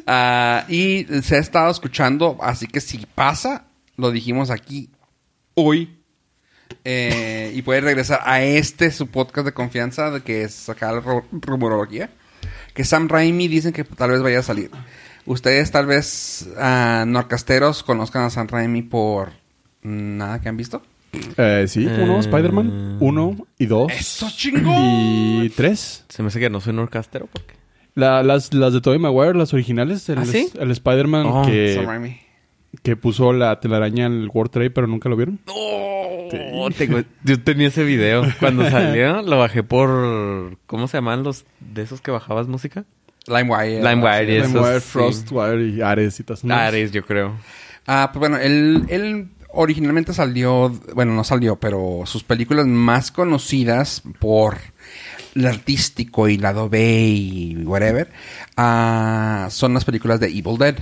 Ah, 0.07 0.67
y 0.69 1.07
se 1.23 1.37
ha 1.37 1.39
estado 1.39 1.71
escuchando, 1.71 2.37
así 2.43 2.67
que 2.67 2.83
si 2.83 3.07
pasa, 3.15 3.65
lo 3.97 4.11
dijimos 4.11 4.51
aquí 4.51 4.91
hoy. 5.55 5.97
eh, 6.85 7.53
y 7.55 7.63
puede 7.63 7.81
regresar 7.81 8.21
a 8.25 8.43
este 8.43 8.91
su 8.91 9.07
podcast 9.07 9.47
de 9.47 9.53
confianza, 9.55 10.11
de 10.11 10.21
que 10.21 10.43
es 10.43 10.69
acá 10.69 10.93
la 10.93 11.01
ru- 11.03 11.25
rumorología. 11.33 12.11
Que 12.75 12.85
Sam 12.85 13.09
Raimi 13.09 13.49
dicen 13.49 13.73
que 13.73 13.85
tal 13.85 14.11
vez 14.11 14.21
vaya 14.21 14.41
a 14.41 14.43
salir. 14.43 14.71
Ustedes 15.27 15.71
tal 15.71 15.87
vez, 15.87 16.49
ah, 16.59 17.05
norcasteros, 17.07 17.83
conozcan 17.83 18.25
a 18.25 18.31
Sam 18.31 18.47
Raimi 18.49 18.83
por 18.83 19.31
nada 19.83 20.41
que 20.41 20.49
han 20.49 20.57
visto. 20.57 20.83
Eh, 21.37 21.65
sí, 21.69 21.87
uno, 21.87 22.17
Eh. 22.17 22.21
Spider-Man. 22.21 22.99
Uno 23.01 23.37
y 23.59 23.67
dos. 23.67 23.91
¡Eso 23.93 24.29
chingón! 24.37 24.75
Y 25.45 25.49
tres. 25.51 26.05
Se 26.09 26.23
me 26.23 26.29
hace 26.29 26.41
que 26.41 26.51
no 26.51 26.61
soy 26.61 26.73
norcastero 26.75 27.29
porque... 27.33 27.55
La- 27.95 28.23
las, 28.25 28.53
las 28.53 28.73
de 28.73 28.81
Tobey 28.81 28.99
Maguire, 28.99 29.35
las 29.39 29.55
originales. 29.55 30.09
El, 30.09 30.19
¿Ah, 30.19 30.25
sí? 30.27 30.51
el 30.59 30.71
Spider-Man 30.73 31.27
Oh, 31.27 31.47
que, 31.47 31.81
Raimi. 31.87 32.19
que 32.83 32.97
puso 32.97 33.33
la 33.33 33.61
telaraña 33.61 34.07
en 34.07 34.15
el 34.15 34.29
World 34.35 34.51
Trade, 34.51 34.71
pero 34.71 34.89
nunca 34.89 35.09
lo 35.09 35.15
vieron. 35.17 35.39
Oh, 35.47 36.69
tengo- 36.77 37.03
yo 37.23 37.41
tenía 37.41 37.69
ese 37.69 37.85
video. 37.85 38.25
Cuando 38.41 38.69
salió, 38.69 39.23
lo 39.23 39.39
bajé 39.39 39.63
por... 39.63 40.59
¿Cómo 40.67 40.89
se 40.89 40.97
llaman 40.97 41.23
los 41.23 41.45
de 41.61 41.83
esos 41.83 42.01
que 42.01 42.11
bajabas 42.11 42.49
música? 42.49 42.85
LimeWire. 43.27 43.83
LimeWire, 43.83 44.37
y 44.37 44.41
LimeWire, 44.43 44.81
sí. 44.81 44.87
Frostwire 44.89 45.69
y 45.69 45.81
Ares 45.81 46.21
y 46.21 46.25
tas. 46.25 46.45
Ares, 46.45 46.93
yo 46.93 47.05
creo. 47.05 47.37
Ah, 47.87 48.11
pues 48.13 48.21
bueno, 48.21 48.39
él, 48.39 48.85
él 48.89 49.29
originalmente 49.55 50.13
salió, 50.13 50.71
bueno, 50.95 51.13
no 51.13 51.25
salió, 51.25 51.57
pero 51.57 52.03
sus 52.07 52.25
películas 52.25 52.67
más 52.67 53.11
conocidas 53.11 54.03
por 54.19 54.59
el 55.35 55.47
artístico 55.47 56.29
y 56.29 56.37
lado 56.39 56.69
B 56.69 57.07
y 57.07 57.57
whatever, 57.65 58.11
ah, 58.57 59.49
son 59.51 59.75
las 59.75 59.85
películas 59.85 60.21
de 60.21 60.29
Evil 60.29 60.59
Dead, 60.59 60.77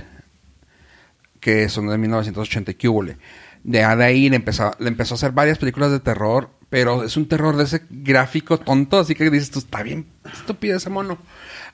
que 1.39 1.69
son 1.69 1.87
de 1.87 1.97
1980 1.97 2.71
y. 2.71 3.17
De, 3.63 3.79
de 3.79 4.03
ahí 4.03 4.29
le 4.29 4.35
empezó, 4.35 4.71
le 4.79 4.89
empezó 4.89 5.13
a 5.13 5.17
hacer 5.17 5.31
varias 5.31 5.57
películas 5.57 5.91
de 5.91 5.99
terror, 5.99 6.49
pero 6.73 7.03
es 7.03 7.17
un 7.17 7.27
terror 7.27 7.55
de 7.55 7.65
ese 7.65 7.83
gráfico 7.87 8.57
tonto, 8.57 8.97
así 8.97 9.13
que 9.13 9.29
dices, 9.29 9.51
tú 9.51 9.59
está 9.59 9.83
bien 9.83 10.07
estúpido 10.25 10.75
ese 10.75 10.89
mono. 10.89 11.19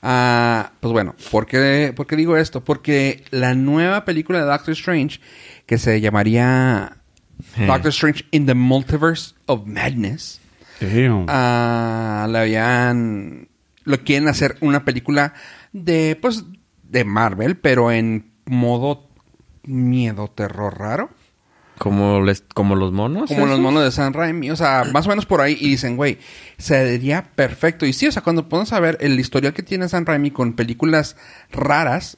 Ah, 0.03 0.73
pues 0.81 0.91
bueno, 0.91 1.15
¿por 1.31 1.45
qué, 1.45 1.93
por 1.95 2.05
qué 2.05 2.17
digo 2.17 2.35
esto? 2.35 2.65
Porque 2.65 3.23
la 3.31 3.53
nueva 3.53 4.03
película 4.03 4.39
de 4.39 4.45
Doctor 4.47 4.73
Strange, 4.73 5.21
que 5.65 5.77
se 5.77 6.01
llamaría. 6.01 6.97
Doctor 7.65 7.91
Strange 7.91 8.25
in 8.31 8.45
the 8.45 8.53
Multiverse 8.53 9.35
of 9.45 9.65
Madness, 9.65 10.41
ah, 11.29 12.27
le 12.29 12.37
habían 12.37 13.47
lo 13.85 14.03
quieren 14.03 14.27
hacer 14.27 14.57
una 14.59 14.83
película 14.83 15.33
de 15.71 16.17
pues 16.19 16.43
de 16.83 17.05
Marvel 17.05 17.55
pero 17.55 17.89
en 17.93 18.33
modo 18.43 19.07
miedo 19.63 20.27
terror 20.27 20.77
raro 20.77 21.09
Como, 21.79 22.21
les, 22.21 22.43
como 22.53 22.75
los 22.75 22.91
monos. 22.91 23.27
como 23.29 23.47
los 23.47 23.59
monos 23.59 23.83
de 23.83 23.91
San 23.91 24.13
Raimi 24.13 24.51
o 24.51 24.55
sea 24.55 24.83
más 24.93 25.05
o 25.07 25.09
menos 25.09 25.25
por 25.25 25.41
ahí 25.41 25.57
y 25.59 25.69
dicen 25.69 25.95
güey 25.95 26.19
se 26.57 26.83
vería 26.83 27.23
perfecto 27.35 27.85
y 27.87 27.93
sí 27.93 28.05
o 28.05 28.11
sea 28.11 28.21
cuando 28.21 28.47
podemos 28.47 28.69
saber 28.69 28.97
el 29.01 29.19
historial 29.19 29.53
que 29.53 29.63
tiene 29.63 29.89
San 29.89 30.05
Raimi 30.05 30.29
con 30.29 30.53
películas 30.53 31.15
raras 31.51 32.17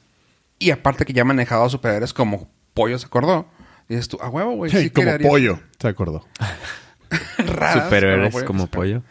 y 0.58 0.70
aparte 0.72 1.04
que 1.06 1.12
ya 1.14 1.22
ha 1.22 1.24
manejado 1.24 1.64
a 1.64 1.70
superhéroes 1.70 2.12
como 2.12 2.50
Pollo 2.74 2.98
se 2.98 3.06
acordó 3.06 3.46
dices 3.88 4.08
tú 4.08 4.18
a 4.20 4.28
huevo 4.28 4.52
güey 4.56 4.70
Sí, 4.70 4.78
sí 4.82 4.90
como 4.90 5.06
quedaría- 5.06 5.28
pollo, 5.28 5.60
se 5.78 5.88
acordó. 5.88 6.26
raras. 7.38 7.84
Superhéroes 7.84 8.42
como 8.44 8.66
pollo. 8.66 9.02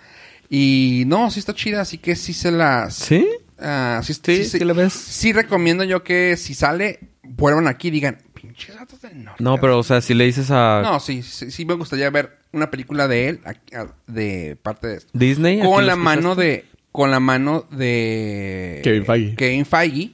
Y 0.49 1.04
no, 1.08 1.32
sí 1.32 1.39
está 1.39 1.54
chida, 1.54 1.82
así 1.82 1.97
que 1.97 2.16
sí 2.16 2.34
se 2.34 2.52
las... 2.52 2.95
¿Sí? 2.95 3.26
ah, 3.60 4.02
sí, 4.04 4.14
Sí, 4.14 4.43
sí, 4.43 4.60
¿sí 4.60 4.66
la 4.66 4.74
ves? 4.74 4.91
Sí 4.91 5.32
recomiendo 5.34 5.84
yo 5.86 6.04
que 6.04 6.36
si 6.36 6.54
sale, 6.54 6.99
vuelvan 7.24 7.68
aquí 7.68 7.88
y 7.88 7.91
digan, 7.91 8.18
pinches 8.66 8.76
gatos 8.80 9.01
del 9.01 9.24
norte. 9.24 9.43
No, 9.43 9.57
pero 9.59 9.80
o 9.80 9.84
sea, 9.84 10.01
si 10.01 10.14
le 10.14 10.26
dices 10.26 10.49
a 10.51 10.82
No, 10.84 10.99
sí, 10.99 11.22
sí, 11.24 11.51
sí 11.51 11.66
me 11.66 11.74
gustaría 11.74 12.09
ver 12.09 12.38
una 12.51 12.70
película 12.72 13.07
de 13.07 13.30
él 13.30 13.41
aquí, 13.45 13.74
de 14.07 14.57
parte 14.62 14.88
de 14.88 14.95
esto. 14.97 15.09
Disney... 15.14 15.59
¿aquí 15.59 15.68
Con 15.70 15.86
la 15.88 15.95
mano 15.95 16.36
de... 16.36 16.66
Con 16.91 17.09
la 17.12 17.20
mano 17.22 17.66
de... 17.72 18.82
Kevin 18.84 19.05
Feige. 19.05 19.36
Kevin 19.36 19.66
Feige, 19.66 20.12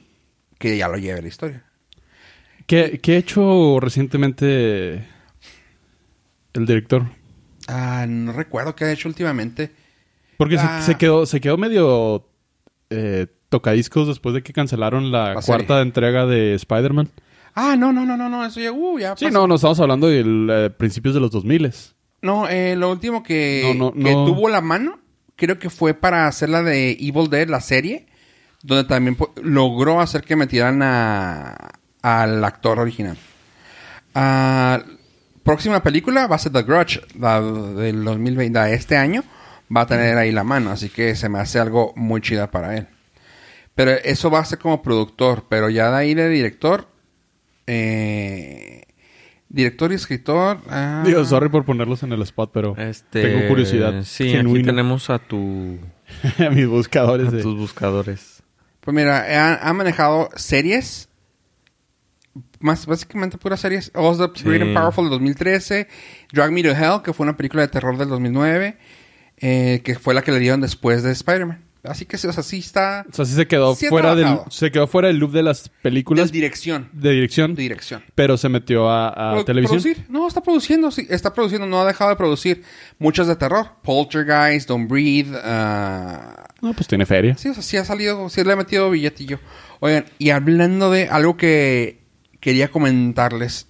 que 0.58 0.76
ya 0.76 0.88
lo 0.88 0.96
lleve 0.96 1.22
la 1.22 1.28
historia. 1.28 1.64
¿Qué, 2.66 3.00
qué 3.02 3.14
ha 3.14 3.18
hecho 3.18 3.78
recientemente 3.80 5.04
el 6.54 6.66
director? 6.66 7.04
Ah, 7.66 8.06
no 8.08 8.32
recuerdo 8.32 8.74
qué 8.76 8.84
ha 8.84 8.92
hecho 8.92 9.08
últimamente. 9.08 9.70
Porque 10.36 10.56
se- 10.56 10.62
Ah. 10.64 10.82
se, 10.82 10.94
quedó, 10.96 11.26
se 11.26 11.40
quedó 11.40 11.56
medio 11.58 12.28
eh, 12.90 13.26
tocadiscos 13.48 14.06
después 14.06 14.34
de 14.34 14.42
que 14.42 14.52
cancelaron 14.52 15.10
la, 15.10 15.34
La 15.34 15.42
serie. 15.42 15.46
cuarta 15.66 15.82
entrega 15.82 16.26
de 16.26 16.54
Spider-Man. 16.54 17.10
Ah, 17.60 17.74
no, 17.76 17.92
no, 17.92 18.04
no, 18.06 18.16
no, 18.16 18.28
no, 18.28 18.44
eso 18.46 18.60
ya, 18.60 18.70
uh, 18.70 18.98
ya 18.98 19.16
Sí, 19.16 19.24
pasó. 19.26 19.36
no, 19.38 19.46
no 19.48 19.56
estamos 19.56 19.80
hablando 19.80 20.06
de 20.08 20.70
principios 20.78 21.12
de 21.14 21.20
los 21.20 21.30
2000 21.32 21.72
No, 22.22 22.48
eh, 22.48 22.76
lo 22.76 22.90
último 22.92 23.22
que, 23.22 23.74
No, 23.76 23.86
no, 23.86 23.92
que 23.92 24.12
no. 24.14 24.24
tuvo 24.26 24.48
la 24.48 24.60
mano, 24.60 25.00
creo 25.34 25.58
que 25.58 25.68
fue 25.70 25.92
para 25.94 26.26
hacer 26.28 26.50
la 26.50 26.62
de 26.62 26.92
Evil 26.92 27.28
Dead, 27.30 27.48
la 27.48 27.60
serie, 27.60 28.06
donde 28.62 28.84
también 28.84 29.16
po- 29.16 29.32
logró 29.42 30.00
hacer 30.00 30.22
que 30.22 30.36
metieran 30.36 30.82
a, 30.82 31.56
al 32.02 32.44
actor 32.44 32.78
original. 32.78 33.16
Ah, 34.14 34.82
próxima 35.42 35.82
película 35.82 36.26
va 36.26 36.36
a 36.36 36.38
ser 36.38 36.52
The 36.52 36.62
Grudge, 36.62 37.00
la 37.18 37.40
del 37.40 38.04
2020, 38.04 38.58
la 38.58 38.66
de 38.66 38.74
este 38.74 38.96
año, 38.96 39.24
va 39.74 39.82
a 39.82 39.86
tener 39.86 40.16
ahí 40.16 40.32
la 40.32 40.44
mano, 40.44 40.70
así 40.70 40.88
que 40.88 41.14
se 41.16 41.28
me 41.28 41.38
hace 41.38 41.58
algo 41.58 41.92
muy 41.96 42.20
chida 42.20 42.50
para 42.50 42.76
él. 42.76 42.86
Pero 43.74 43.92
eso 43.92 44.30
va 44.30 44.40
a 44.40 44.44
ser 44.44 44.58
como 44.58 44.82
productor, 44.82 45.44
pero 45.48 45.70
ya 45.70 45.90
de 45.90 45.96
ahí 45.96 46.14
de 46.14 46.28
director, 46.28 46.88
eh, 47.68 48.82
director 49.48 49.92
y 49.92 49.94
escritor... 49.94 50.60
ah, 50.68 51.02
Digo, 51.06 51.24
sorry 51.24 51.48
por 51.48 51.64
ponerlos 51.64 52.02
en 52.02 52.12
el 52.12 52.22
spot, 52.22 52.50
pero 52.52 52.76
Este, 52.76 53.22
tengo 53.22 53.48
curiosidad 53.48 54.02
Sí, 54.02 54.34
aquí 54.34 54.62
tenemos 54.62 55.10
a 55.10 55.18
tu... 55.18 55.78
a 56.38 56.50
mis 56.50 56.66
buscadores 56.66 57.28
A 57.28 57.30
de... 57.32 57.42
tus 57.42 57.56
buscadores. 57.56 58.42
Pues 58.80 58.94
mira, 58.94 59.18
ha, 59.52 59.68
ha 59.68 59.72
manejado 59.74 60.30
series. 60.34 61.08
Más 62.60 62.86
básicamente 62.86 63.36
puras 63.38 63.60
series. 63.60 63.90
Oz 63.94 64.18
the 64.18 64.28
Sí. 64.34 64.44
Great 64.44 64.62
and 64.62 64.74
Powerful 64.74 65.04
del 65.04 65.10
2013. 65.10 65.86
Drag 66.32 66.50
Me 66.52 66.62
to 66.62 66.70
Hell, 66.70 67.02
que 67.04 67.12
fue 67.12 67.24
una 67.24 67.36
película 67.36 67.62
de 67.62 67.68
terror 67.68 67.96
del 67.98 68.08
2009. 68.08 68.78
eh, 69.40 69.82
que 69.84 69.94
fue 69.96 70.14
la 70.14 70.22
que 70.22 70.32
le 70.32 70.38
dieron 70.40 70.60
después 70.60 71.02
de 71.02 71.12
Spider-Man. 71.12 71.62
Así 71.84 72.06
que, 72.06 72.16
o 72.16 72.18
sea, 72.32 72.42
sí 72.42 72.58
está. 72.58 73.06
O 73.10 73.14
sea, 73.14 73.24
sí 73.24 73.34
se 73.34 73.46
quedó 73.46 73.74
Sí 73.74 73.86
fuera 73.86 74.14
del 74.16 74.38
se 74.50 74.70
quedó 74.72 74.86
fuera 74.88 75.08
del 75.08 75.18
loop 75.18 75.30
de 75.32 75.42
las 75.44 75.68
películas 75.80 76.26
De 76.26 76.32
dirección. 76.32 76.90
de 76.92 77.10
dirección, 77.12 77.54
De 77.54 77.62
dirección. 77.62 78.02
pero 78.16 78.36
se 78.36 78.48
metió 78.48 78.90
a, 78.90 79.08
a 79.08 79.32
Pro- 79.34 79.44
televisión. 79.44 79.80
Producir. 79.80 80.06
No, 80.08 80.26
está 80.26 80.42
produciendo, 80.42 80.90
sí. 80.90 81.06
Está 81.08 81.32
produciendo. 81.32 81.66
No 81.68 81.80
ha 81.80 81.86
dejado 81.86 82.10
de 82.10 82.16
producir 82.16 82.64
muchas 82.98 83.28
de 83.28 83.36
terror. 83.36 83.68
Poltergeist, 83.82 84.68
Don't 84.68 84.90
Breathe. 84.90 85.38
ah, 85.44 86.46
No, 86.60 86.72
pues 86.74 86.88
tiene 86.88 87.06
feria. 87.06 87.36
Sí, 87.38 87.48
o 87.48 87.54
sea, 87.54 87.62
sí 87.62 87.76
ha 87.76 87.84
salido, 87.84 88.28
sí 88.28 88.42
le 88.42 88.52
ha 88.52 88.56
metido 88.56 88.90
billetillo. 88.90 89.38
Oigan, 89.80 90.04
y 90.18 90.30
hablando 90.30 90.90
de 90.90 91.08
algo 91.08 91.36
que 91.36 92.02
quería 92.40 92.68
comentarles. 92.68 93.68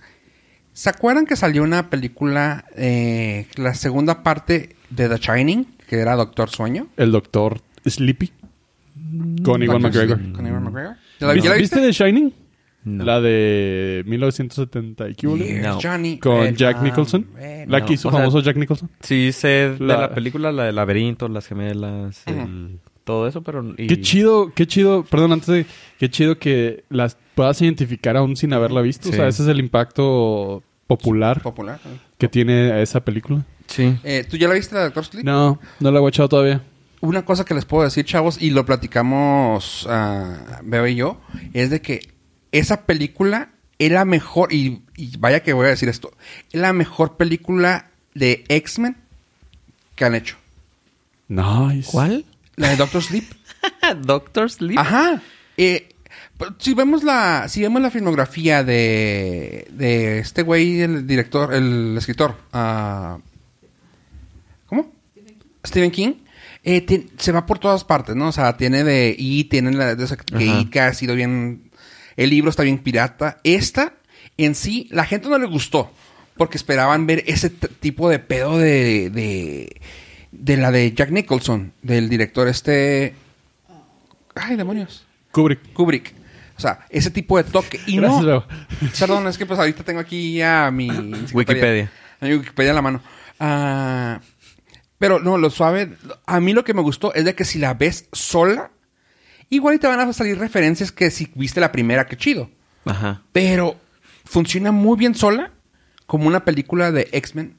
¿Se 0.72 0.88
acuerdan 0.88 1.26
que 1.26 1.36
salió 1.36 1.62
una 1.62 1.90
película, 1.90 2.64
eh, 2.76 3.46
la 3.56 3.74
segunda 3.74 4.22
parte 4.22 4.76
de 4.90 5.08
The 5.08 5.16
Shining, 5.18 5.64
que 5.88 5.96
era 5.96 6.14
Doctor 6.16 6.48
Sueño? 6.50 6.86
El 6.96 7.10
doctor 7.12 7.60
Sleepy 7.90 8.32
con 9.42 9.62
Iwan 9.62 9.82
McGregor. 9.82 10.18
Con 10.32 10.44
McGregor. 10.64 10.96
¿Ya 11.20 11.26
la, 11.26 11.32
¿Viste, 11.32 11.48
ya 11.48 11.54
la 11.54 11.60
viste 11.60 11.80
viste? 11.80 11.80
The 11.80 11.92
Shining? 11.92 12.34
No. 12.84 13.04
La 13.04 13.20
de 13.20 14.02
1970 14.06 15.08
y 15.10 15.14
No. 15.62 15.78
Johnny. 15.82 16.18
con 16.18 16.46
Eh, 16.46 16.54
Jack 16.56 16.80
Nicholson. 16.82 17.26
eh, 17.38 17.66
La 17.68 17.84
que 17.84 17.94
hizo 17.94 18.08
O 18.08 18.10
sea, 18.12 18.20
famoso 18.20 18.40
Jack 18.40 18.56
Nicholson. 18.56 18.88
Sí, 19.00 19.32
sé 19.32 19.48
de 19.48 19.76
La- 19.80 20.00
la 20.02 20.14
película, 20.14 20.52
la 20.52 20.64
del 20.64 20.76
laberinto, 20.76 21.28
las 21.28 21.46
gemelas, 21.48 22.22
el- 22.26 22.78
todo 23.04 23.26
eso, 23.26 23.42
pero... 23.42 23.74
y- 23.76 23.86
Qué 23.88 24.00
chido, 24.00 24.52
qué 24.54 24.66
chido, 24.66 25.02
perdón, 25.04 25.32
antes 25.32 25.48
de... 25.48 25.66
Qué 25.98 26.08
chido 26.10 26.38
que 26.38 26.84
las 26.88 27.16
puedas 27.34 27.60
identificar 27.62 28.16
aún 28.16 28.36
sin 28.36 28.52
haberla 28.52 28.80
visto. 28.82 29.08
O 29.08 29.12
sea, 29.12 29.24
Sí. 29.24 29.28
ese 29.30 29.42
es 29.44 29.48
el 29.48 29.58
impacto 29.60 30.62
popular 30.86 31.42
Popular. 31.42 31.80
que 32.16 32.28
tiene 32.28 32.80
esa 32.80 33.04
película. 33.04 33.44
Sí. 33.66 33.96
Eh, 34.04 34.24
¿Tú 34.28 34.36
ya 34.36 34.46
la 34.48 34.54
viste, 34.54 34.74
la 34.74 34.80
de 34.82 34.86
Doctor 34.86 35.04
Sleep? 35.04 35.24
No, 35.24 35.58
no 35.80 35.90
la 35.90 35.98
he 35.98 36.02
watchado 36.02 36.28
todavía. 36.28 36.62
Una 37.00 37.24
cosa 37.24 37.44
que 37.44 37.54
les 37.54 37.64
puedo 37.64 37.84
decir, 37.84 38.04
chavos, 38.04 38.40
y 38.40 38.50
lo 38.50 38.66
platicamos 38.66 39.86
ah, 39.88 40.60
Beo 40.64 40.86
y 40.86 40.96
yo, 40.96 41.20
es 41.52 41.70
de 41.70 41.80
que 41.80 42.08
esa 42.50 42.86
película 42.86 43.50
es 43.78 43.92
la 43.92 44.04
mejor, 44.04 44.52
y, 44.52 44.82
y 44.96 45.16
vaya 45.18 45.42
que 45.42 45.52
voy 45.52 45.66
a 45.66 45.70
decir 45.70 45.88
esto, 45.88 46.12
es 46.52 46.60
la 46.60 46.72
mejor 46.72 47.16
película 47.16 47.90
de 48.14 48.44
X-Men 48.48 48.96
que 49.94 50.04
han 50.04 50.14
hecho. 50.14 50.36
Nice. 51.28 51.90
¿Cuál? 51.90 52.24
La 52.56 52.70
de 52.70 52.76
Doctor 52.76 53.02
Sleep. 53.02 53.24
Doctor 54.02 54.50
Sleep. 54.50 54.78
Ajá. 54.78 55.22
Eh, 55.56 55.88
pero 56.36 56.54
si 56.58 56.74
vemos 56.74 57.02
la, 57.02 57.48
si 57.48 57.60
vemos 57.60 57.82
la 57.82 57.90
filmografía 57.90 58.64
de, 58.64 59.66
de 59.70 60.20
este 60.20 60.42
güey, 60.42 60.80
el 60.80 61.06
director, 61.06 61.52
el 61.52 61.96
escritor, 61.98 62.36
ah, 62.52 63.18
¿cómo? 64.66 64.92
Stephen 65.66 65.90
King. 65.90 66.14
Eh, 66.68 67.06
se 67.16 67.32
va 67.32 67.46
por 67.46 67.58
todas 67.58 67.84
partes, 67.84 68.14
¿no? 68.14 68.28
O 68.28 68.32
sea, 68.32 68.56
tiene 68.58 68.84
de 68.84 69.14
y 69.18 69.44
tiene 69.44 69.72
la 69.72 69.94
de 69.94 70.04
esa 70.04 70.16
que. 70.16 70.44
It, 70.44 70.70
que 70.70 70.80
ha 70.80 70.92
sido 70.92 71.14
bien, 71.14 71.70
el 72.16 72.30
libro 72.30 72.50
está 72.50 72.62
bien 72.62 72.78
pirata. 72.78 73.38
Esta, 73.42 73.94
en 74.36 74.54
sí, 74.54 74.86
la 74.90 75.06
gente 75.06 75.28
no 75.28 75.38
le 75.38 75.46
gustó 75.46 75.90
porque 76.36 76.58
esperaban 76.58 77.06
ver 77.06 77.24
ese 77.26 77.48
tipo 77.48 78.10
de 78.10 78.18
pedo 78.18 78.58
de, 78.58 79.10
de, 79.10 79.80
de 80.30 80.56
la 80.58 80.70
de 80.70 80.92
Jack 80.92 81.10
Nicholson, 81.10 81.72
del 81.82 82.10
director 82.10 82.48
este, 82.48 83.14
ay 84.34 84.56
demonios. 84.56 85.06
Kubrick. 85.32 85.72
Kubrick. 85.72 86.14
O 86.58 86.60
sea, 86.60 86.80
ese 86.90 87.10
tipo 87.10 87.38
de 87.38 87.44
toque. 87.44 87.80
Y 87.86 87.96
Gracias, 87.96 88.24
no. 88.24 88.44
Perdón, 88.98 89.26
es 89.28 89.38
que 89.38 89.46
pues 89.46 89.58
ahorita 89.58 89.84
tengo 89.84 90.00
aquí 90.00 90.34
ya 90.34 90.70
mi. 90.70 90.90
Wikipedia. 91.32 91.90
A 92.20 92.26
mi 92.26 92.34
Wikipedia 92.34 92.70
en 92.70 92.76
la 92.76 92.82
mano. 92.82 93.00
Ah, 93.40 94.20
pero 94.98 95.18
no, 95.20 95.38
lo 95.38 95.50
suave. 95.50 95.90
A 96.26 96.40
mí 96.40 96.52
lo 96.52 96.64
que 96.64 96.74
me 96.74 96.82
gustó 96.82 97.14
es 97.14 97.24
de 97.24 97.34
que 97.34 97.44
si 97.44 97.58
la 97.58 97.74
ves 97.74 98.08
sola, 98.12 98.70
igual 99.50 99.76
y 99.76 99.78
te 99.78 99.86
van 99.86 100.00
a 100.00 100.12
salir 100.12 100.38
referencias 100.38 100.92
que 100.92 101.10
si 101.10 101.30
viste 101.34 101.60
la 101.60 101.72
primera, 101.72 102.06
que 102.06 102.16
chido. 102.16 102.50
Ajá. 102.84 103.22
Pero 103.32 103.76
funciona 104.24 104.72
muy 104.72 104.98
bien 104.98 105.14
sola, 105.14 105.52
como 106.06 106.26
una 106.26 106.44
película 106.44 106.90
de 106.92 107.08
X-Men. 107.12 107.56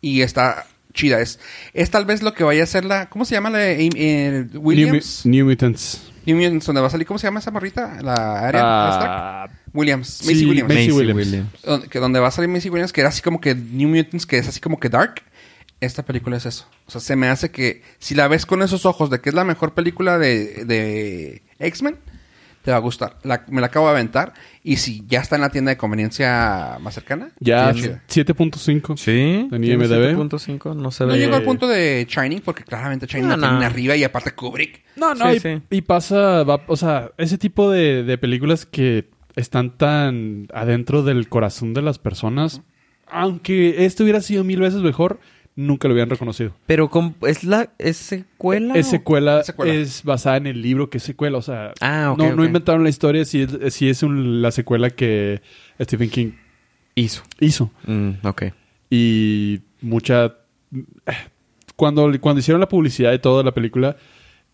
Y 0.00 0.22
está 0.22 0.66
chida. 0.92 1.20
Es, 1.20 1.38
es 1.72 1.90
tal 1.90 2.04
vez 2.04 2.22
lo 2.22 2.34
que 2.34 2.42
vaya 2.44 2.64
a 2.64 2.66
ser 2.66 2.84
la. 2.84 3.08
¿Cómo 3.08 3.24
se 3.24 3.34
llama 3.36 3.50
la 3.50 3.70
eh, 3.70 4.46
Williams? 4.54 5.22
New, 5.24 5.30
Mu- 5.32 5.36
New 5.36 5.46
Mutants. 5.50 6.08
New 6.26 6.36
Mutants, 6.36 6.66
donde 6.66 6.80
va 6.80 6.86
a 6.86 6.90
salir, 6.90 7.06
¿cómo 7.06 7.18
se 7.18 7.26
llama 7.26 7.40
esa 7.40 7.50
morrita? 7.50 7.98
La 8.02 8.40
área 8.46 8.62
Ah, 8.64 9.48
Williams. 9.72 10.08
sí, 10.08 10.26
Macy 10.26 10.46
Williams. 10.46 10.68
Macy 10.68 10.80
Macy 10.88 10.92
Williams. 10.92 11.16
Williams. 11.26 11.48
Donde, 11.64 11.88
que 11.88 11.98
donde 11.98 12.20
va 12.20 12.28
a 12.28 12.30
salir 12.30 12.48
Macy 12.50 12.68
Williams, 12.70 12.92
que 12.92 13.00
era 13.00 13.08
así 13.08 13.22
como 13.22 13.40
que 13.40 13.54
New 13.54 13.88
Mutants, 13.88 14.26
que 14.26 14.38
es 14.38 14.46
así 14.48 14.60
como 14.60 14.78
que 14.78 14.88
Dark. 14.88 15.22
Esta 15.82 16.04
película 16.04 16.36
es 16.36 16.46
eso. 16.46 16.66
O 16.86 16.90
sea, 16.90 17.00
se 17.00 17.16
me 17.16 17.28
hace 17.28 17.50
que 17.50 17.82
si 17.98 18.14
la 18.14 18.28
ves 18.28 18.46
con 18.46 18.62
esos 18.62 18.86
ojos 18.86 19.10
de 19.10 19.20
que 19.20 19.30
es 19.30 19.34
la 19.34 19.44
mejor 19.44 19.74
película 19.74 20.16
de, 20.16 20.64
de 20.64 21.42
X-Men, 21.58 21.96
te 22.62 22.70
va 22.70 22.76
a 22.76 22.80
gustar. 22.80 23.18
La- 23.24 23.44
me 23.48 23.60
la 23.60 23.66
acabo 23.66 23.86
de 23.86 23.94
aventar. 23.94 24.32
Y 24.62 24.76
si 24.76 25.02
ya 25.08 25.18
está 25.20 25.34
en 25.34 25.42
la 25.42 25.48
tienda 25.50 25.70
de 25.72 25.76
conveniencia 25.76 26.78
más 26.80 26.94
cercana, 26.94 27.32
Ya 27.40 27.70
está 27.70 27.82
chida. 27.82 28.02
7.5. 28.08 28.96
Sí. 28.96 29.48
En 29.50 29.64
IMDb. 29.64 30.14
7.5, 30.16 30.76
no 30.76 30.92
se 30.92 31.04
No 31.04 31.14
ve. 31.14 31.18
llegó 31.18 31.34
al 31.34 31.42
punto 31.42 31.66
de 31.66 32.06
Shining, 32.08 32.42
porque 32.44 32.62
claramente 32.62 33.06
Shining 33.06 33.28
No, 33.30 33.36
la 33.36 33.48
tiene 33.48 33.60
no. 33.64 33.66
arriba 33.66 33.96
y 33.96 34.04
aparte 34.04 34.30
Kubrick. 34.30 34.82
No, 34.94 35.14
no, 35.16 35.30
Sí, 35.32 35.36
y, 35.38 35.40
sí. 35.40 35.62
y 35.70 35.80
pasa, 35.82 36.44
va- 36.44 36.62
o 36.68 36.76
sea, 36.76 37.10
ese 37.18 37.38
tipo 37.38 37.68
de, 37.72 38.04
de 38.04 38.18
películas 38.18 38.64
que 38.66 39.10
están 39.34 39.76
tan 39.76 40.46
adentro 40.54 41.02
del 41.02 41.28
corazón 41.28 41.74
de 41.74 41.82
las 41.82 41.98
personas, 41.98 42.60
aunque 43.08 43.84
este 43.84 44.04
hubiera 44.04 44.20
sido 44.20 44.44
mil 44.44 44.60
veces 44.60 44.80
mejor, 44.82 45.18
nunca 45.56 45.86
lo 45.88 45.94
hubieran 45.94 46.10
reconocido. 46.10 46.52
Pero 46.66 46.88
con- 46.88 47.14
es 47.26 47.44
la 47.44 47.70
es 47.78 47.96
secuela. 47.96 48.74
Es 48.74 48.86
secuela, 48.88 49.40
Es 49.40 49.46
secuela. 49.46 49.72
es 49.74 50.02
basada 50.04 50.36
en 50.38 50.46
el 50.46 50.62
libro 50.62 50.88
que 50.90 50.98
es 50.98 51.04
secuela, 51.04 51.38
o 51.38 51.42
sea, 51.42 51.72
Ah, 51.80 52.10
ok, 52.12 52.18
no, 52.18 52.36
no 52.36 52.44
inventaron 52.44 52.82
la 52.82 52.88
historia, 52.88 53.24
si 53.24 53.42
es, 53.42 53.74
sí 53.74 53.88
es 53.88 54.02
un- 54.02 54.40
la 54.42 54.50
secuela 54.50 54.90
que 54.90 55.42
Stephen 55.80 56.10
King 56.10 56.30
hizo. 56.94 57.22
hizo. 57.40 57.70
Mm, 57.86 58.10
ok. 58.26 58.44
Y 58.90 59.60
mucha... 59.80 60.34
Cuando, 61.76 62.10
cuando 62.20 62.40
hicieron 62.40 62.60
la 62.60 62.68
publicidad 62.68 63.10
de 63.10 63.18
toda 63.18 63.42
la 63.42 63.52
película, 63.52 63.96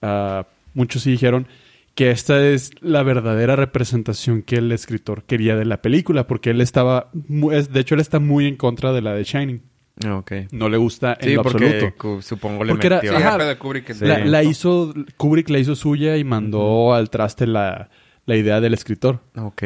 ah, 0.03 0.47
muchos 0.75 1.03
sí 1.03 1.11
dijeron 1.11 1.47
que 1.95 2.11
esta 2.11 2.47
es 2.47 2.71
la 2.81 3.03
verdadera 3.03 3.57
representación 3.57 4.43
que 4.43 4.57
el 4.57 4.71
escritor 4.71 5.25
quería 5.25 5.57
de 5.57 5.65
la 5.65 5.83
película, 5.83 6.27
porque 6.29 6.51
él 6.51 6.61
estaba... 6.61 7.11
De 7.13 7.81
hecho, 7.81 7.97
él 7.97 8.01
está 8.01 8.21
muy 8.21 8.47
en 8.47 8.57
contra 8.57 8.93
de 8.93 9.03
la 9.03 9.15
de 9.15 9.25
Shining. 9.25 9.63
Ok. 10.07 10.33
No 10.53 10.69
le 10.69 10.77
gusta 10.77 11.17
en 11.21 11.29
Sí, 11.29 11.35
lo 11.35 11.43
porque 11.43 11.65
absoluto. 11.67 11.97
cu- 11.99 12.23
supongo 12.23 12.65
le 12.65 12.73
Porque 12.73 12.87
era- 12.87 12.97
metió. 12.97 13.11
Sí, 13.11 13.17
Ajá. 13.23 13.35
era 13.35 13.45
de 13.47 13.59
Kubrick. 13.59 13.93
Sí. 13.95 14.05
La, 14.05 14.19
la 14.25 14.43
hizo, 14.45 14.95
Kubrick 15.17 15.49
la 15.51 15.59
hizo 15.59 15.75
suya 15.75 16.17
y 16.17 16.25
mandó 16.25 16.95
al 16.95 17.11
traste 17.11 17.47
la, 17.47 17.89
la 18.27 18.37
idea 18.37 18.61
del 18.61 18.75
escritor. 18.75 19.21
Ok. 19.37 19.63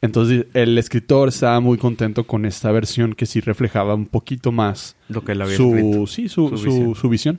Entonces 0.00 0.46
el 0.54 0.76
escritor 0.76 1.28
estaba 1.28 1.60
muy 1.60 1.78
contento 1.78 2.26
con 2.26 2.44
esta 2.44 2.70
versión 2.70 3.14
que 3.14 3.24
sí 3.26 3.40
reflejaba 3.40 3.94
un 3.94 4.06
poquito 4.06 4.52
más 4.52 4.96
Lo 5.08 5.24
que 5.24 5.32
él 5.32 5.40
había 5.42 5.54
escrito. 5.54 5.92
su, 6.00 6.06
sí, 6.06 6.28
su, 6.28 6.48
Su 6.50 6.56
su, 6.58 6.64
visión. 6.66 6.94
su 6.94 7.08
visión. 7.08 7.38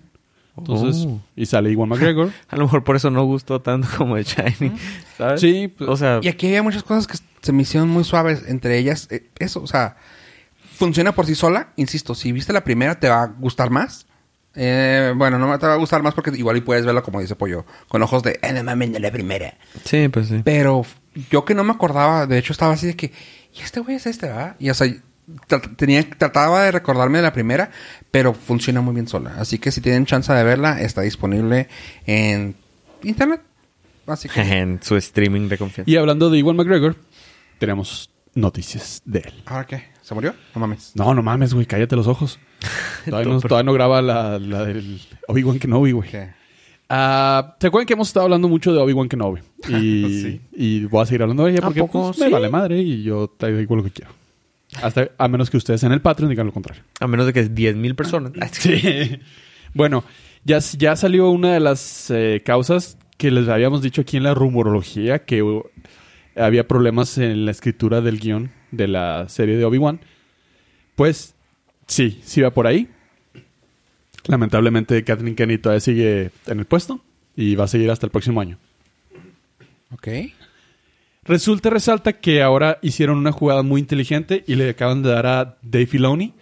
Entonces, 0.57 1.05
Oh. 1.07 1.21
y 1.35 1.45
sale 1.45 1.69
Iwan 1.71 1.89
McGregor. 1.89 2.31
A 2.49 2.55
lo 2.55 2.63
mejor 2.63 2.83
por 2.83 2.95
eso 2.95 3.11
no 3.11 3.23
gustó 3.25 3.61
tanto 3.61 3.87
como 3.97 4.17
el 4.17 4.23
Shining. 4.23 4.73
¿Sabes? 5.17 5.41
sí, 5.41 5.67
pues, 5.67 5.89
O 5.89 5.95
sea, 5.97 6.19
Y 6.23 6.27
aquí 6.29 6.47
había 6.47 6.63
muchas 6.63 6.81
cosas 6.83 7.07
que 7.07 7.17
se 7.41 7.51
me 7.53 7.61
hicieron 7.63 7.89
muy 7.89 8.03
suaves. 8.03 8.43
Entre 8.47 8.77
ellas, 8.79 9.07
eh, 9.11 9.29
eso, 9.37 9.61
o 9.61 9.67
sea, 9.67 9.97
funciona 10.75 11.13
por 11.13 11.25
sí 11.25 11.35
sola. 11.35 11.69
Insisto, 11.77 12.13
si 12.15 12.31
viste 12.31 12.53
la 12.53 12.63
primera, 12.63 12.99
te 12.99 13.09
va 13.09 13.23
a 13.23 13.27
gustar 13.27 13.69
más. 13.69 14.05
Eh, 14.57 15.13
bueno, 15.17 15.37
no 15.37 15.59
te 15.59 15.67
va 15.67 15.73
a 15.73 15.77
gustar 15.77 16.01
más 16.01 16.13
porque 16.13 16.31
igual 16.37 16.55
y 16.57 16.61
puedes 16.61 16.85
verlo 16.85 17.03
como 17.03 17.19
dice 17.19 17.35
Pollo, 17.35 17.65
con 17.89 18.01
ojos 18.03 18.23
de, 18.23 18.39
eh, 18.41 18.53
no 18.53 18.63
mames, 18.63 18.89
no 18.91 18.99
la 18.99 19.11
primera. 19.11 19.53
sí, 19.83 20.07
pues 20.07 20.27
sí. 20.29 20.41
Pero 20.45 20.85
yo 21.29 21.43
que 21.43 21.53
no 21.53 21.63
me 21.65 21.71
acordaba, 21.73 22.25
de 22.25 22.37
hecho 22.37 22.53
estaba 22.53 22.73
así 22.73 22.87
de 22.87 22.95
que, 22.95 23.11
¿y 23.53 23.59
este 23.61 23.81
güey 23.81 23.97
es 23.97 24.05
este, 24.05 24.27
verdad? 24.27 24.55
Y 24.59 24.69
o 24.69 24.73
sea, 24.73 24.87
tra- 25.49 25.75
tenía, 25.75 26.09
trataba 26.09 26.63
de 26.63 26.71
recordarme 26.71 27.17
de 27.17 27.23
la 27.23 27.33
primera, 27.33 27.69
pero 28.11 28.33
funciona 28.33 28.79
muy 28.79 28.93
bien 28.93 29.09
sola. 29.09 29.35
Así 29.39 29.59
que 29.59 29.71
si 29.71 29.81
tienen 29.81 30.05
chance 30.05 30.31
de 30.31 30.43
verla, 30.45 30.79
está 30.81 31.01
disponible 31.01 31.67
en 32.05 32.55
internet. 33.03 33.41
Así 34.07 34.29
que, 34.29 34.39
en 34.59 34.79
su 34.81 34.95
streaming 34.95 35.49
de 35.49 35.57
confianza. 35.57 35.91
y 35.91 35.97
hablando 35.97 36.29
de 36.29 36.37
Iwan 36.37 36.55
McGregor, 36.55 36.95
tenemos 37.59 38.09
noticias 38.35 39.01
de 39.03 39.19
él. 39.19 39.43
¿ahora 39.47 39.65
qué? 39.67 39.83
¿Se 40.05 40.13
murió? 40.13 40.35
No 40.53 40.61
mames. 40.61 40.91
No, 40.93 41.15
no 41.15 41.23
mames, 41.23 41.55
güey, 41.55 41.65
cállate 41.65 41.95
los 41.95 42.05
ojos. 42.05 42.37
Todavía 43.05 43.33
no, 43.33 43.39
todavía 43.41 43.63
no 43.63 43.73
graba 43.73 44.03
la, 44.03 44.37
la 44.37 44.63
del 44.63 45.01
Obi-Wan 45.27 45.57
Kenobi, 45.57 45.93
güey. 45.93 46.11
¿Qué? 46.11 46.29
Ah, 46.87 47.55
¿Se 47.59 47.65
acuerdan 47.67 47.87
que 47.87 47.93
hemos 47.93 48.09
estado 48.09 48.25
hablando 48.25 48.47
mucho 48.47 48.71
de 48.71 48.79
Obi-Wan 48.79 49.09
Kenobi? 49.09 49.41
Y, 49.67 50.21
Sí. 50.21 50.41
y 50.53 50.85
voy 50.85 51.01
a 51.01 51.05
seguir 51.07 51.23
hablando 51.23 51.45
de 51.45 51.53
ella 51.53 51.61
¿A 51.61 51.63
porque 51.63 51.79
poco 51.79 52.11
pues, 52.13 52.19
me 52.19 52.29
vale 52.29 52.49
madre 52.49 52.79
y 52.79 53.01
yo 53.01 53.27
te 53.35 53.51
digo 53.51 53.75
lo 53.75 53.83
que 53.83 53.89
quiero. 53.89 54.11
Hasta, 54.83 55.09
a 55.17 55.27
menos 55.27 55.49
que 55.49 55.57
ustedes 55.57 55.81
en 55.83 55.91
el 55.91 56.01
Patreon 56.01 56.29
digan 56.29 56.45
lo 56.45 56.53
contrario. 56.53 56.83
A 56.99 57.07
menos 57.07 57.25
de 57.25 57.33
que 57.33 57.39
es 57.39 57.51
10.000 57.51 57.95
personas. 57.95 58.31
Sí. 58.51 59.19
bueno, 59.73 60.03
ya, 60.43 60.59
ya 60.59 60.95
salió 60.95 61.31
una 61.31 61.53
de 61.53 61.59
las 61.61 62.11
eh, 62.11 62.43
causas 62.45 62.99
que 63.17 63.31
les 63.31 63.47
habíamos 63.47 63.81
dicho 63.81 64.01
aquí 64.01 64.17
en 64.17 64.23
la 64.23 64.35
rumorología, 64.35 65.25
que 65.25 65.41
uh, 65.41 65.63
había 66.35 66.67
problemas 66.67 67.17
en 67.17 67.45
la 67.45 67.51
escritura 67.51 68.01
del 68.01 68.19
guion 68.19 68.51
de 68.75 68.87
la 68.87 69.27
serie 69.29 69.57
de 69.57 69.65
Obi-Wan. 69.65 69.99
Pues 70.95 71.35
sí, 71.87 72.19
sí 72.23 72.41
va 72.41 72.51
por 72.51 72.67
ahí. 72.67 72.87
Lamentablemente 74.27 75.03
Kathleen 75.03 75.35
Kennedy 75.35 75.59
todavía 75.59 75.79
sigue 75.81 76.31
en 76.47 76.59
el 76.59 76.65
puesto 76.65 77.01
y 77.35 77.55
va 77.55 77.65
a 77.65 77.67
seguir 77.67 77.91
hasta 77.91 78.05
el 78.07 78.11
próximo 78.11 78.41
año. 78.41 78.57
Ok. 79.91 80.07
Resulta, 81.23 81.69
resalta 81.69 82.13
que 82.13 82.41
ahora 82.41 82.77
hicieron 82.81 83.17
una 83.17 83.31
jugada 83.31 83.63
muy 83.63 83.81
inteligente 83.81 84.43
y 84.47 84.55
le 84.55 84.69
acaban 84.69 85.01
de 85.03 85.09
dar 85.09 85.25
a 85.25 85.57
Dave 85.61 85.87
Filoni 85.87 86.33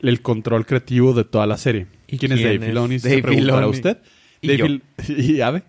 el 0.00 0.20
control 0.20 0.66
creativo 0.66 1.12
de 1.12 1.24
toda 1.24 1.46
la 1.46 1.56
serie. 1.58 1.86
¿Y 2.08 2.18
quién, 2.18 2.32
es 2.32 2.38
quién 2.38 2.48
Dave 2.48 2.64
es 2.64 2.70
Filoni? 2.70 2.98
Se 2.98 3.08
Dave 3.20 3.34
Filoni? 3.36 3.66
usted. 3.66 3.98
Y 4.40 4.48
Dave 4.48 4.58
yo. 4.58 4.66
Fil- 4.66 4.82
y 5.18 5.40
Ave. 5.40 5.62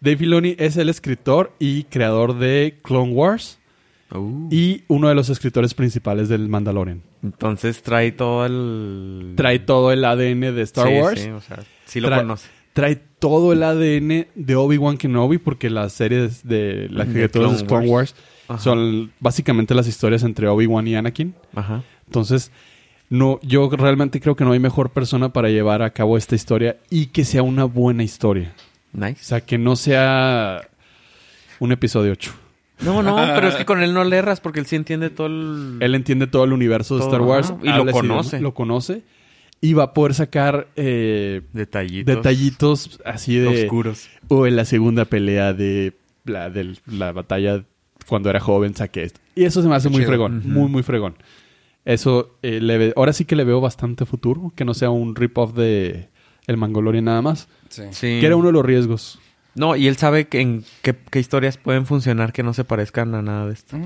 Dave 0.00 0.16
Filoni 0.16 0.54
es 0.58 0.76
el 0.76 0.88
escritor 0.88 1.52
y 1.58 1.84
creador 1.84 2.38
de 2.38 2.78
Clone 2.82 3.12
Wars 3.12 3.58
Uh, 4.12 4.48
y 4.52 4.84
uno 4.88 5.08
de 5.08 5.14
los 5.16 5.28
escritores 5.30 5.74
principales 5.74 6.28
del 6.28 6.48
Mandalorian. 6.48 7.02
entonces 7.24 7.82
trae 7.82 8.12
todo 8.12 8.46
el... 8.46 9.32
Trae 9.36 9.58
todo 9.58 9.90
el 9.92 10.04
ADN 10.04 10.40
de 10.54 10.62
Star 10.62 10.86
Sí, 10.88 10.94
Wars. 10.94 11.20
Sí, 11.20 11.30
o 11.30 11.40
sea, 11.40 11.58
sí 11.86 12.00
lo 12.00 12.08
Trae- 12.08 12.18
conoce. 12.20 12.48
Trae 12.72 12.96
todo 13.18 13.52
el 13.52 13.62
ADN 13.62 14.26
de 14.34 14.54
Obi-Wan 14.54 14.96
Kenobi 14.98 15.38
porque 15.38 15.70
las 15.70 15.92
series 15.94 16.46
de 16.46 16.88
las 16.90 17.08
De 17.08 17.12
criaturas 17.14 17.58
de 17.60 17.66
Clone 17.66 17.88
Wars, 17.88 18.14
Ajá. 18.48 18.60
son 18.60 19.10
básicamente 19.18 19.74
las 19.74 19.88
historias 19.88 20.22
entre 20.22 20.46
Obi-Wan 20.46 20.86
y 20.86 20.94
Anakin. 20.94 21.34
Ajá. 21.54 21.82
Entonces, 22.06 22.52
no, 23.08 23.40
yo 23.42 23.68
realmente 23.70 24.20
creo 24.20 24.36
que 24.36 24.44
no 24.44 24.52
hay 24.52 24.60
mejor 24.60 24.90
persona 24.90 25.32
para 25.32 25.48
llevar 25.48 25.82
a 25.82 25.90
cabo 25.90 26.16
esta 26.18 26.34
historia 26.36 26.76
y 26.90 27.06
que 27.06 27.24
sea 27.24 27.42
una 27.42 27.64
buena 27.64 28.04
historia. 28.04 28.52
O 28.94 29.04
Nice. 29.04 29.24
sea, 29.24 29.40
que 29.40 29.58
no 29.58 29.74
sea 29.74 30.60
un 31.58 31.72
episodio 31.72 32.12
8. 32.12 32.32
No, 32.80 33.02
no, 33.02 33.16
pero 33.34 33.48
es 33.48 33.54
que 33.56 33.64
con 33.66 33.82
él 33.82 33.94
no 33.94 34.04
le 34.04 34.16
erras 34.16 34.40
porque 34.40 34.60
él 34.60 34.66
sí 34.66 34.76
entiende 34.76 35.10
todo 35.10 35.26
el... 35.28 35.78
Él 35.80 35.94
entiende 35.94 36.26
todo 36.26 36.44
el 36.44 36.52
universo 36.52 36.98
de 36.98 37.04
Star 37.04 37.20
Wars. 37.22 37.50
ajá, 37.50 37.60
y 37.62 37.68
lo 37.84 37.90
conoce. 37.92 38.28
idioma, 38.36 38.42
Lo 38.42 38.54
conoce. 38.54 39.02
Y 39.60 39.72
va 39.72 39.84
a 39.84 39.94
poder 39.94 40.12
sacar 40.14 40.68
eh, 40.76 41.40
Detallitos. 41.54 42.14
detallitos 42.14 43.00
así 43.04 43.36
de... 43.36 43.64
Oscuros. 43.64 44.08
O 44.28 44.46
en 44.46 44.56
la 44.56 44.64
segunda 44.66 45.06
pelea 45.06 45.54
de 45.54 45.94
la, 46.24 46.50
de 46.50 46.76
la 46.86 47.12
batalla 47.12 47.64
cuando 48.06 48.28
era 48.28 48.38
joven 48.40 48.74
saqué 48.76 49.04
esto. 49.04 49.20
Y 49.34 49.44
eso 49.44 49.62
se 49.62 49.68
me 49.68 49.74
hace 49.74 49.88
Qué 49.88 49.92
muy 49.92 50.00
chido. 50.00 50.08
fregón. 50.10 50.42
Muy, 50.44 50.68
muy 50.68 50.82
fregón. 50.82 51.16
Eso, 51.86 52.36
eh, 52.42 52.60
le 52.60 52.78
ve- 52.78 52.92
ahora 52.96 53.12
sí 53.12 53.24
que 53.24 53.36
le 53.36 53.44
veo 53.44 53.60
bastante 53.60 54.04
futuro. 54.04 54.52
Que 54.54 54.64
no 54.64 54.74
sea 54.74 54.90
un 54.90 55.14
rip-off 55.16 55.54
de 55.54 56.08
El 56.46 56.56
Mangolorian 56.58 57.04
nada 57.06 57.22
más. 57.22 57.48
Sí. 57.68 57.84
Sí. 57.92 58.18
Que 58.20 58.26
era 58.26 58.36
uno 58.36 58.48
de 58.48 58.52
los 58.52 58.64
riesgos. 58.64 59.18
No, 59.56 59.74
y 59.74 59.88
él 59.88 59.96
sabe 59.96 60.28
que 60.28 60.40
en 60.40 60.64
qué, 60.82 60.94
qué 61.10 61.18
historias 61.18 61.56
pueden 61.56 61.86
funcionar 61.86 62.32
que 62.32 62.42
no 62.42 62.52
se 62.52 62.64
parezcan 62.64 63.14
a 63.14 63.22
nada 63.22 63.46
de 63.46 63.54
esto. 63.54 63.76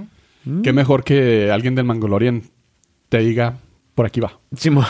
Mm. 0.45 0.63
Qué 0.63 0.73
mejor 0.73 1.05
que 1.05 1.51
alguien 1.51 1.75
del 1.75 1.85
Mangolorian 1.85 2.43
te 3.09 3.19
diga, 3.19 3.59
por 3.95 4.07
aquí 4.07 4.21
va. 4.21 4.39
Simón. 4.57 4.87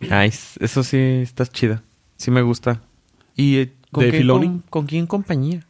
Nice. 0.00 0.58
Eso 0.60 0.82
sí, 0.82 0.96
estás 0.96 1.50
chida. 1.50 1.82
Sí 2.16 2.30
me 2.30 2.42
gusta. 2.42 2.82
¿Y 3.36 3.56
eh, 3.56 3.72
con, 3.90 4.04
¿De 4.04 4.10
qué, 4.10 4.26
con, 4.26 4.64
con 4.70 4.86
quién 4.86 5.06
compañía? 5.06 5.66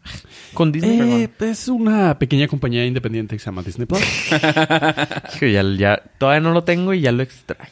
Con 0.55 0.73
Disney. 0.73 1.25
Eh, 1.25 1.31
es 1.41 1.69
una 1.69 2.19
pequeña 2.19 2.49
compañía 2.49 2.85
independiente 2.87 3.37
que 3.37 3.41
se 3.41 3.47
llama 3.47 3.63
Disney 3.63 3.87
Plus. 3.87 4.01
Ya, 5.41 5.63
ya, 5.63 6.03
todavía 6.19 6.41
no 6.41 6.53
lo 6.53 6.65
tengo 6.65 6.95
y 6.95 7.01
ya 7.01 7.13
lo 7.13 7.23
extraño. 7.23 7.71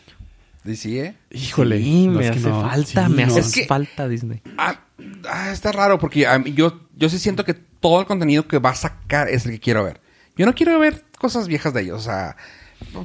¿Sí, 0.74 0.98
eh? 0.98 1.14
Híjole. 1.30 1.78
Sí, 1.78 2.06
no, 2.08 2.14
me 2.18 2.24
es 2.24 2.30
que 2.32 2.38
hace 2.38 2.48
no. 2.48 2.62
falta, 2.62 3.06
Sí, 3.06 3.12
me 3.12 3.22
no. 3.26 3.28
hace 3.28 3.40
Es 3.40 3.52
que- 3.52 3.66
falta 3.66 4.08
Disney. 4.08 4.40
Ah, 4.58 4.80
ah, 5.30 5.50
está 5.52 5.70
raro 5.72 5.98
porque 5.98 6.26
yo, 6.54 6.80
yo 6.96 7.08
sí 7.08 7.18
siento 7.18 7.44
que 7.44 7.54
todo 7.54 8.00
el 8.00 8.06
contenido 8.06 8.48
que 8.48 8.58
va 8.58 8.70
a 8.70 8.74
sacar 8.74 9.28
es 9.28 9.44
el 9.46 9.52
que 9.52 9.60
quiero 9.60 9.84
ver. 9.84 10.00
Yo 10.36 10.46
no 10.46 10.54
quiero 10.54 10.78
ver 10.78 11.04
cosas 11.18 11.46
viejas 11.46 11.72
de 11.74 11.82
ellos, 11.82 12.00
o 12.00 12.04
sea, 12.04 12.36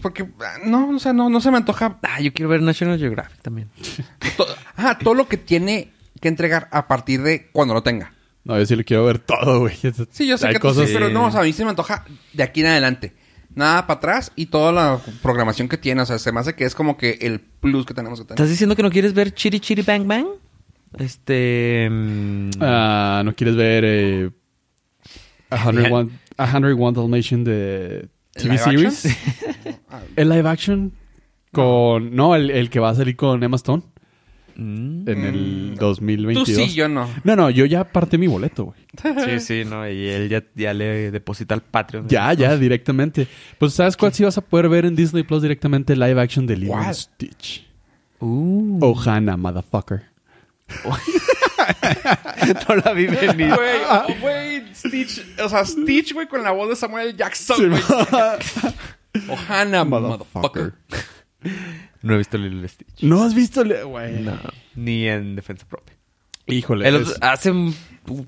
porque 0.01 0.27
ah, 0.41 0.57
no, 0.65 0.89
o 0.89 0.99
sea, 0.99 1.13
no, 1.13 1.29
no 1.29 1.39
se 1.41 1.51
me 1.51 1.57
antoja. 1.57 1.99
Ah, 2.03 2.19
yo 2.19 2.33
quiero 2.33 2.49
ver 2.49 2.61
National 2.61 2.97
Geographic 2.97 3.41
también. 3.41 3.69
to- 4.37 4.47
ajá, 4.75 4.97
todo 4.97 5.13
lo 5.13 5.27
que 5.27 5.37
tiene 5.37 5.91
que 6.19 6.27
entregar 6.27 6.67
a 6.71 6.87
partir 6.87 7.21
de 7.21 7.49
cuando 7.51 7.73
lo 7.73 7.83
tenga. 7.83 8.13
No, 8.43 8.57
yo 8.57 8.65
sí 8.65 8.75
le 8.75 8.83
quiero 8.83 9.05
ver 9.05 9.19
todo, 9.19 9.59
güey. 9.61 9.75
Sí, 10.09 10.25
yo 10.27 10.37
sé 10.37 10.47
Hay 10.47 10.53
que 10.53 10.59
tú 10.59 10.67
cosas... 10.69 10.87
sí, 10.87 10.93
pero 10.93 11.09
no, 11.09 11.27
o 11.27 11.31
sea, 11.31 11.41
a 11.41 11.43
mí 11.43 11.53
se 11.53 11.63
me 11.63 11.69
antoja 11.69 12.05
de 12.33 12.41
aquí 12.43 12.61
en 12.61 12.67
adelante. 12.67 13.13
Nada 13.55 13.85
para 13.87 13.97
atrás 13.97 14.31
y 14.35 14.45
toda 14.47 14.71
la 14.71 14.99
programación 15.21 15.67
que 15.67 15.77
tiene, 15.77 16.01
o 16.01 16.05
sea, 16.05 16.19
se 16.19 16.31
me 16.31 16.39
hace 16.39 16.55
que 16.55 16.63
es 16.65 16.73
como 16.75 16.95
que 16.97 17.17
el 17.21 17.39
plus 17.39 17.85
que 17.85 17.93
tenemos 17.93 18.19
que 18.19 18.25
tener. 18.25 18.35
¿Estás 18.37 18.49
diciendo 18.49 18.75
que 18.75 18.83
no 18.83 18.89
quieres 18.89 19.13
ver 19.13 19.33
Chiri 19.33 19.59
Chiri 19.59 19.81
Bang 19.81 20.07
Bang? 20.07 20.25
Este. 20.97 21.87
mm, 21.89 22.49
Ah, 22.61 23.21
¿No 23.25 23.33
quieres 23.33 23.55
ver 23.55 23.83
eh, 23.85 24.29
a 25.49 25.57
101 25.63 26.09
a 26.37 26.47
101 26.47 26.91
Dalmatian 26.93 27.43
de 27.43 28.07
TV 28.33 28.49
live 28.55 28.61
action? 28.63 28.91
series? 28.91 29.17
¿El 30.15 30.29
live 30.29 30.49
action? 30.49 30.93
Con... 31.51 32.15
No, 32.15 32.35
el, 32.35 32.49
el 32.49 32.69
que 32.69 32.79
va 32.79 32.89
a 32.91 32.95
salir 32.95 33.15
con 33.17 33.43
Emma 33.43 33.57
Stone 33.57 33.83
mm, 34.55 35.09
en 35.09 35.25
el 35.25 35.71
Mm, 35.73 35.75
2022. 35.75 36.45
Tú 36.47 36.55
sí, 36.55 36.73
yo 36.73 36.87
no. 36.87 37.09
No, 37.23 37.35
no, 37.35 37.49
yo 37.49 37.65
ya 37.65 37.81
aparté 37.81 38.17
mi 38.17 38.27
boleto, 38.27 38.65
güey. 38.65 38.79
Sí, 39.25 39.39
sí, 39.39 39.63
no. 39.65 39.87
Y 39.89 40.07
él 40.07 40.29
ya, 40.29 40.43
ya 40.55 40.73
le 40.73 41.11
deposita 41.11 41.53
al 41.55 41.61
Patreon. 41.61 42.07
Ya, 42.07 42.33
ya, 42.33 42.57
directamente. 42.57 43.27
Pues, 43.57 43.73
¿sabes 43.73 43.95
cuál 43.97 44.13
sí 44.13 44.23
vas 44.23 44.37
a 44.37 44.41
poder 44.41 44.69
ver 44.69 44.85
en 44.85 44.95
Disney 44.95 45.23
Plus 45.23 45.41
directamente? 45.41 45.95
Live 45.95 46.19
action 46.21 46.45
de 46.47 46.57
Lilo 46.57 46.75
Stitch. 46.93 47.65
Uh. 48.19 48.77
Ohana, 48.85 49.35
motherfucker. 49.37 50.03
no 52.69 52.75
la 52.75 52.93
vi 52.93 53.07
venir. 53.07 53.53
Güey, 53.55 54.19
güey, 54.21 54.63
Stitch, 54.75 55.21
o 55.43 55.49
sea, 55.49 55.65
Stitch, 55.65 56.13
güey, 56.13 56.27
con 56.27 56.43
la 56.43 56.51
voz 56.51 56.69
de 56.69 56.75
Samuel 56.75 57.15
Jackson, 57.15 57.69
güey. 57.69 57.81
Ohana, 59.29 59.83
motherfucker. 59.83 60.73
No 62.01 62.13
he 62.15 62.17
visto 62.17 62.37
Lilo 62.37 62.63
y 62.65 62.67
Stitch. 62.67 63.03
¿No 63.03 63.23
has 63.23 63.33
visto? 63.35 63.63
Güey. 63.87 64.21
No. 64.23 64.39
Ni 64.75 65.07
en 65.07 65.35
defensa 65.35 65.65
propia. 65.67 65.95
Híjole. 66.47 66.87
El 66.87 66.95
es- 66.95 67.07
otro- 67.09 67.17
hace 67.27 67.51
un 67.51 67.75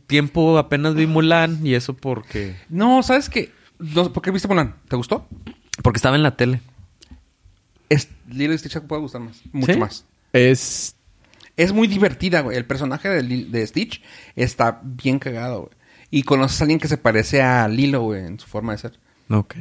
tiempo 0.07 0.57
apenas 0.57 0.93
vi 0.95 1.07
Mulan 1.07 1.65
y 1.65 1.73
eso 1.73 1.95
porque... 1.95 2.55
No, 2.69 3.01
¿sabes 3.03 3.29
qué? 3.29 3.51
No, 3.79 4.13
¿Por 4.13 4.21
qué 4.23 4.31
viste 4.31 4.47
Mulan? 4.47 4.75
¿Te 4.87 4.95
gustó? 4.95 5.27
Porque 5.81 5.97
estaba 5.97 6.15
en 6.15 6.23
la 6.23 6.35
tele. 6.37 6.61
Es, 7.89 8.09
Lilo 8.29 8.53
y 8.53 8.57
Stitch 8.57 8.73
te 8.73 8.81
puede 8.81 9.01
gustar 9.01 9.21
más. 9.21 9.41
Mucho 9.51 9.73
¿Sí? 9.73 9.79
más. 9.79 10.05
es 10.31 10.95
Es 11.57 11.73
muy 11.73 11.87
divertida, 11.87 12.41
güey. 12.41 12.57
El 12.57 12.65
personaje 12.65 13.09
de, 13.09 13.23
Lil- 13.23 13.49
de 13.49 13.65
Stitch 13.67 14.01
está 14.35 14.79
bien 14.83 15.19
cagado, 15.19 15.61
güey. 15.63 15.71
Y 16.11 16.23
conoces 16.23 16.61
a 16.61 16.65
alguien 16.65 16.79
que 16.79 16.87
se 16.87 16.97
parece 16.97 17.41
a 17.41 17.67
Lilo, 17.67 18.01
güey, 18.01 18.23
en 18.25 18.39
su 18.39 18.47
forma 18.47 18.73
de 18.73 18.77
ser. 18.77 18.99
Ok. 19.29 19.55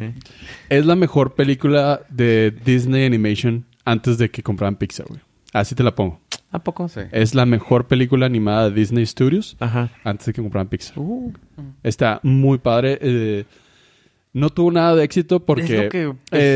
Es 0.69 0.85
la 0.85 0.97
mejor 0.97 1.35
película 1.35 2.03
de 2.11 2.51
Disney 2.65 3.07
Animation 3.07 3.65
antes 3.85 4.19
de 4.19 4.31
que 4.31 4.43
compraran 4.43 4.77
Pixar, 4.77 5.07
güey. 5.09 5.21
Así 5.53 5.75
te 5.75 5.83
la 5.83 5.95
pongo. 5.95 6.21
¿A 6.51 6.63
poco? 6.63 6.89
Sí. 6.89 7.01
Es 7.13 7.35
la 7.35 7.47
mejor 7.47 7.87
película 7.89 8.27
animada 8.27 8.69
de 8.71 8.77
Disney 8.77 9.05
Studios 9.07 9.57
Ajá. 9.61 9.91
antes 10.05 10.27
de 10.27 10.33
que 10.33 10.43
compraran 10.43 10.69
Pixar. 10.69 10.99
Uh, 10.99 11.33
Está 11.83 12.21
muy 12.23 12.59
padre. 12.59 12.99
eh, 13.01 13.45
no 14.35 14.49
tuvo 14.51 14.71
nada 14.73 14.97
de 14.97 15.05
éxito 15.05 15.41
porque 15.45 15.63
Es 15.63 15.71
lo 15.85 15.89
que- 15.89 16.15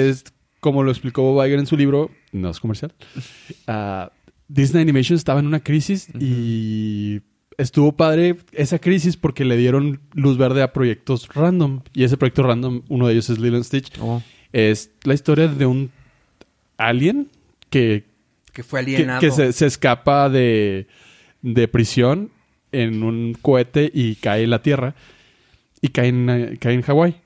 es, 0.09 0.25
como 0.61 0.83
lo 0.83 0.91
explicó 0.91 1.23
Bob 1.23 1.45
Iger 1.47 1.59
en 1.59 1.67
su 1.67 1.77
libro, 1.77 2.11
no 2.33 2.49
es 2.51 2.59
comercial. 2.61 2.95
ah, 3.67 4.11
Disney 4.49 4.83
Animation 4.83 5.17
estaba 5.17 5.41
en 5.41 5.47
una 5.47 5.61
crisis 5.61 6.09
y 6.19 7.21
estuvo 7.59 7.93
padre 7.97 8.37
esa 8.53 8.79
crisis 8.79 9.17
porque 9.17 9.45
le 9.45 9.57
dieron 9.57 10.01
luz 10.15 10.39
verde 10.39 10.63
a 10.63 10.73
proyectos 10.73 11.29
random. 11.35 11.81
Y 11.95 12.05
ese 12.05 12.17
proyecto 12.17 12.43
random, 12.45 12.83
uno 12.89 13.07
de 13.09 13.13
ellos 13.15 13.29
es 13.31 13.39
Lilo 13.39 13.57
and 13.57 13.65
Stitch. 13.65 13.93
oh. 14.01 14.23
Es 14.53 14.91
la 15.05 15.13
historia 15.15 15.49
de 15.49 15.67
un 15.67 15.91
alien 16.79 17.29
que 17.71 18.05
Que 18.53 18.63
fue 18.63 18.81
alienado. 18.81 19.21
que 19.21 19.31
se, 19.31 19.53
se 19.53 19.67
escapa 19.67 20.29
de, 20.29 20.87
de 21.43 21.69
prisión 21.69 22.31
en 22.73 23.03
un 23.03 23.35
cohete 23.41 23.91
y 23.93 24.17
cae 24.17 24.45
en 24.45 24.51
la 24.51 24.63
Tierra. 24.63 24.95
Y 25.81 25.89
cae 25.89 26.09
en, 26.09 26.57
cae 26.61 26.75
en 26.75 26.83
Hawái. 26.83 27.17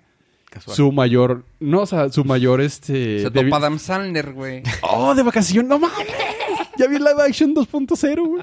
Casual. 0.51 0.77
Su 0.77 0.91
mayor... 0.93 1.45
No, 1.61 1.83
o 1.83 1.87
sea, 1.87 2.09
su 2.11 2.25
mayor 2.25 2.61
este... 2.61 3.21
Se 3.23 3.31
topa 3.31 3.57
Adam 3.57 3.79
Sandler, 3.79 4.33
güey. 4.33 4.63
¡Oh, 4.83 5.15
de 5.15 5.23
vacación! 5.23 5.69
¡No 5.69 5.79
mames! 5.79 6.07
Ya 6.77 6.89
vi 6.89 6.99
live 6.99 7.23
action 7.25 7.55
2.0, 7.55 8.27
güey. 8.27 8.43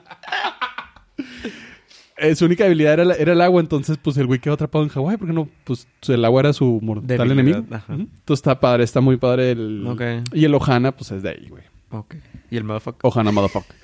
Eh, 2.19 2.35
su 2.35 2.45
única 2.45 2.63
debilidad 2.63 2.93
era, 2.93 3.05
la- 3.05 3.13
era 3.15 3.33
el 3.33 3.41
agua, 3.41 3.61
entonces 3.61 3.97
pues 4.01 4.17
el 4.17 4.25
güey 4.25 4.39
quedó 4.39 4.55
atrapado 4.55 4.83
en 4.83 4.89
Hawái 4.89 5.17
porque 5.17 5.33
no, 5.33 5.47
pues 5.63 5.87
el 6.07 6.25
agua 6.25 6.39
era 6.41 6.53
su 6.53 6.79
mortal 6.81 7.05
Debilidad, 7.05 7.31
enemigo. 7.39 7.65
ajá. 7.75 7.93
Entonces 7.93 8.39
está 8.39 8.59
padre, 8.59 8.83
está 8.83 9.01
muy 9.01 9.17
padre 9.17 9.51
el... 9.51 9.85
Ok. 9.85 10.01
Y 10.33 10.45
el 10.45 10.55
Ohana, 10.55 10.93
pues 10.93 11.11
es 11.11 11.21
de 11.21 11.29
ahí, 11.29 11.47
güey. 11.47 11.63
Ok. 11.91 12.15
¿Y 12.49 12.57
el 12.57 12.63
motherfucker? 12.63 12.99
Ohana 13.03 13.31
Motherfucker. 13.31 13.75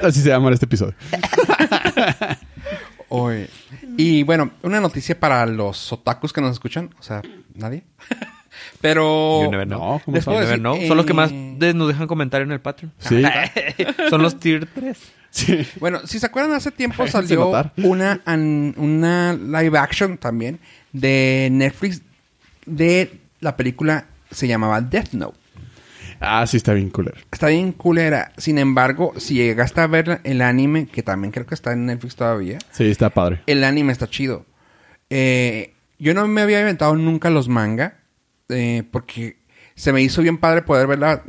Así 0.00 0.20
se 0.22 0.28
llama 0.30 0.50
este 0.50 0.64
episodio. 0.66 0.94
Oye. 3.08 3.48
Y 3.96 4.22
bueno, 4.22 4.50
una 4.62 4.80
noticia 4.80 5.18
para 5.18 5.44
los 5.46 5.92
otakus 5.92 6.32
que 6.32 6.40
nos 6.40 6.52
escuchan. 6.52 6.90
O 6.98 7.02
sea, 7.02 7.22
nadie. 7.54 7.84
Pero. 8.80 9.42
You 9.44 9.50
never 9.50 9.66
know. 9.66 9.78
No, 9.94 10.02
¿cómo 10.04 10.14
Les 10.16 10.24
sabes? 10.24 10.24
puedo 10.24 10.40
Never 10.40 10.48
decir, 10.48 10.60
know. 10.60 10.76
eh, 10.76 10.88
Son 10.88 10.96
los 10.96 11.06
que 11.06 11.14
más 11.14 11.30
de- 11.32 11.74
nos 11.74 11.88
dejan 11.88 12.06
comentario 12.06 12.44
en 12.44 12.52
el 12.52 12.60
Patreon. 12.60 12.92
Sí. 12.98 13.22
Son 14.10 14.22
los 14.22 14.38
tier 14.38 14.66
3. 14.72 14.98
Sí. 15.30 15.66
Bueno, 15.80 16.00
si 16.06 16.18
se 16.18 16.26
acuerdan, 16.26 16.52
hace 16.52 16.70
tiempo 16.70 17.06
salió 17.08 17.52
una, 17.78 18.20
an- 18.24 18.74
una 18.76 19.34
live 19.34 19.76
action 19.78 20.16
también 20.18 20.58
de 20.92 21.48
Netflix 21.52 22.02
de 22.66 23.18
la 23.40 23.56
película 23.56 24.06
se 24.30 24.46
llamaba 24.48 24.80
Death 24.80 25.12
Note. 25.12 25.36
Ah, 26.20 26.44
sí, 26.46 26.56
está 26.56 26.72
bien 26.72 26.90
culero. 26.90 27.16
Está 27.30 27.46
bien 27.48 27.70
culera. 27.72 28.32
Sin 28.36 28.58
embargo, 28.58 29.12
si 29.18 29.34
llegaste 29.34 29.80
a 29.80 29.86
ver 29.86 30.20
el 30.24 30.42
anime, 30.42 30.86
que 30.86 31.02
también 31.02 31.30
creo 31.30 31.46
que 31.46 31.54
está 31.54 31.72
en 31.72 31.86
Netflix 31.86 32.16
todavía, 32.16 32.58
Sí, 32.72 32.90
está 32.90 33.10
padre. 33.10 33.40
el 33.46 33.62
anime 33.64 33.92
está 33.92 34.08
chido. 34.08 34.44
Eh, 35.10 35.74
yo 35.98 36.14
no 36.14 36.26
me 36.26 36.40
había 36.42 36.60
inventado 36.60 36.94
nunca 36.96 37.30
los 37.30 37.48
manga, 37.48 37.97
eh, 38.48 38.82
porque 38.90 39.38
se 39.74 39.92
me 39.92 40.02
hizo 40.02 40.22
bien 40.22 40.38
padre 40.38 40.62
poder 40.62 40.86
ver 40.86 40.98
la, 40.98 41.22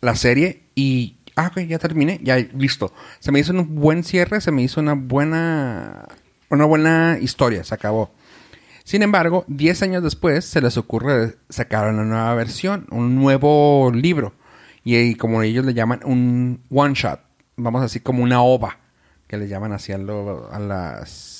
la, 0.00 0.14
serie 0.14 0.62
y... 0.74 1.16
Ah, 1.36 1.48
ok, 1.52 1.60
ya 1.60 1.78
terminé, 1.78 2.20
ya 2.22 2.36
listo. 2.36 2.92
Se 3.20 3.30
me 3.30 3.38
hizo 3.38 3.52
un 3.52 3.76
buen 3.76 4.02
cierre, 4.02 4.40
se 4.40 4.50
me 4.50 4.62
hizo 4.62 4.80
una 4.80 4.94
buena... 4.94 6.06
Una 6.50 6.64
buena 6.64 7.18
historia, 7.20 7.62
se 7.62 7.74
acabó. 7.74 8.10
Sin 8.84 9.02
embargo, 9.02 9.44
10 9.48 9.82
años 9.82 10.02
después 10.02 10.46
se 10.46 10.62
les 10.62 10.78
ocurre 10.78 11.36
sacar 11.50 11.92
una 11.92 12.04
nueva 12.04 12.34
versión, 12.34 12.86
un 12.90 13.16
nuevo 13.16 13.90
libro. 13.92 14.32
Y, 14.82 14.94
ahí, 14.94 15.14
como 15.14 15.42
ellos 15.42 15.66
le 15.66 15.74
llaman, 15.74 16.00
un 16.04 16.62
one 16.70 16.94
shot. 16.94 17.20
Vamos 17.56 17.80
a 17.80 17.84
decir 17.84 18.02
como 18.02 18.22
una 18.22 18.40
ova. 18.40 18.78
Que 19.26 19.36
le 19.36 19.46
llaman 19.46 19.72
así 19.74 19.92
a, 19.92 19.98
lo- 19.98 20.50
a 20.50 20.58
las. 20.58 21.37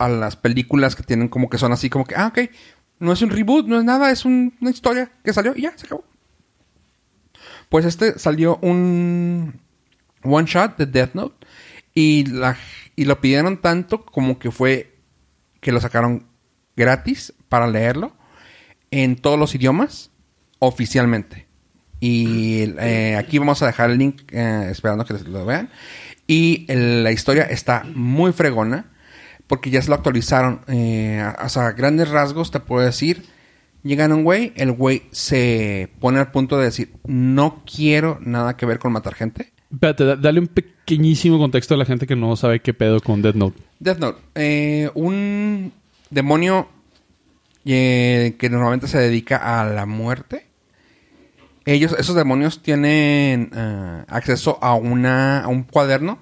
A 0.00 0.08
las 0.08 0.34
películas 0.36 0.96
que 0.96 1.02
tienen 1.04 1.28
como 1.28 1.48
que 1.48 1.58
son 1.58 1.72
así 1.72 1.88
como 1.90 2.04
que, 2.04 2.16
ah, 2.16 2.26
ok. 2.28 2.50
No 2.98 3.12
es 3.12 3.22
un 3.22 3.30
reboot, 3.30 3.66
no 3.66 3.78
es 3.78 3.84
nada, 3.84 4.10
es 4.10 4.24
un- 4.24 4.54
una 4.60 4.70
historia 4.70 5.12
que 5.24 5.32
salió 5.32 5.52
y 5.56 5.62
ya, 5.62 5.72
se 5.76 5.86
acabó. 5.86 6.04
Pues 7.68 7.84
este 7.84 8.18
salió 8.18 8.58
un 8.62 9.60
one 10.22 10.46
shot 10.46 10.76
de 10.76 10.86
Death 10.86 11.14
Note. 11.14 11.46
Y, 11.94 12.24
la, 12.26 12.56
y 12.96 13.04
lo 13.04 13.20
pidieron 13.20 13.60
tanto 13.60 14.04
como 14.04 14.38
que 14.38 14.50
fue 14.50 14.96
que 15.60 15.72
lo 15.72 15.80
sacaron 15.80 16.26
gratis 16.76 17.32
para 17.48 17.66
leerlo 17.66 18.12
en 18.90 19.16
todos 19.16 19.38
los 19.38 19.54
idiomas 19.54 20.10
oficialmente. 20.60 21.46
Y 22.00 22.72
eh, 22.78 23.16
aquí 23.18 23.38
vamos 23.38 23.62
a 23.62 23.66
dejar 23.66 23.90
el 23.90 23.98
link 23.98 24.22
eh, 24.32 24.68
esperando 24.70 25.04
que 25.04 25.14
lo 25.14 25.44
vean. 25.44 25.68
Y 26.26 26.64
la 26.72 27.12
historia 27.12 27.42
está 27.44 27.84
muy 27.94 28.32
fregona 28.32 28.86
porque 29.50 29.68
ya 29.70 29.82
se 29.82 29.88
lo 29.88 29.96
actualizaron. 29.96 30.60
Eh, 30.68 31.20
a- 31.20 31.44
o 31.44 31.48
sea, 31.48 31.72
grandes 31.72 32.08
rasgos 32.08 32.52
te 32.52 32.60
puedo 32.60 32.86
decir. 32.86 33.24
Llegan 33.82 34.12
un 34.12 34.22
güey, 34.24 34.52
el 34.56 34.70
güey 34.72 35.02
se 35.10 35.90
pone 36.00 36.20
al 36.20 36.30
punto 36.30 36.56
de 36.58 36.66
decir, 36.66 36.92
no 37.04 37.62
quiero 37.64 38.18
nada 38.20 38.56
que 38.56 38.64
ver 38.66 38.78
con 38.78 38.92
matar 38.92 39.14
gente. 39.14 39.52
Espérate, 39.72 40.04
da- 40.04 40.16
dale 40.16 40.38
un 40.38 40.46
pequeñísimo 40.46 41.38
contexto 41.38 41.74
a 41.74 41.78
la 41.78 41.84
gente 41.84 42.06
que 42.06 42.14
no 42.14 42.36
sabe 42.36 42.60
qué 42.60 42.74
pedo 42.74 43.00
con 43.00 43.22
Death 43.22 43.34
Note. 43.36 43.58
Death 43.80 43.98
Note. 43.98 44.18
eh, 44.36 44.90
un 44.94 45.72
demonio 46.10 46.68
eh, 47.64 48.36
que 48.38 48.50
normalmente 48.50 48.86
se 48.86 48.98
dedica 48.98 49.60
a 49.60 49.64
la 49.64 49.86
muerte. 49.86 50.46
Ellos, 51.64 51.94
esos 51.98 52.14
demonios 52.14 52.62
tienen 52.62 53.50
eh, 53.54 54.04
acceso 54.08 54.58
a, 54.62 54.74
una, 54.74 55.40
a 55.40 55.48
un 55.48 55.62
cuaderno 55.64 56.18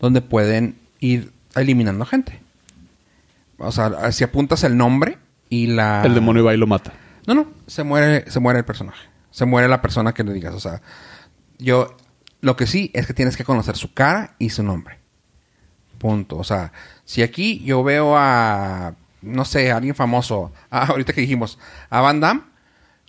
donde 0.00 0.20
pueden 0.22 0.76
ir 1.00 1.32
eliminando 1.54 2.04
gente. 2.06 2.40
O 3.58 3.72
sea, 3.72 4.10
si 4.12 4.24
apuntas 4.24 4.64
el 4.64 4.76
nombre 4.76 5.18
y 5.48 5.68
la... 5.68 6.02
El 6.04 6.14
demonio 6.14 6.44
va 6.44 6.54
y 6.54 6.56
lo 6.56 6.66
mata. 6.66 6.92
No, 7.26 7.34
no, 7.34 7.46
se 7.66 7.84
muere, 7.84 8.30
se 8.30 8.40
muere 8.40 8.58
el 8.60 8.64
personaje. 8.64 9.08
Se 9.30 9.44
muere 9.46 9.68
la 9.68 9.80
persona 9.82 10.12
que 10.12 10.24
le 10.24 10.32
digas. 10.32 10.54
O 10.54 10.60
sea, 10.60 10.82
yo 11.58 11.96
lo 12.40 12.56
que 12.56 12.66
sí 12.66 12.90
es 12.94 13.06
que 13.06 13.14
tienes 13.14 13.36
que 13.36 13.44
conocer 13.44 13.76
su 13.76 13.92
cara 13.94 14.34
y 14.38 14.50
su 14.50 14.62
nombre. 14.62 14.98
Punto. 15.98 16.36
O 16.36 16.44
sea, 16.44 16.72
si 17.04 17.22
aquí 17.22 17.62
yo 17.64 17.82
veo 17.82 18.16
a, 18.16 18.94
no 19.22 19.44
sé, 19.44 19.70
a 19.72 19.76
alguien 19.76 19.94
famoso, 19.94 20.52
ah, 20.70 20.86
ahorita 20.88 21.12
que 21.12 21.20
dijimos, 21.22 21.58
a 21.90 22.00
Van 22.00 22.20
Damme, 22.20 22.42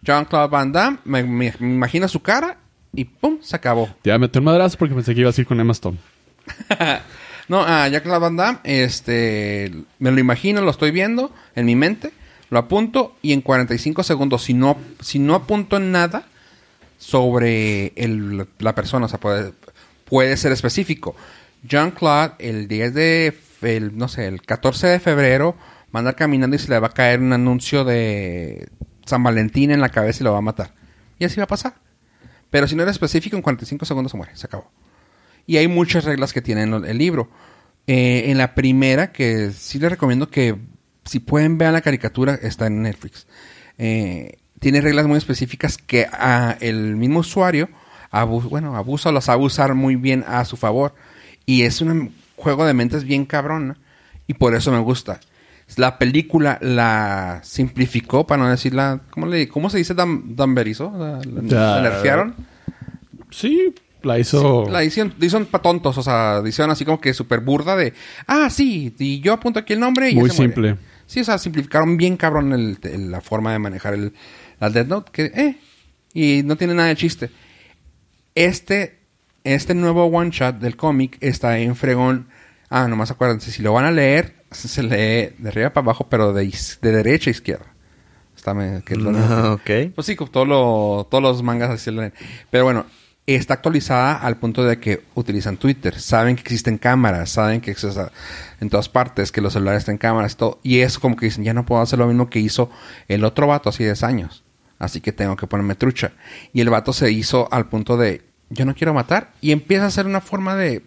Jean-Claude 0.01 0.49
Van 0.49 0.71
Damme, 0.71 0.97
me, 1.03 1.23
me- 1.23 1.53
me 1.59 1.73
imagino 1.73 2.07
su 2.07 2.21
cara 2.21 2.57
y 2.93 3.03
¡pum! 3.05 3.39
Se 3.41 3.55
acabó. 3.55 3.87
Te 4.01 4.09
iba 4.09 4.15
a 4.15 4.19
meter 4.19 4.39
un 4.39 4.45
madrazo 4.45 4.77
porque 4.77 4.93
pensé 4.95 5.13
que 5.13 5.21
ibas 5.21 5.37
a 5.37 5.41
ir 5.41 5.47
con 5.47 5.59
Emma 5.59 5.73
Stone. 5.73 5.97
No, 7.47 7.61
a 7.61 7.87
Jean-Claude 7.87 8.19
Van 8.19 8.35
Damme, 8.37 8.59
este, 8.63 9.71
me 9.99 10.11
lo 10.11 10.19
imagino, 10.19 10.61
lo 10.61 10.71
estoy 10.71 10.91
viendo 10.91 11.31
en 11.55 11.65
mi 11.65 11.75
mente, 11.75 12.11
lo 12.49 12.57
apunto 12.59 13.15
y 13.21 13.33
en 13.33 13.41
45 13.41 14.03
segundos, 14.03 14.43
si 14.43 14.53
no, 14.53 14.77
si 15.01 15.19
no 15.19 15.35
apunto 15.35 15.77
en 15.77 15.91
nada 15.91 16.25
sobre 16.97 17.93
el- 17.95 18.47
la 18.59 18.73
persona, 18.75 19.05
o 19.05 19.09
sea, 19.09 19.19
puede, 19.19 19.53
puede 20.05 20.37
ser 20.37 20.51
específico. 20.51 21.15
Jean-Claude, 21.67 22.33
el 22.39 22.67
10 22.67 22.93
de, 22.93 23.37
el, 23.61 23.97
no 23.97 24.07
sé, 24.07 24.27
el 24.27 24.41
14 24.41 24.87
de 24.87 24.99
febrero, 24.99 25.55
va 25.93 25.99
a 25.99 25.99
andar 25.99 26.15
caminando 26.15 26.55
y 26.55 26.59
se 26.59 26.69
le 26.69 26.79
va 26.79 26.87
a 26.87 26.93
caer 26.93 27.19
un 27.19 27.33
anuncio 27.33 27.83
de 27.83 28.69
San 29.05 29.23
Valentín 29.23 29.71
en 29.71 29.81
la 29.81 29.89
cabeza 29.89 30.21
y 30.21 30.25
lo 30.25 30.31
va 30.31 30.39
a 30.39 30.41
matar. 30.41 30.73
Y 31.19 31.25
así 31.25 31.37
va 31.37 31.43
a 31.43 31.47
pasar. 31.47 31.75
Pero 32.49 32.67
si 32.67 32.75
no 32.75 32.83
era 32.83 32.91
específico, 32.91 33.35
en 33.35 33.41
45 33.41 33.85
segundos 33.85 34.11
se 34.11 34.17
muere, 34.17 34.35
se 34.35 34.45
acabó. 34.47 34.69
Y 35.47 35.57
hay 35.57 35.67
muchas 35.67 36.05
reglas 36.05 36.33
que 36.33 36.41
tiene 36.41 36.63
el 36.63 36.97
libro. 36.97 37.29
Eh, 37.87 38.31
en 38.31 38.37
la 38.37 38.55
primera, 38.55 39.11
que 39.11 39.51
sí 39.51 39.77
les 39.79 39.91
recomiendo 39.91 40.29
que 40.29 40.55
si 41.03 41.19
pueden 41.19 41.57
vean 41.57 41.73
la 41.73 41.81
caricatura, 41.81 42.33
está 42.41 42.65
en 42.67 42.81
Netflix. 42.81 43.27
Eh, 43.77 44.37
tiene 44.59 44.81
reglas 44.81 45.05
muy 45.05 45.17
específicas 45.17 45.77
que 45.77 46.07
el 46.61 46.95
mismo 46.95 47.19
usuario 47.19 47.69
abu- 48.09 48.49
bueno, 48.49 48.75
abusa 48.75 49.09
o 49.09 49.11
las 49.11 49.29
a 49.29 49.37
usar 49.37 49.75
muy 49.75 49.95
bien 49.97 50.23
a 50.27 50.43
su 50.45 50.57
favor. 50.57 50.95
Y 51.45 51.61
es 51.61 51.81
un 51.81 52.11
juego 52.37 52.65
de 52.65 52.73
mentes 52.73 53.03
bien 53.03 53.25
cabrón. 53.25 53.77
Y 54.25 54.33
por 54.33 54.55
eso 54.55 54.71
me 54.71 54.79
gusta. 54.79 55.19
La 55.77 55.99
película 55.99 56.57
la 56.61 57.41
simplificó, 57.43 58.25
para 58.25 58.43
no 58.43 58.49
decirla... 58.49 59.01
¿Cómo, 59.11 59.27
le, 59.27 59.47
cómo 59.47 59.69
se 59.69 59.77
dice 59.77 59.93
dam, 59.93 60.35
damberizo? 60.35 60.91
La, 60.97 61.19
la 61.23 61.81
nerfearon. 61.81 62.35
Sí, 63.29 63.73
la 64.05 64.17
hizo... 64.19 64.69
La 64.69 64.83
hicieron, 64.83 65.13
hicieron 65.19 65.45
pa' 65.47 65.61
tontos, 65.61 65.97
o 65.97 66.03
sea, 66.03 66.41
hicieron 66.45 66.71
así 66.71 66.85
como 66.85 67.01
que 67.01 67.13
súper 67.13 67.41
burda 67.41 67.75
de, 67.75 67.93
ah, 68.27 68.49
sí, 68.49 68.93
y 68.99 69.19
yo 69.19 69.33
apunto 69.33 69.59
aquí 69.59 69.73
el 69.73 69.79
nombre 69.79 70.09
y 70.09 70.13
ya 70.15 70.19
Muy 70.21 70.29
se 70.29 70.37
muere". 70.37 70.53
simple. 70.53 70.77
Sí, 71.07 71.19
o 71.19 71.23
sea, 71.23 71.37
simplificaron 71.37 71.97
bien 71.97 72.17
cabrón 72.17 72.53
el- 72.53 72.77
el- 72.83 73.11
la 73.11 73.21
forma 73.21 73.51
de 73.51 73.59
manejar 73.59 73.93
el, 73.93 74.13
la 74.59 74.69
Death 74.69 74.87
Note, 74.87 75.11
que, 75.11 75.25
eh, 75.25 75.57
y 76.13 76.41
no 76.43 76.55
tiene 76.55 76.73
nada 76.73 76.89
de 76.89 76.95
chiste. 76.95 77.29
Este, 78.35 78.99
este 79.43 79.73
nuevo 79.73 80.05
one 80.05 80.31
shot 80.31 80.57
del 80.59 80.75
cómic 80.75 81.17
está 81.21 81.57
en 81.59 81.75
fregón. 81.75 82.27
Ah, 82.69 82.87
nomás 82.87 83.11
acuérdense, 83.11 83.51
si 83.51 83.61
lo 83.61 83.73
van 83.73 83.85
a 83.85 83.91
leer, 83.91 84.35
se 84.51 84.83
lee 84.83 85.35
de 85.37 85.49
arriba 85.49 85.71
para 85.71 85.85
abajo, 85.85 86.07
pero 86.09 86.33
de, 86.33 86.45
is- 86.45 86.79
de 86.81 86.91
derecha 86.91 87.29
a 87.29 87.31
izquierda. 87.31 87.65
está 88.35 88.53
me- 88.53 88.83
que 88.83 88.95
lo- 88.95 89.11
Ah, 89.15 89.53
ok. 89.53 89.93
Pues 89.95 90.07
sí, 90.07 90.15
todo 90.31 90.45
lo- 90.45 91.07
todos 91.09 91.21
los 91.23 91.41
mangas 91.41 91.69
así 91.71 91.89
lo 91.91 92.01
leen. 92.01 92.13
Pero 92.51 92.63
bueno, 92.65 92.85
está 93.27 93.55
actualizada 93.55 94.13
al 94.17 94.37
punto 94.37 94.63
de 94.63 94.79
que 94.79 95.03
utilizan 95.15 95.57
Twitter. 95.57 95.99
Saben 95.99 96.35
que 96.35 96.41
existen 96.41 96.77
cámaras, 96.77 97.31
saben 97.31 97.59
que 97.61 97.71
existe 97.71 97.99
en 98.61 98.69
todas 98.69 98.87
partes, 98.89 99.31
que 99.31 99.41
los 99.41 99.53
celulares 99.53 99.79
están 99.81 99.93
en 99.93 99.99
cámaras 99.99 100.33
y 100.33 100.35
todo. 100.37 100.59
Y 100.63 100.79
es 100.79 100.99
como 100.99 101.15
que 101.15 101.25
dicen, 101.25 101.43
ya 101.43 101.53
no 101.53 101.65
puedo 101.65 101.81
hacer 101.81 101.97
lo 101.99 102.07
mismo 102.07 102.29
que 102.29 102.39
hizo 102.39 102.69
el 103.07 103.23
otro 103.23 103.47
vato 103.47 103.69
hace 103.69 103.83
10 103.83 104.03
años. 104.03 104.43
Así 104.77 105.01
que 105.01 105.11
tengo 105.11 105.35
que 105.35 105.47
ponerme 105.47 105.75
trucha. 105.75 106.11
Y 106.53 106.61
el 106.61 106.69
vato 106.69 106.93
se 106.93 107.11
hizo 107.11 107.47
al 107.51 107.67
punto 107.67 107.97
de, 107.97 108.21
yo 108.49 108.65
no 108.65 108.75
quiero 108.75 108.93
matar. 108.93 109.31
Y 109.41 109.51
empieza 109.51 109.85
a 109.85 109.87
hacer 109.87 110.05
una 110.05 110.21
forma 110.21 110.55
de, 110.55 110.83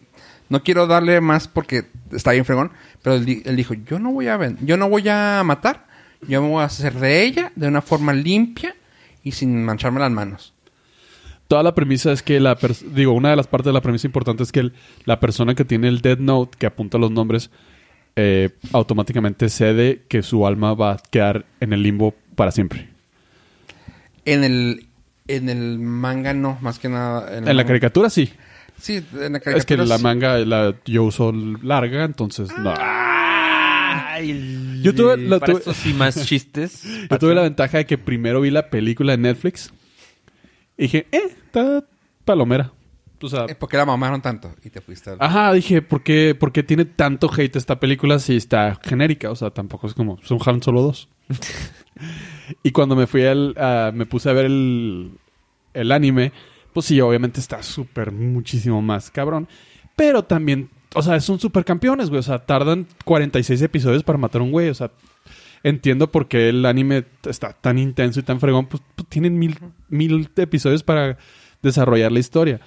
no 0.48 0.62
quiero 0.62 0.86
darle 0.86 1.20
más 1.20 1.48
porque 1.48 1.86
está 2.12 2.32
bien 2.32 2.44
fregón. 2.44 2.70
Pero 3.02 3.16
él, 3.16 3.24
di- 3.24 3.42
él 3.46 3.56
dijo, 3.56 3.74
yo 3.74 3.98
no 3.98 4.12
voy 4.12 4.28
a 4.28 4.36
ven- 4.36 4.58
yo 4.62 4.76
no 4.76 4.88
voy 4.88 5.08
a 5.08 5.42
matar. 5.44 5.86
Yo 6.26 6.42
me 6.42 6.48
voy 6.48 6.62
a 6.62 6.66
hacer 6.66 6.94
de 6.94 7.22
ella 7.22 7.52
de 7.56 7.66
una 7.68 7.80
forma 7.82 8.12
limpia 8.12 8.74
y 9.22 9.32
sin 9.32 9.64
mancharme 9.64 10.00
las 10.00 10.10
manos. 10.10 10.52
Toda 11.48 11.62
la 11.62 11.74
premisa 11.74 12.12
es 12.12 12.22
que 12.22 12.40
la... 12.40 12.58
pers- 12.58 12.82
Digo, 12.92 13.12
una 13.12 13.30
de 13.30 13.36
las 13.36 13.46
partes 13.46 13.66
de 13.66 13.72
la 13.72 13.80
premisa 13.80 14.06
importante 14.06 14.42
es 14.42 14.52
que 14.52 14.60
el- 14.60 14.72
la 15.06 15.18
persona 15.18 15.54
que 15.54 15.64
tiene 15.64 15.88
el 15.88 16.02
Dead 16.02 16.18
Note, 16.18 16.56
que 16.58 16.66
apunta 16.66 16.98
los 16.98 17.10
nombres, 17.10 17.50
eh, 18.16 18.50
automáticamente 18.72 19.48
cede 19.48 20.02
que 20.08 20.22
su 20.22 20.46
alma 20.46 20.74
va 20.74 20.92
a 20.92 20.96
quedar 21.10 21.46
en 21.60 21.72
el 21.72 21.82
limbo 21.82 22.14
para 22.34 22.50
siempre. 22.50 22.88
En 24.26 24.44
el, 24.44 24.86
en 25.26 25.48
el 25.48 25.78
manga 25.78 26.34
no, 26.34 26.58
más 26.60 26.78
que 26.78 26.90
nada. 26.90 27.38
En 27.38 27.44
la 27.46 27.54
manga- 27.54 27.66
caricatura 27.66 28.10
sí. 28.10 28.30
Sí, 28.80 28.96
en 28.96 29.32
la 29.32 29.40
caricatura. 29.40 29.56
Es 29.56 29.64
que 29.66 29.76
la 29.78 29.96
sí. 29.96 30.02
manga 30.02 30.36
la, 30.38 30.74
yo 30.84 31.04
uso 31.04 31.32
larga, 31.32 32.04
entonces 32.04 32.50
no. 32.58 32.74
Ay, 32.78 34.80
Yo 34.82 34.94
tuve- 34.94 35.16
la 35.16 35.38
para 35.38 35.52
tuve- 35.54 35.58
estos 35.60 35.86
y 35.86 35.94
más 35.94 36.24
chistes. 36.26 36.82
Yo 37.10 37.18
tuve 37.18 37.34
la 37.34 37.42
ventaja 37.42 37.78
de 37.78 37.86
que 37.86 37.98
primero 37.98 38.40
vi 38.40 38.50
la 38.50 38.68
película 38.70 39.12
de 39.12 39.18
Netflix 39.18 39.72
y 40.78 40.82
dije, 40.84 41.06
eh, 41.12 41.20
está 41.46 41.84
palomera. 42.24 42.72
O 43.20 43.28
sea, 43.28 43.46
Eh, 43.48 43.54
¿Por 43.56 43.68
qué 43.68 43.76
la 43.76 43.84
mamaron 43.84 44.22
tanto? 44.22 44.54
Y 44.64 44.70
te 44.70 44.80
fuiste 44.80 45.10
al... 45.10 45.16
ajá, 45.20 45.52
dije, 45.52 45.82
¿por 45.82 46.02
qué, 46.04 46.36
por 46.38 46.52
qué 46.52 46.62
tiene 46.62 46.84
tanto 46.84 47.28
hate 47.36 47.56
esta 47.56 47.80
película 47.80 48.20
si 48.20 48.36
está 48.36 48.78
genérica? 48.82 49.30
O 49.30 49.34
sea, 49.36 49.50
tampoco 49.50 49.88
es 49.88 49.94
como, 49.94 50.18
son 50.22 50.38
Han 50.46 50.62
Solo 50.62 50.82
dos. 50.82 51.08
y 52.62 52.70
cuando 52.70 52.96
me 52.96 53.06
fui 53.06 53.24
al, 53.24 53.54
a- 53.58 53.90
me 53.92 54.06
puse 54.06 54.30
a 54.30 54.32
ver 54.32 54.46
el, 54.46 55.10
el 55.74 55.92
anime, 55.92 56.32
pues 56.72 56.86
sí, 56.86 57.00
obviamente 57.00 57.40
está 57.40 57.62
súper 57.62 58.12
muchísimo 58.12 58.80
más 58.82 59.10
cabrón. 59.10 59.48
Pero 59.96 60.22
también, 60.24 60.70
o 60.94 61.02
sea, 61.02 61.18
son 61.20 61.40
supercampeones, 61.40 62.08
güey. 62.10 62.20
O 62.20 62.22
sea, 62.22 62.38
tardan 62.38 62.86
46 63.04 63.60
episodios 63.62 64.04
para 64.04 64.16
matar 64.18 64.40
a 64.40 64.44
un 64.44 64.52
güey. 64.52 64.68
O 64.68 64.74
sea, 64.74 64.92
entiendo 65.62 66.10
por 66.10 66.28
qué 66.28 66.48
el 66.48 66.64
anime 66.66 67.04
está 67.24 67.52
tan 67.52 67.78
intenso 67.78 68.20
y 68.20 68.22
tan 68.22 68.40
fregón. 68.40 68.66
Pues, 68.66 68.82
pues, 68.94 69.08
tienen 69.08 69.38
mil, 69.38 69.58
mil 69.88 70.30
episodios 70.36 70.82
para 70.82 71.18
desarrollar 71.62 72.12
la 72.12 72.20
historia. 72.20 72.60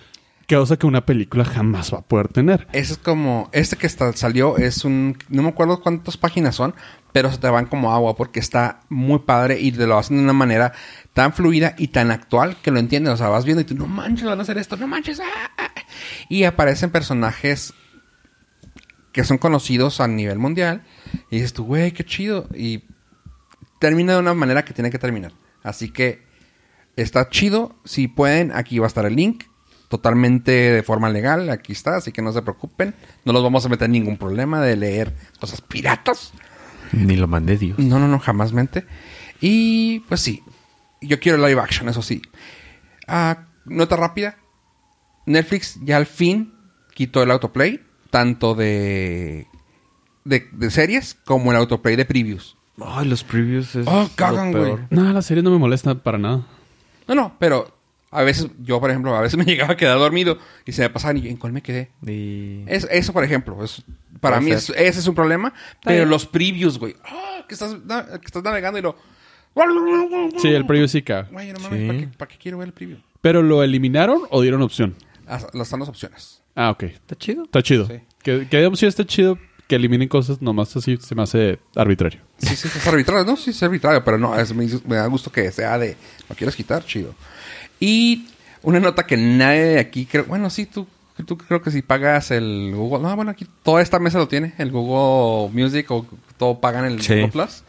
Cosa 0.49 0.75
que 0.75 0.85
una 0.85 1.05
película 1.05 1.45
jamás 1.45 1.93
va 1.93 1.99
a 1.99 2.01
poder 2.01 2.27
tener. 2.27 2.67
Ese 2.73 2.93
es 2.93 2.99
como... 2.99 3.49
Este 3.53 3.77
que 3.77 3.87
está, 3.87 4.11
salió 4.13 4.57
es 4.57 4.83
un... 4.83 5.17
No 5.29 5.43
me 5.43 5.49
acuerdo 5.49 5.79
cuántas 5.81 6.17
páginas 6.17 6.55
son, 6.55 6.75
pero 7.13 7.31
se 7.31 7.37
te 7.37 7.49
van 7.49 7.67
como 7.67 7.93
agua 7.93 8.17
porque 8.17 8.41
está 8.41 8.81
muy 8.89 9.19
padre 9.19 9.61
y 9.61 9.71
te 9.71 9.87
lo 9.87 9.97
hacen 9.97 10.17
de 10.17 10.23
una 10.23 10.33
manera 10.33 10.73
tan 11.13 11.31
fluida 11.31 11.73
y 11.77 11.87
tan 11.87 12.11
actual 12.11 12.57
que 12.61 12.71
lo 12.71 12.79
entiendes. 12.79 13.13
O 13.13 13.17
sea, 13.17 13.29
vas 13.29 13.45
viendo 13.45 13.61
y 13.61 13.65
tú, 13.65 13.75
no 13.75 13.87
manches, 13.87 14.25
van 14.25 14.39
a 14.39 14.41
hacer 14.41 14.57
esto, 14.57 14.75
no 14.75 14.87
manches. 14.87 15.21
ah, 15.21 15.51
ah". 15.57 15.71
Y 16.27 16.43
aparecen 16.43 16.89
personajes 16.89 17.73
que 19.13 19.23
son 19.23 19.37
conocidos 19.37 20.01
a 20.01 20.07
nivel 20.07 20.37
mundial. 20.37 20.83
Y 21.29 21.37
dices 21.37 21.53
tú, 21.53 21.65
güey, 21.65 21.91
qué 21.91 22.03
chido. 22.03 22.47
Y 22.53 22.83
termina 23.79 24.13
de 24.13 24.19
una 24.19 24.33
manera 24.33 24.63
que 24.63 24.73
tiene 24.73 24.89
que 24.89 24.99
terminar. 24.99 25.33
Así 25.63 25.89
que 25.89 26.23
está 26.95 27.29
chido. 27.29 27.75
Si 27.85 28.07
pueden, 28.07 28.51
aquí 28.53 28.79
va 28.79 28.85
a 28.85 28.87
estar 28.87 29.05
el 29.05 29.15
link. 29.15 29.45
Totalmente 29.89 30.51
de 30.51 30.83
forma 30.83 31.09
legal. 31.09 31.49
Aquí 31.49 31.73
está. 31.73 31.97
Así 31.97 32.11
que 32.11 32.21
no 32.21 32.31
se 32.31 32.41
preocupen. 32.41 32.93
No 33.25 33.33
los 33.33 33.43
vamos 33.43 33.65
a 33.65 33.69
meter 33.69 33.85
en 33.85 33.93
ningún 33.93 34.17
problema 34.17 34.61
de 34.61 34.75
leer 34.77 35.13
cosas 35.39 35.61
piratas. 35.61 36.31
Ni 36.93 37.15
lo 37.15 37.27
mandé 37.27 37.57
Dios. 37.57 37.79
No, 37.79 37.99
no, 37.99 38.07
no, 38.07 38.19
jamás 38.19 38.53
mente. 38.53 38.85
Y 39.39 39.99
pues 40.01 40.21
sí. 40.21 40.43
Yo 41.01 41.19
quiero 41.19 41.45
live 41.45 41.59
action, 41.59 41.89
eso 41.89 42.01
sí. 42.01 42.21
Ah, 43.07 43.47
nota 43.65 43.95
rápida. 43.95 44.37
Netflix 45.25 45.79
ya 45.81 45.97
al 45.97 46.05
fin 46.05 46.53
quitó 46.93 47.23
el 47.23 47.31
autoplay. 47.31 47.81
Tanto 48.11 48.55
de, 48.55 49.47
de, 50.25 50.47
de 50.51 50.69
series 50.71 51.15
como 51.25 51.51
el 51.51 51.57
autoplay 51.57 51.95
de 51.95 52.05
previews. 52.05 52.55
Ay, 52.83 53.07
los 53.07 53.23
previews 53.23 53.75
es 53.75 53.85
Oh, 53.87 54.03
lo 54.03 54.09
cagan, 54.15 54.51
güey. 54.51 54.63
peor. 54.63 54.81
No, 54.89 55.11
la 55.13 55.21
serie 55.21 55.43
no 55.43 55.51
me 55.51 55.57
molesta 55.57 55.95
para 55.95 56.17
nada. 56.17 56.45
No, 57.07 57.15
no, 57.15 57.35
pero 57.39 57.77
a 58.09 58.23
veces, 58.23 58.47
yo 58.59 58.79
por 58.79 58.89
ejemplo, 58.89 59.15
a 59.15 59.21
veces 59.21 59.37
me 59.37 59.45
llegaba 59.45 59.73
a 59.73 59.77
quedar 59.77 59.97
dormido 59.99 60.37
y 60.65 60.71
se 60.71 60.81
me 60.81 60.89
pasaban 60.89 61.17
y 61.17 61.21
yo, 61.21 61.29
¿en 61.29 61.37
cuál 61.37 61.53
me 61.53 61.61
quedé? 61.61 61.91
Y... 62.05 62.63
Es, 62.67 62.87
eso, 62.89 63.13
por 63.13 63.23
ejemplo, 63.23 63.63
es, 63.63 63.83
para 64.19 64.37
Puede 64.37 64.49
mí 64.49 64.55
es- 64.55 64.69
ese 64.71 64.99
es 64.99 65.07
un 65.07 65.15
problema. 65.15 65.53
Pero 65.83 65.97
bien. 65.99 66.09
los 66.09 66.25
previews, 66.25 66.79
güey. 66.79 66.95
ah, 67.05 67.45
que, 67.47 67.53
estás, 67.53 67.73
que 67.75 68.25
estás 68.25 68.43
navegando 68.43 68.79
y 68.79 68.81
lo... 68.81 68.95
Sí, 70.41 70.47
el 70.47 70.65
preview 70.65 70.87
sí 70.87 71.01
caga. 71.01 71.27
Güey, 71.31 71.51
no 71.51 71.59
mames, 71.59 71.79
Sí. 71.81 71.87
¿para 71.87 71.99
qué, 71.99 72.07
para 72.17 72.31
qué 72.31 72.37
quiero 72.37 72.57
ver 72.57 72.67
el 72.69 72.73
preview? 72.73 72.97
¿Pero 73.21 73.41
lo 73.43 73.63
eliminaron 73.63 74.21
o 74.29 74.41
dieron 74.41 74.61
opción? 74.61 74.95
Ah, 75.27 75.39
las- 75.53 75.63
están 75.67 75.79
las 75.81 75.89
opciones. 75.89 76.41
Ah, 76.55 76.71
ok. 76.71 76.83
¿Está 76.83 77.15
chido? 77.15 77.43
Está 77.43 77.61
chido. 77.61 77.85
Sí. 77.87 77.93
Que, 78.23 78.47
que 78.47 78.57
digamos, 78.57 78.79
sí 78.79 78.85
está 78.85 79.05
chido 79.05 79.37
que 79.71 79.75
eliminen 79.77 80.09
cosas, 80.09 80.41
nomás 80.41 80.75
así 80.75 80.97
se 80.97 81.15
me 81.15 81.23
hace 81.23 81.57
arbitrario. 81.77 82.19
Sí, 82.39 82.55
sí, 82.57 82.67
es 82.67 82.85
arbitrario. 82.87 83.23
No, 83.23 83.37
sí, 83.37 83.51
es 83.51 83.63
arbitrario, 83.63 84.03
pero 84.03 84.17
no, 84.17 84.37
es- 84.37 84.53
me, 84.53 84.67
me 84.85 84.97
da 84.97 85.05
gusto 85.07 85.31
que 85.31 85.49
sea 85.51 85.77
de... 85.77 85.95
¿Lo 86.27 86.35
quieres 86.35 86.57
quitar? 86.57 86.83
Chido. 86.85 87.15
Y 87.79 88.27
una 88.63 88.81
nota 88.81 89.07
que 89.07 89.15
nadie 89.15 89.61
de 89.63 89.79
aquí 89.79 90.05
creo... 90.05 90.25
Bueno, 90.25 90.49
sí, 90.49 90.65
tú, 90.65 90.85
tú 91.25 91.37
creo 91.37 91.61
que 91.61 91.71
si 91.71 91.81
pagas 91.81 92.31
el 92.31 92.73
Google... 92.75 92.99
No, 93.01 93.15
bueno, 93.15 93.31
aquí 93.31 93.47
toda 93.63 93.81
esta 93.81 93.97
mesa 93.99 94.17
lo 94.17 94.27
tiene. 94.27 94.53
El 94.57 94.71
Google 94.71 95.49
Music 95.57 95.89
o 95.89 96.05
todo 96.37 96.59
pagan 96.59 96.83
el 96.83 97.01
Sí. 97.01 97.13
Google 97.13 97.29
Plus. 97.29 97.63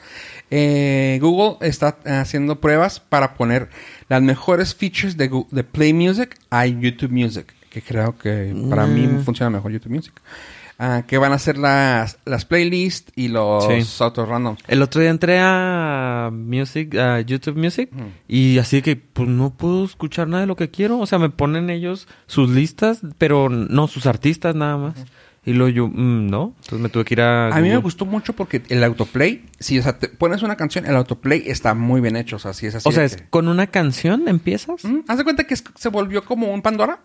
Eh, 0.51 1.19
Google 1.23 1.57
está 1.67 1.97
haciendo 2.21 2.61
pruebas 2.61 2.99
para 2.99 3.35
poner 3.35 3.71
las 4.09 4.21
mejores 4.23 4.75
features 4.75 5.17
de, 5.17 5.31
Gu- 5.31 5.49
de 5.51 5.63
Play 5.65 5.93
Music 5.95 6.37
a 6.51 6.67
YouTube 6.67 7.13
Music. 7.13 7.47
Que 7.71 7.81
creo 7.81 8.19
que 8.19 8.55
para 8.69 8.87
mí 8.87 9.07
Mm. 9.07 9.25
funciona 9.25 9.49
mejor 9.51 9.71
YouTube 9.73 9.93
Music. 9.93 10.13
Ah, 10.85 11.05
que 11.07 11.17
van 11.17 11.33
a 11.33 11.39
ser 11.39 11.59
las, 11.59 12.19
las 12.25 12.45
playlists 12.45 13.13
y 13.15 13.29
los 13.29 13.65
Sí. 13.67 14.03
autos 14.03 14.29
random. 14.29 14.57
El 14.67 14.83
otro 14.83 15.01
día 15.01 15.11
entré 15.11 15.39
a 15.41 16.31
Music, 16.33 16.97
a 16.97 17.21
YouTube 17.21 17.57
Music, 17.57 17.89
y 18.27 18.59
así 18.59 18.83
que 18.83 18.97
pues 18.97 19.29
no 19.29 19.51
puedo 19.51 19.85
escuchar 19.85 20.27
nada 20.27 20.41
de 20.41 20.49
lo 20.49 20.57
que 20.57 20.71
quiero. 20.71 20.99
O 20.99 21.07
sea, 21.07 21.21
me 21.21 21.31
ponen 21.31 21.71
ellos 21.71 22.09
sus 22.27 22.51
listas, 22.51 23.01
pero 23.19 23.49
no 23.49 23.87
sus 23.87 24.07
artistas 24.07 24.57
nada 24.57 24.77
más. 24.77 24.95
Y 25.45 25.53
luego 25.53 25.69
yo, 25.71 25.89
mm, 25.89 26.27
no. 26.29 26.55
Entonces 26.63 26.79
me 26.81 26.89
tuve 26.89 27.05
que 27.05 27.15
ir 27.15 27.21
a. 27.21 27.49
A 27.49 27.57
mí 27.57 27.63
me 27.63 27.69
Google. 27.71 27.83
gustó 27.83 28.05
mucho 28.07 28.33
porque 28.33 28.63
el 28.69 28.83
autoplay, 28.83 29.45
si 29.61 29.79
o 29.79 29.83
sea, 29.85 29.99
te 29.99 30.09
pones 30.09 30.43
una 30.43 30.57
canción, 30.57 30.85
el 30.87 30.97
autoplay 30.97 31.45
está 31.47 31.75
muy 31.75 32.01
bien 32.01 32.17
hecho. 32.17 32.37
O 32.37 32.39
sea, 32.41 32.55
si 32.55 32.67
es 32.67 32.75
así. 32.77 32.89
O 32.89 32.93
sea, 32.93 33.05
es 33.05 33.17
que- 33.17 33.29
con 33.29 33.47
una 33.49 33.69
canción 33.69 34.27
empiezas. 34.29 34.85
¿Mm? 34.85 35.01
¿Haz 35.09 35.19
de 35.19 35.25
cuenta 35.25 35.45
que 35.45 35.55
es- 35.55 35.65
se 35.77 35.89
volvió 35.91 36.25
como 36.25 36.53
un 36.53 36.63
Pandora? 36.63 37.01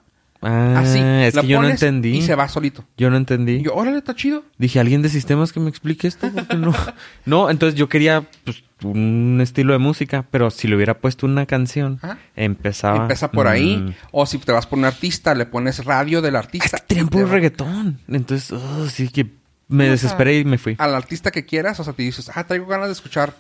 Ah, 0.50 0.80
Así. 0.80 1.00
es 1.00 1.36
la 1.36 1.42
que 1.42 1.48
yo 1.48 1.62
no 1.62 1.68
entendí. 1.68 2.18
Y 2.18 2.22
se 2.22 2.34
va 2.36 2.48
solito. 2.48 2.86
Yo 2.98 3.10
no 3.10 3.18
entendí. 3.18 3.54
Y 3.56 3.64
yo, 3.64 3.74
órale, 3.76 3.98
está 3.98 4.16
chido. 4.16 4.44
Dije, 4.58 4.80
¿alguien 4.80 5.02
de 5.02 5.10
sistemas 5.10 5.52
que 5.52 5.60
me 5.60 5.70
explique 5.70 6.08
esto? 6.08 6.30
Porque 6.34 6.56
no. 6.56 6.74
no, 7.26 7.50
entonces 7.50 7.78
yo 7.78 7.90
quería 7.90 8.24
pues, 8.46 8.64
un 8.84 9.40
estilo 9.42 9.74
de 9.74 9.80
música, 9.80 10.26
pero 10.32 10.50
si 10.50 10.68
le 10.70 10.76
hubiera 10.78 11.00
puesto 11.00 11.26
una 11.26 11.46
canción, 11.46 12.00
empezaba. 12.36 12.98
Empieza 13.02 13.30
por 13.32 13.48
ahí. 13.48 13.78
Mm. 13.78 13.94
O 14.12 14.26
si 14.26 14.38
te 14.38 14.52
vas 14.54 14.66
por 14.68 14.80
un 14.80 14.86
artista, 14.86 15.36
le 15.36 15.46
pones 15.48 15.84
radio 15.84 16.22
del 16.22 16.36
Es 16.36 16.40
artista. 16.40 16.78
que 16.88 16.96
te 16.96 17.06
puro 17.06 17.26
va- 17.28 17.34
reggaetón. 17.34 18.00
Entonces, 18.08 18.52
oh, 18.54 18.88
sí 18.88 19.10
que 19.10 19.26
me 19.68 19.84
O 19.84 19.88
sea, 19.88 19.92
desesperé 19.92 20.40
y 20.40 20.46
me 20.46 20.58
fui. 20.58 20.76
Al 20.78 20.96
artista 20.96 21.30
que 21.32 21.46
quieras, 21.46 21.78
o 21.82 21.84
sea, 21.84 21.92
te 21.92 22.04
dices, 22.04 22.32
ah, 22.34 22.46
traigo 22.46 22.68
ganas 22.68 22.88
de 22.88 22.94
escuchar 22.94 23.36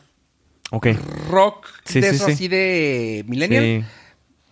Ok. 0.71 0.87
rock 1.29 1.67
Sí, 1.85 2.01
de 2.01 2.09
sí, 2.09 2.15
eso 2.17 2.25
sí. 2.25 2.31
así 2.33 2.47
de 2.49 3.23
Millennial. 3.29 3.85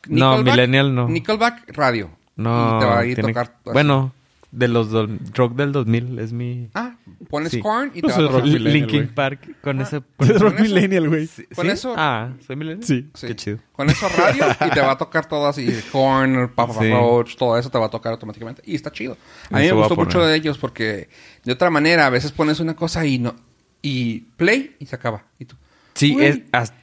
No, 0.07 0.41
Millennial 0.43 0.93
no. 0.95 1.09
Nickelback, 1.09 1.75
radio. 1.75 2.11
No. 2.35 2.77
Y 2.77 2.79
te 2.79 2.85
va 2.85 2.99
a 2.99 3.05
ir 3.05 3.15
tiene- 3.15 3.29
tocar. 3.29 3.45
así. 3.63 3.73
Bueno, 3.73 4.13
de 4.51 4.67
los 4.69 4.89
do- 4.89 5.07
rock 5.33 5.55
del 5.55 5.71
2000 5.73 6.17
es 6.19 6.31
mi. 6.31 6.69
Ah, 6.73 6.95
pones 7.29 7.51
Sí. 7.51 7.59
Korn 7.59 7.89
y 7.93 7.95
te 7.95 8.01
Pues 8.03 8.13
va 8.13 8.17
a 8.17 8.21
tocar. 8.21 8.35
rock 8.35 8.43
millennial, 8.45 8.73
Linkin. 8.73 9.07
Park 9.09 9.39
con 9.61 9.81
ese. 9.81 10.01
Con 10.17 10.31
Es 10.31 10.39
rock 10.41 10.59
millennial, 10.61 11.09
güey. 11.09 11.29
Con 11.55 11.69
eso- 11.69 11.93
Ah, 11.97 12.29
¿soy 12.45 12.55
millennial? 12.55 12.85
Sí. 12.87 13.09
Sí. 13.13 13.27
Qué 13.27 13.35
chido. 13.35 13.59
Con 13.73 13.89
eso 13.89 14.07
radio 14.17 14.45
y 14.65 14.69
te 14.69 14.79
va 14.79 14.91
a 14.91 14.97
tocar 14.97 15.27
todo 15.27 15.47
así. 15.47 15.67
Korn, 15.91 16.51
Papa 16.55 16.73
Sí. 16.79 16.89
Roach, 16.89 17.35
todo 17.35 17.57
eso 17.57 17.69
te 17.69 17.77
va 17.77 17.87
a 17.87 17.89
tocar 17.89 18.13
automáticamente. 18.13 18.61
Y 18.65 18.75
está 18.75 18.91
chido. 18.91 19.17
A 19.49 19.55
mí 19.55 19.59
me 19.61 19.65
Eso 19.67 19.75
gustó 19.77 19.95
mucho 19.97 20.25
de 20.25 20.35
ellos 20.35 20.57
porque 20.57 21.09
de 21.43 21.51
otra 21.51 21.69
manera 21.69 22.05
a 22.05 22.09
veces 22.09 22.31
pones 22.31 22.59
una 22.61 22.75
cosa 22.75 23.05
y 23.05 23.19
no 23.19 23.35
y 23.81 24.21
play 24.37 24.75
y 24.79 24.85
se 24.85 24.95
acaba. 24.95 25.25
Y 25.37 25.45
tú, 25.45 25.55
Sí, 25.95 26.13
Güey. 26.13 26.27
es. 26.27 26.41
as- 26.53 26.73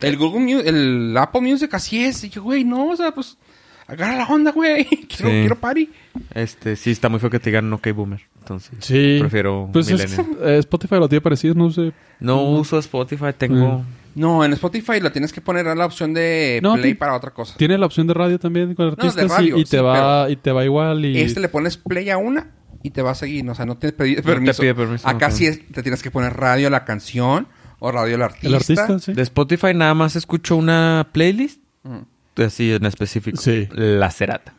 el 0.00 0.16
Google 0.18 0.40
Mu- 0.40 0.60
el 0.60 1.16
Apple 1.16 1.40
Music 1.40 1.72
así 1.72 2.04
es. 2.04 2.22
Y 2.24 2.28
yo, 2.28 2.42
güey, 2.42 2.62
no, 2.64 2.88
o 2.90 2.96
sea, 2.96 3.12
pues 3.12 3.38
agarra 3.86 4.16
la 4.16 4.26
onda, 4.26 4.50
güey. 4.52 4.84
Quiero, 5.08 5.30
Sí. 5.30 5.40
quiero 5.40 5.56
party. 5.58 5.90
Este, 6.34 6.76
sí, 6.76 6.90
está 6.90 7.08
muy 7.08 7.20
feo 7.20 7.30
que 7.30 7.38
te 7.40 7.50
digan 7.50 7.72
OK 7.72 7.88
Boomer. 7.92 8.20
Entonces, 8.40 8.72
Sí. 8.80 9.16
prefiero 9.20 9.68
Pues 9.72 9.88
es- 9.90 10.10
Millennial. 10.18 10.38
eh, 10.48 10.58
Spotify 10.58 10.96
lo 10.96 11.08
tiene 11.08 11.20
parecido, 11.22 11.54
no 11.54 11.70
sé. 11.70 11.92
No 12.20 12.42
uso 12.42 12.78
Spotify, 12.78 13.26
tengo. 13.36 13.84
No, 14.14 14.44
en 14.44 14.52
Spotify 14.52 15.00
la 15.00 15.10
tienes 15.10 15.32
que 15.32 15.40
poner 15.40 15.66
a 15.66 15.74
la 15.74 15.86
opción 15.86 16.14
de 16.14 16.60
No, 16.62 16.74
play 16.74 16.94
para 16.94 17.14
otra 17.16 17.32
cosa. 17.32 17.56
Tiene 17.56 17.76
la 17.78 17.86
opción 17.86 18.06
de 18.06 18.14
radio 18.14 18.38
también 18.38 18.74
con 18.74 18.86
artistas 18.88 19.24
y- 19.24 19.28
radio, 19.28 19.58
y, 19.58 19.64
te 19.64 19.78
sí, 19.78 19.82
va 19.82 20.30
y 20.30 20.36
te 20.36 20.52
va 20.52 20.64
igual 20.64 21.04
y 21.04 21.20
Este 21.20 21.40
le 21.40 21.48
pones 21.48 21.76
play 21.76 22.10
a 22.10 22.16
una 22.18 22.50
y 22.82 22.90
te 22.90 23.02
va 23.02 23.10
a 23.10 23.14
seguir. 23.16 23.48
O 23.50 23.54
sea, 23.56 23.66
no 23.66 23.76
te 23.76 23.92
pide 23.92 24.22
permiso. 24.22 24.60
pide 24.62 24.74
permiso, 24.74 25.08
Acá 25.08 25.30
sí 25.32 25.46
es- 25.46 25.66
te 25.68 25.82
tienes 25.82 26.00
que 26.02 26.10
poner 26.12 26.32
radio 26.36 26.68
a 26.68 26.70
la 26.70 26.84
canción 26.84 27.48
o 27.80 27.90
radio 27.90 28.14
al 28.14 28.22
artista. 28.22 28.46
el 28.46 28.54
artista, 28.54 28.98
sí. 29.00 29.12
De 29.14 29.22
Spotify 29.22 29.74
nada 29.74 29.94
más 29.94 30.14
escucho 30.14 30.54
una 30.56 31.08
playlist. 31.12 31.60
Mm. 31.82 31.98
Así 32.36 32.72
en 32.72 32.84
específico. 32.86 33.36
Sí. 33.40 33.68
La 33.72 34.10
Cerata. 34.10 34.54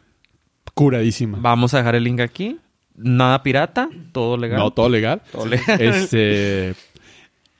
Curadísima. 0.73 1.37
Vamos 1.41 1.73
a 1.73 1.77
dejar 1.77 1.95
el 1.95 2.03
link 2.03 2.19
aquí. 2.19 2.57
Nada 2.97 3.43
pirata, 3.43 3.89
todo 4.13 4.37
legal. 4.37 4.59
No, 4.59 4.71
todo 4.71 4.87
legal. 4.89 5.21
Todo 5.31 5.45
legal. 5.47 5.81
Este 5.81 6.73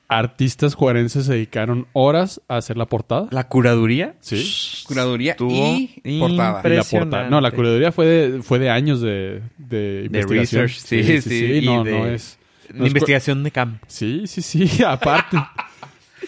artistas 0.08 0.74
juarenses 0.76 1.26
se 1.26 1.32
dedicaron 1.32 1.88
horas 1.92 2.40
a 2.48 2.58
hacer 2.58 2.76
la 2.76 2.86
portada. 2.86 3.26
La 3.32 3.48
curaduría. 3.48 4.14
Sí. 4.20 4.84
Curaduría 4.86 5.32
Estuvo 5.32 5.50
y 5.52 6.20
portada. 6.20 6.62
Y 6.64 6.76
la 6.76 6.84
portada. 6.84 7.28
No, 7.28 7.40
la 7.40 7.50
curaduría 7.50 7.90
fue 7.92 8.06
de, 8.06 8.42
fue 8.42 8.58
de 8.60 8.70
años 8.70 9.00
de, 9.00 9.42
de 9.58 10.04
investigación. 10.06 10.62
research, 10.62 10.78
sí, 10.86 11.20
sí, 11.22 11.44
y 11.62 11.66
No, 11.66 11.82
de- 11.84 11.90
no 11.92 12.06
es. 12.06 12.38
no 12.72 12.84
es 12.84 12.88
Investigación 12.88 13.42
de 13.42 13.50
campo. 13.50 13.84
Sí, 13.88 14.26
sí, 14.26 14.42
sí. 14.42 14.82
Aparte. 14.86 15.36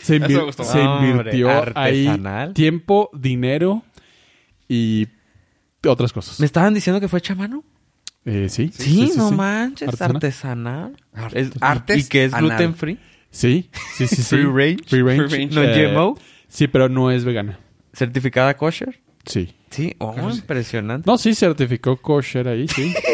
Se, 0.03 0.20
invir- 0.20 0.45
gustó. 0.45 0.64
invirtió 1.03 1.51
artesanal. 1.51 2.49
ahí 2.49 2.55
tiempo, 2.55 3.11
dinero 3.12 3.82
y 4.68 5.07
otras 5.86 6.12
cosas. 6.12 6.39
¿Me 6.41 6.47
estaban 6.47 6.74
diciendo 6.74 7.01
que 7.01 7.09
fue 7.09 7.18
hecha 7.20 7.32
a 7.32 7.36
mano? 7.36 7.64
Eh, 8.24 8.49
sí, 8.51 8.70
Sí, 8.74 9.12
no 9.16 9.30
manches, 9.30 9.89
Artesanal. 9.89 10.16
artesanal. 10.16 10.97
Art- 11.14 11.36
Es- 11.36 11.51
artes 11.61 12.05
¿Y 12.07 12.09
que 12.09 12.24
es 12.24 12.34
anal. 12.34 12.51
gluten 12.51 12.74
free? 12.74 12.99
Sí, 13.30 13.70
sí, 13.97 14.07
sí. 14.07 14.16
sí. 14.16 14.22
Free 14.22 14.45
range. 14.45 14.84
Free 14.86 15.03
range. 15.03 15.28
Free 15.28 15.39
range. 15.47 15.55
¿No 15.55 15.62
Eh, 15.62 15.93
GMO? 15.93 16.18
Sí, 16.49 16.66
pero 16.66 16.89
no 16.89 17.11
es 17.11 17.24
vegana. 17.24 17.59
¿Certificada 17.93 18.57
kosher? 18.57 19.01
Sí. 19.24 19.55
Sí, 19.70 19.95
oh, 19.99 20.14
impresionante. 20.30 21.11
No, 21.11 21.18
sí, 21.18 21.34
certificó 21.34 21.97
kosher 21.97 22.49
ahí, 22.49 22.66
sí. 22.68 22.95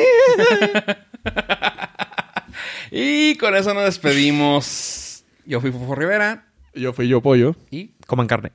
Y 2.90 3.34
con 3.36 3.56
eso 3.56 3.74
nos 3.74 3.84
despedimos. 3.84 5.24
Yo 5.46 5.60
fui 5.60 5.70
Fofo 5.72 5.94
Rivera 5.94 6.46
Yo 6.74 6.92
fui 6.92 7.08
yo 7.08 7.20
pollo. 7.20 7.54
y 7.70 7.94
Coman 8.06 8.26
carne. 8.26 8.52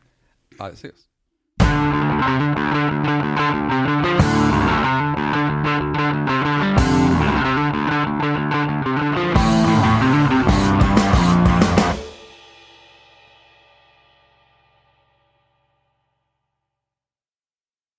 adiós. 0.57 1.09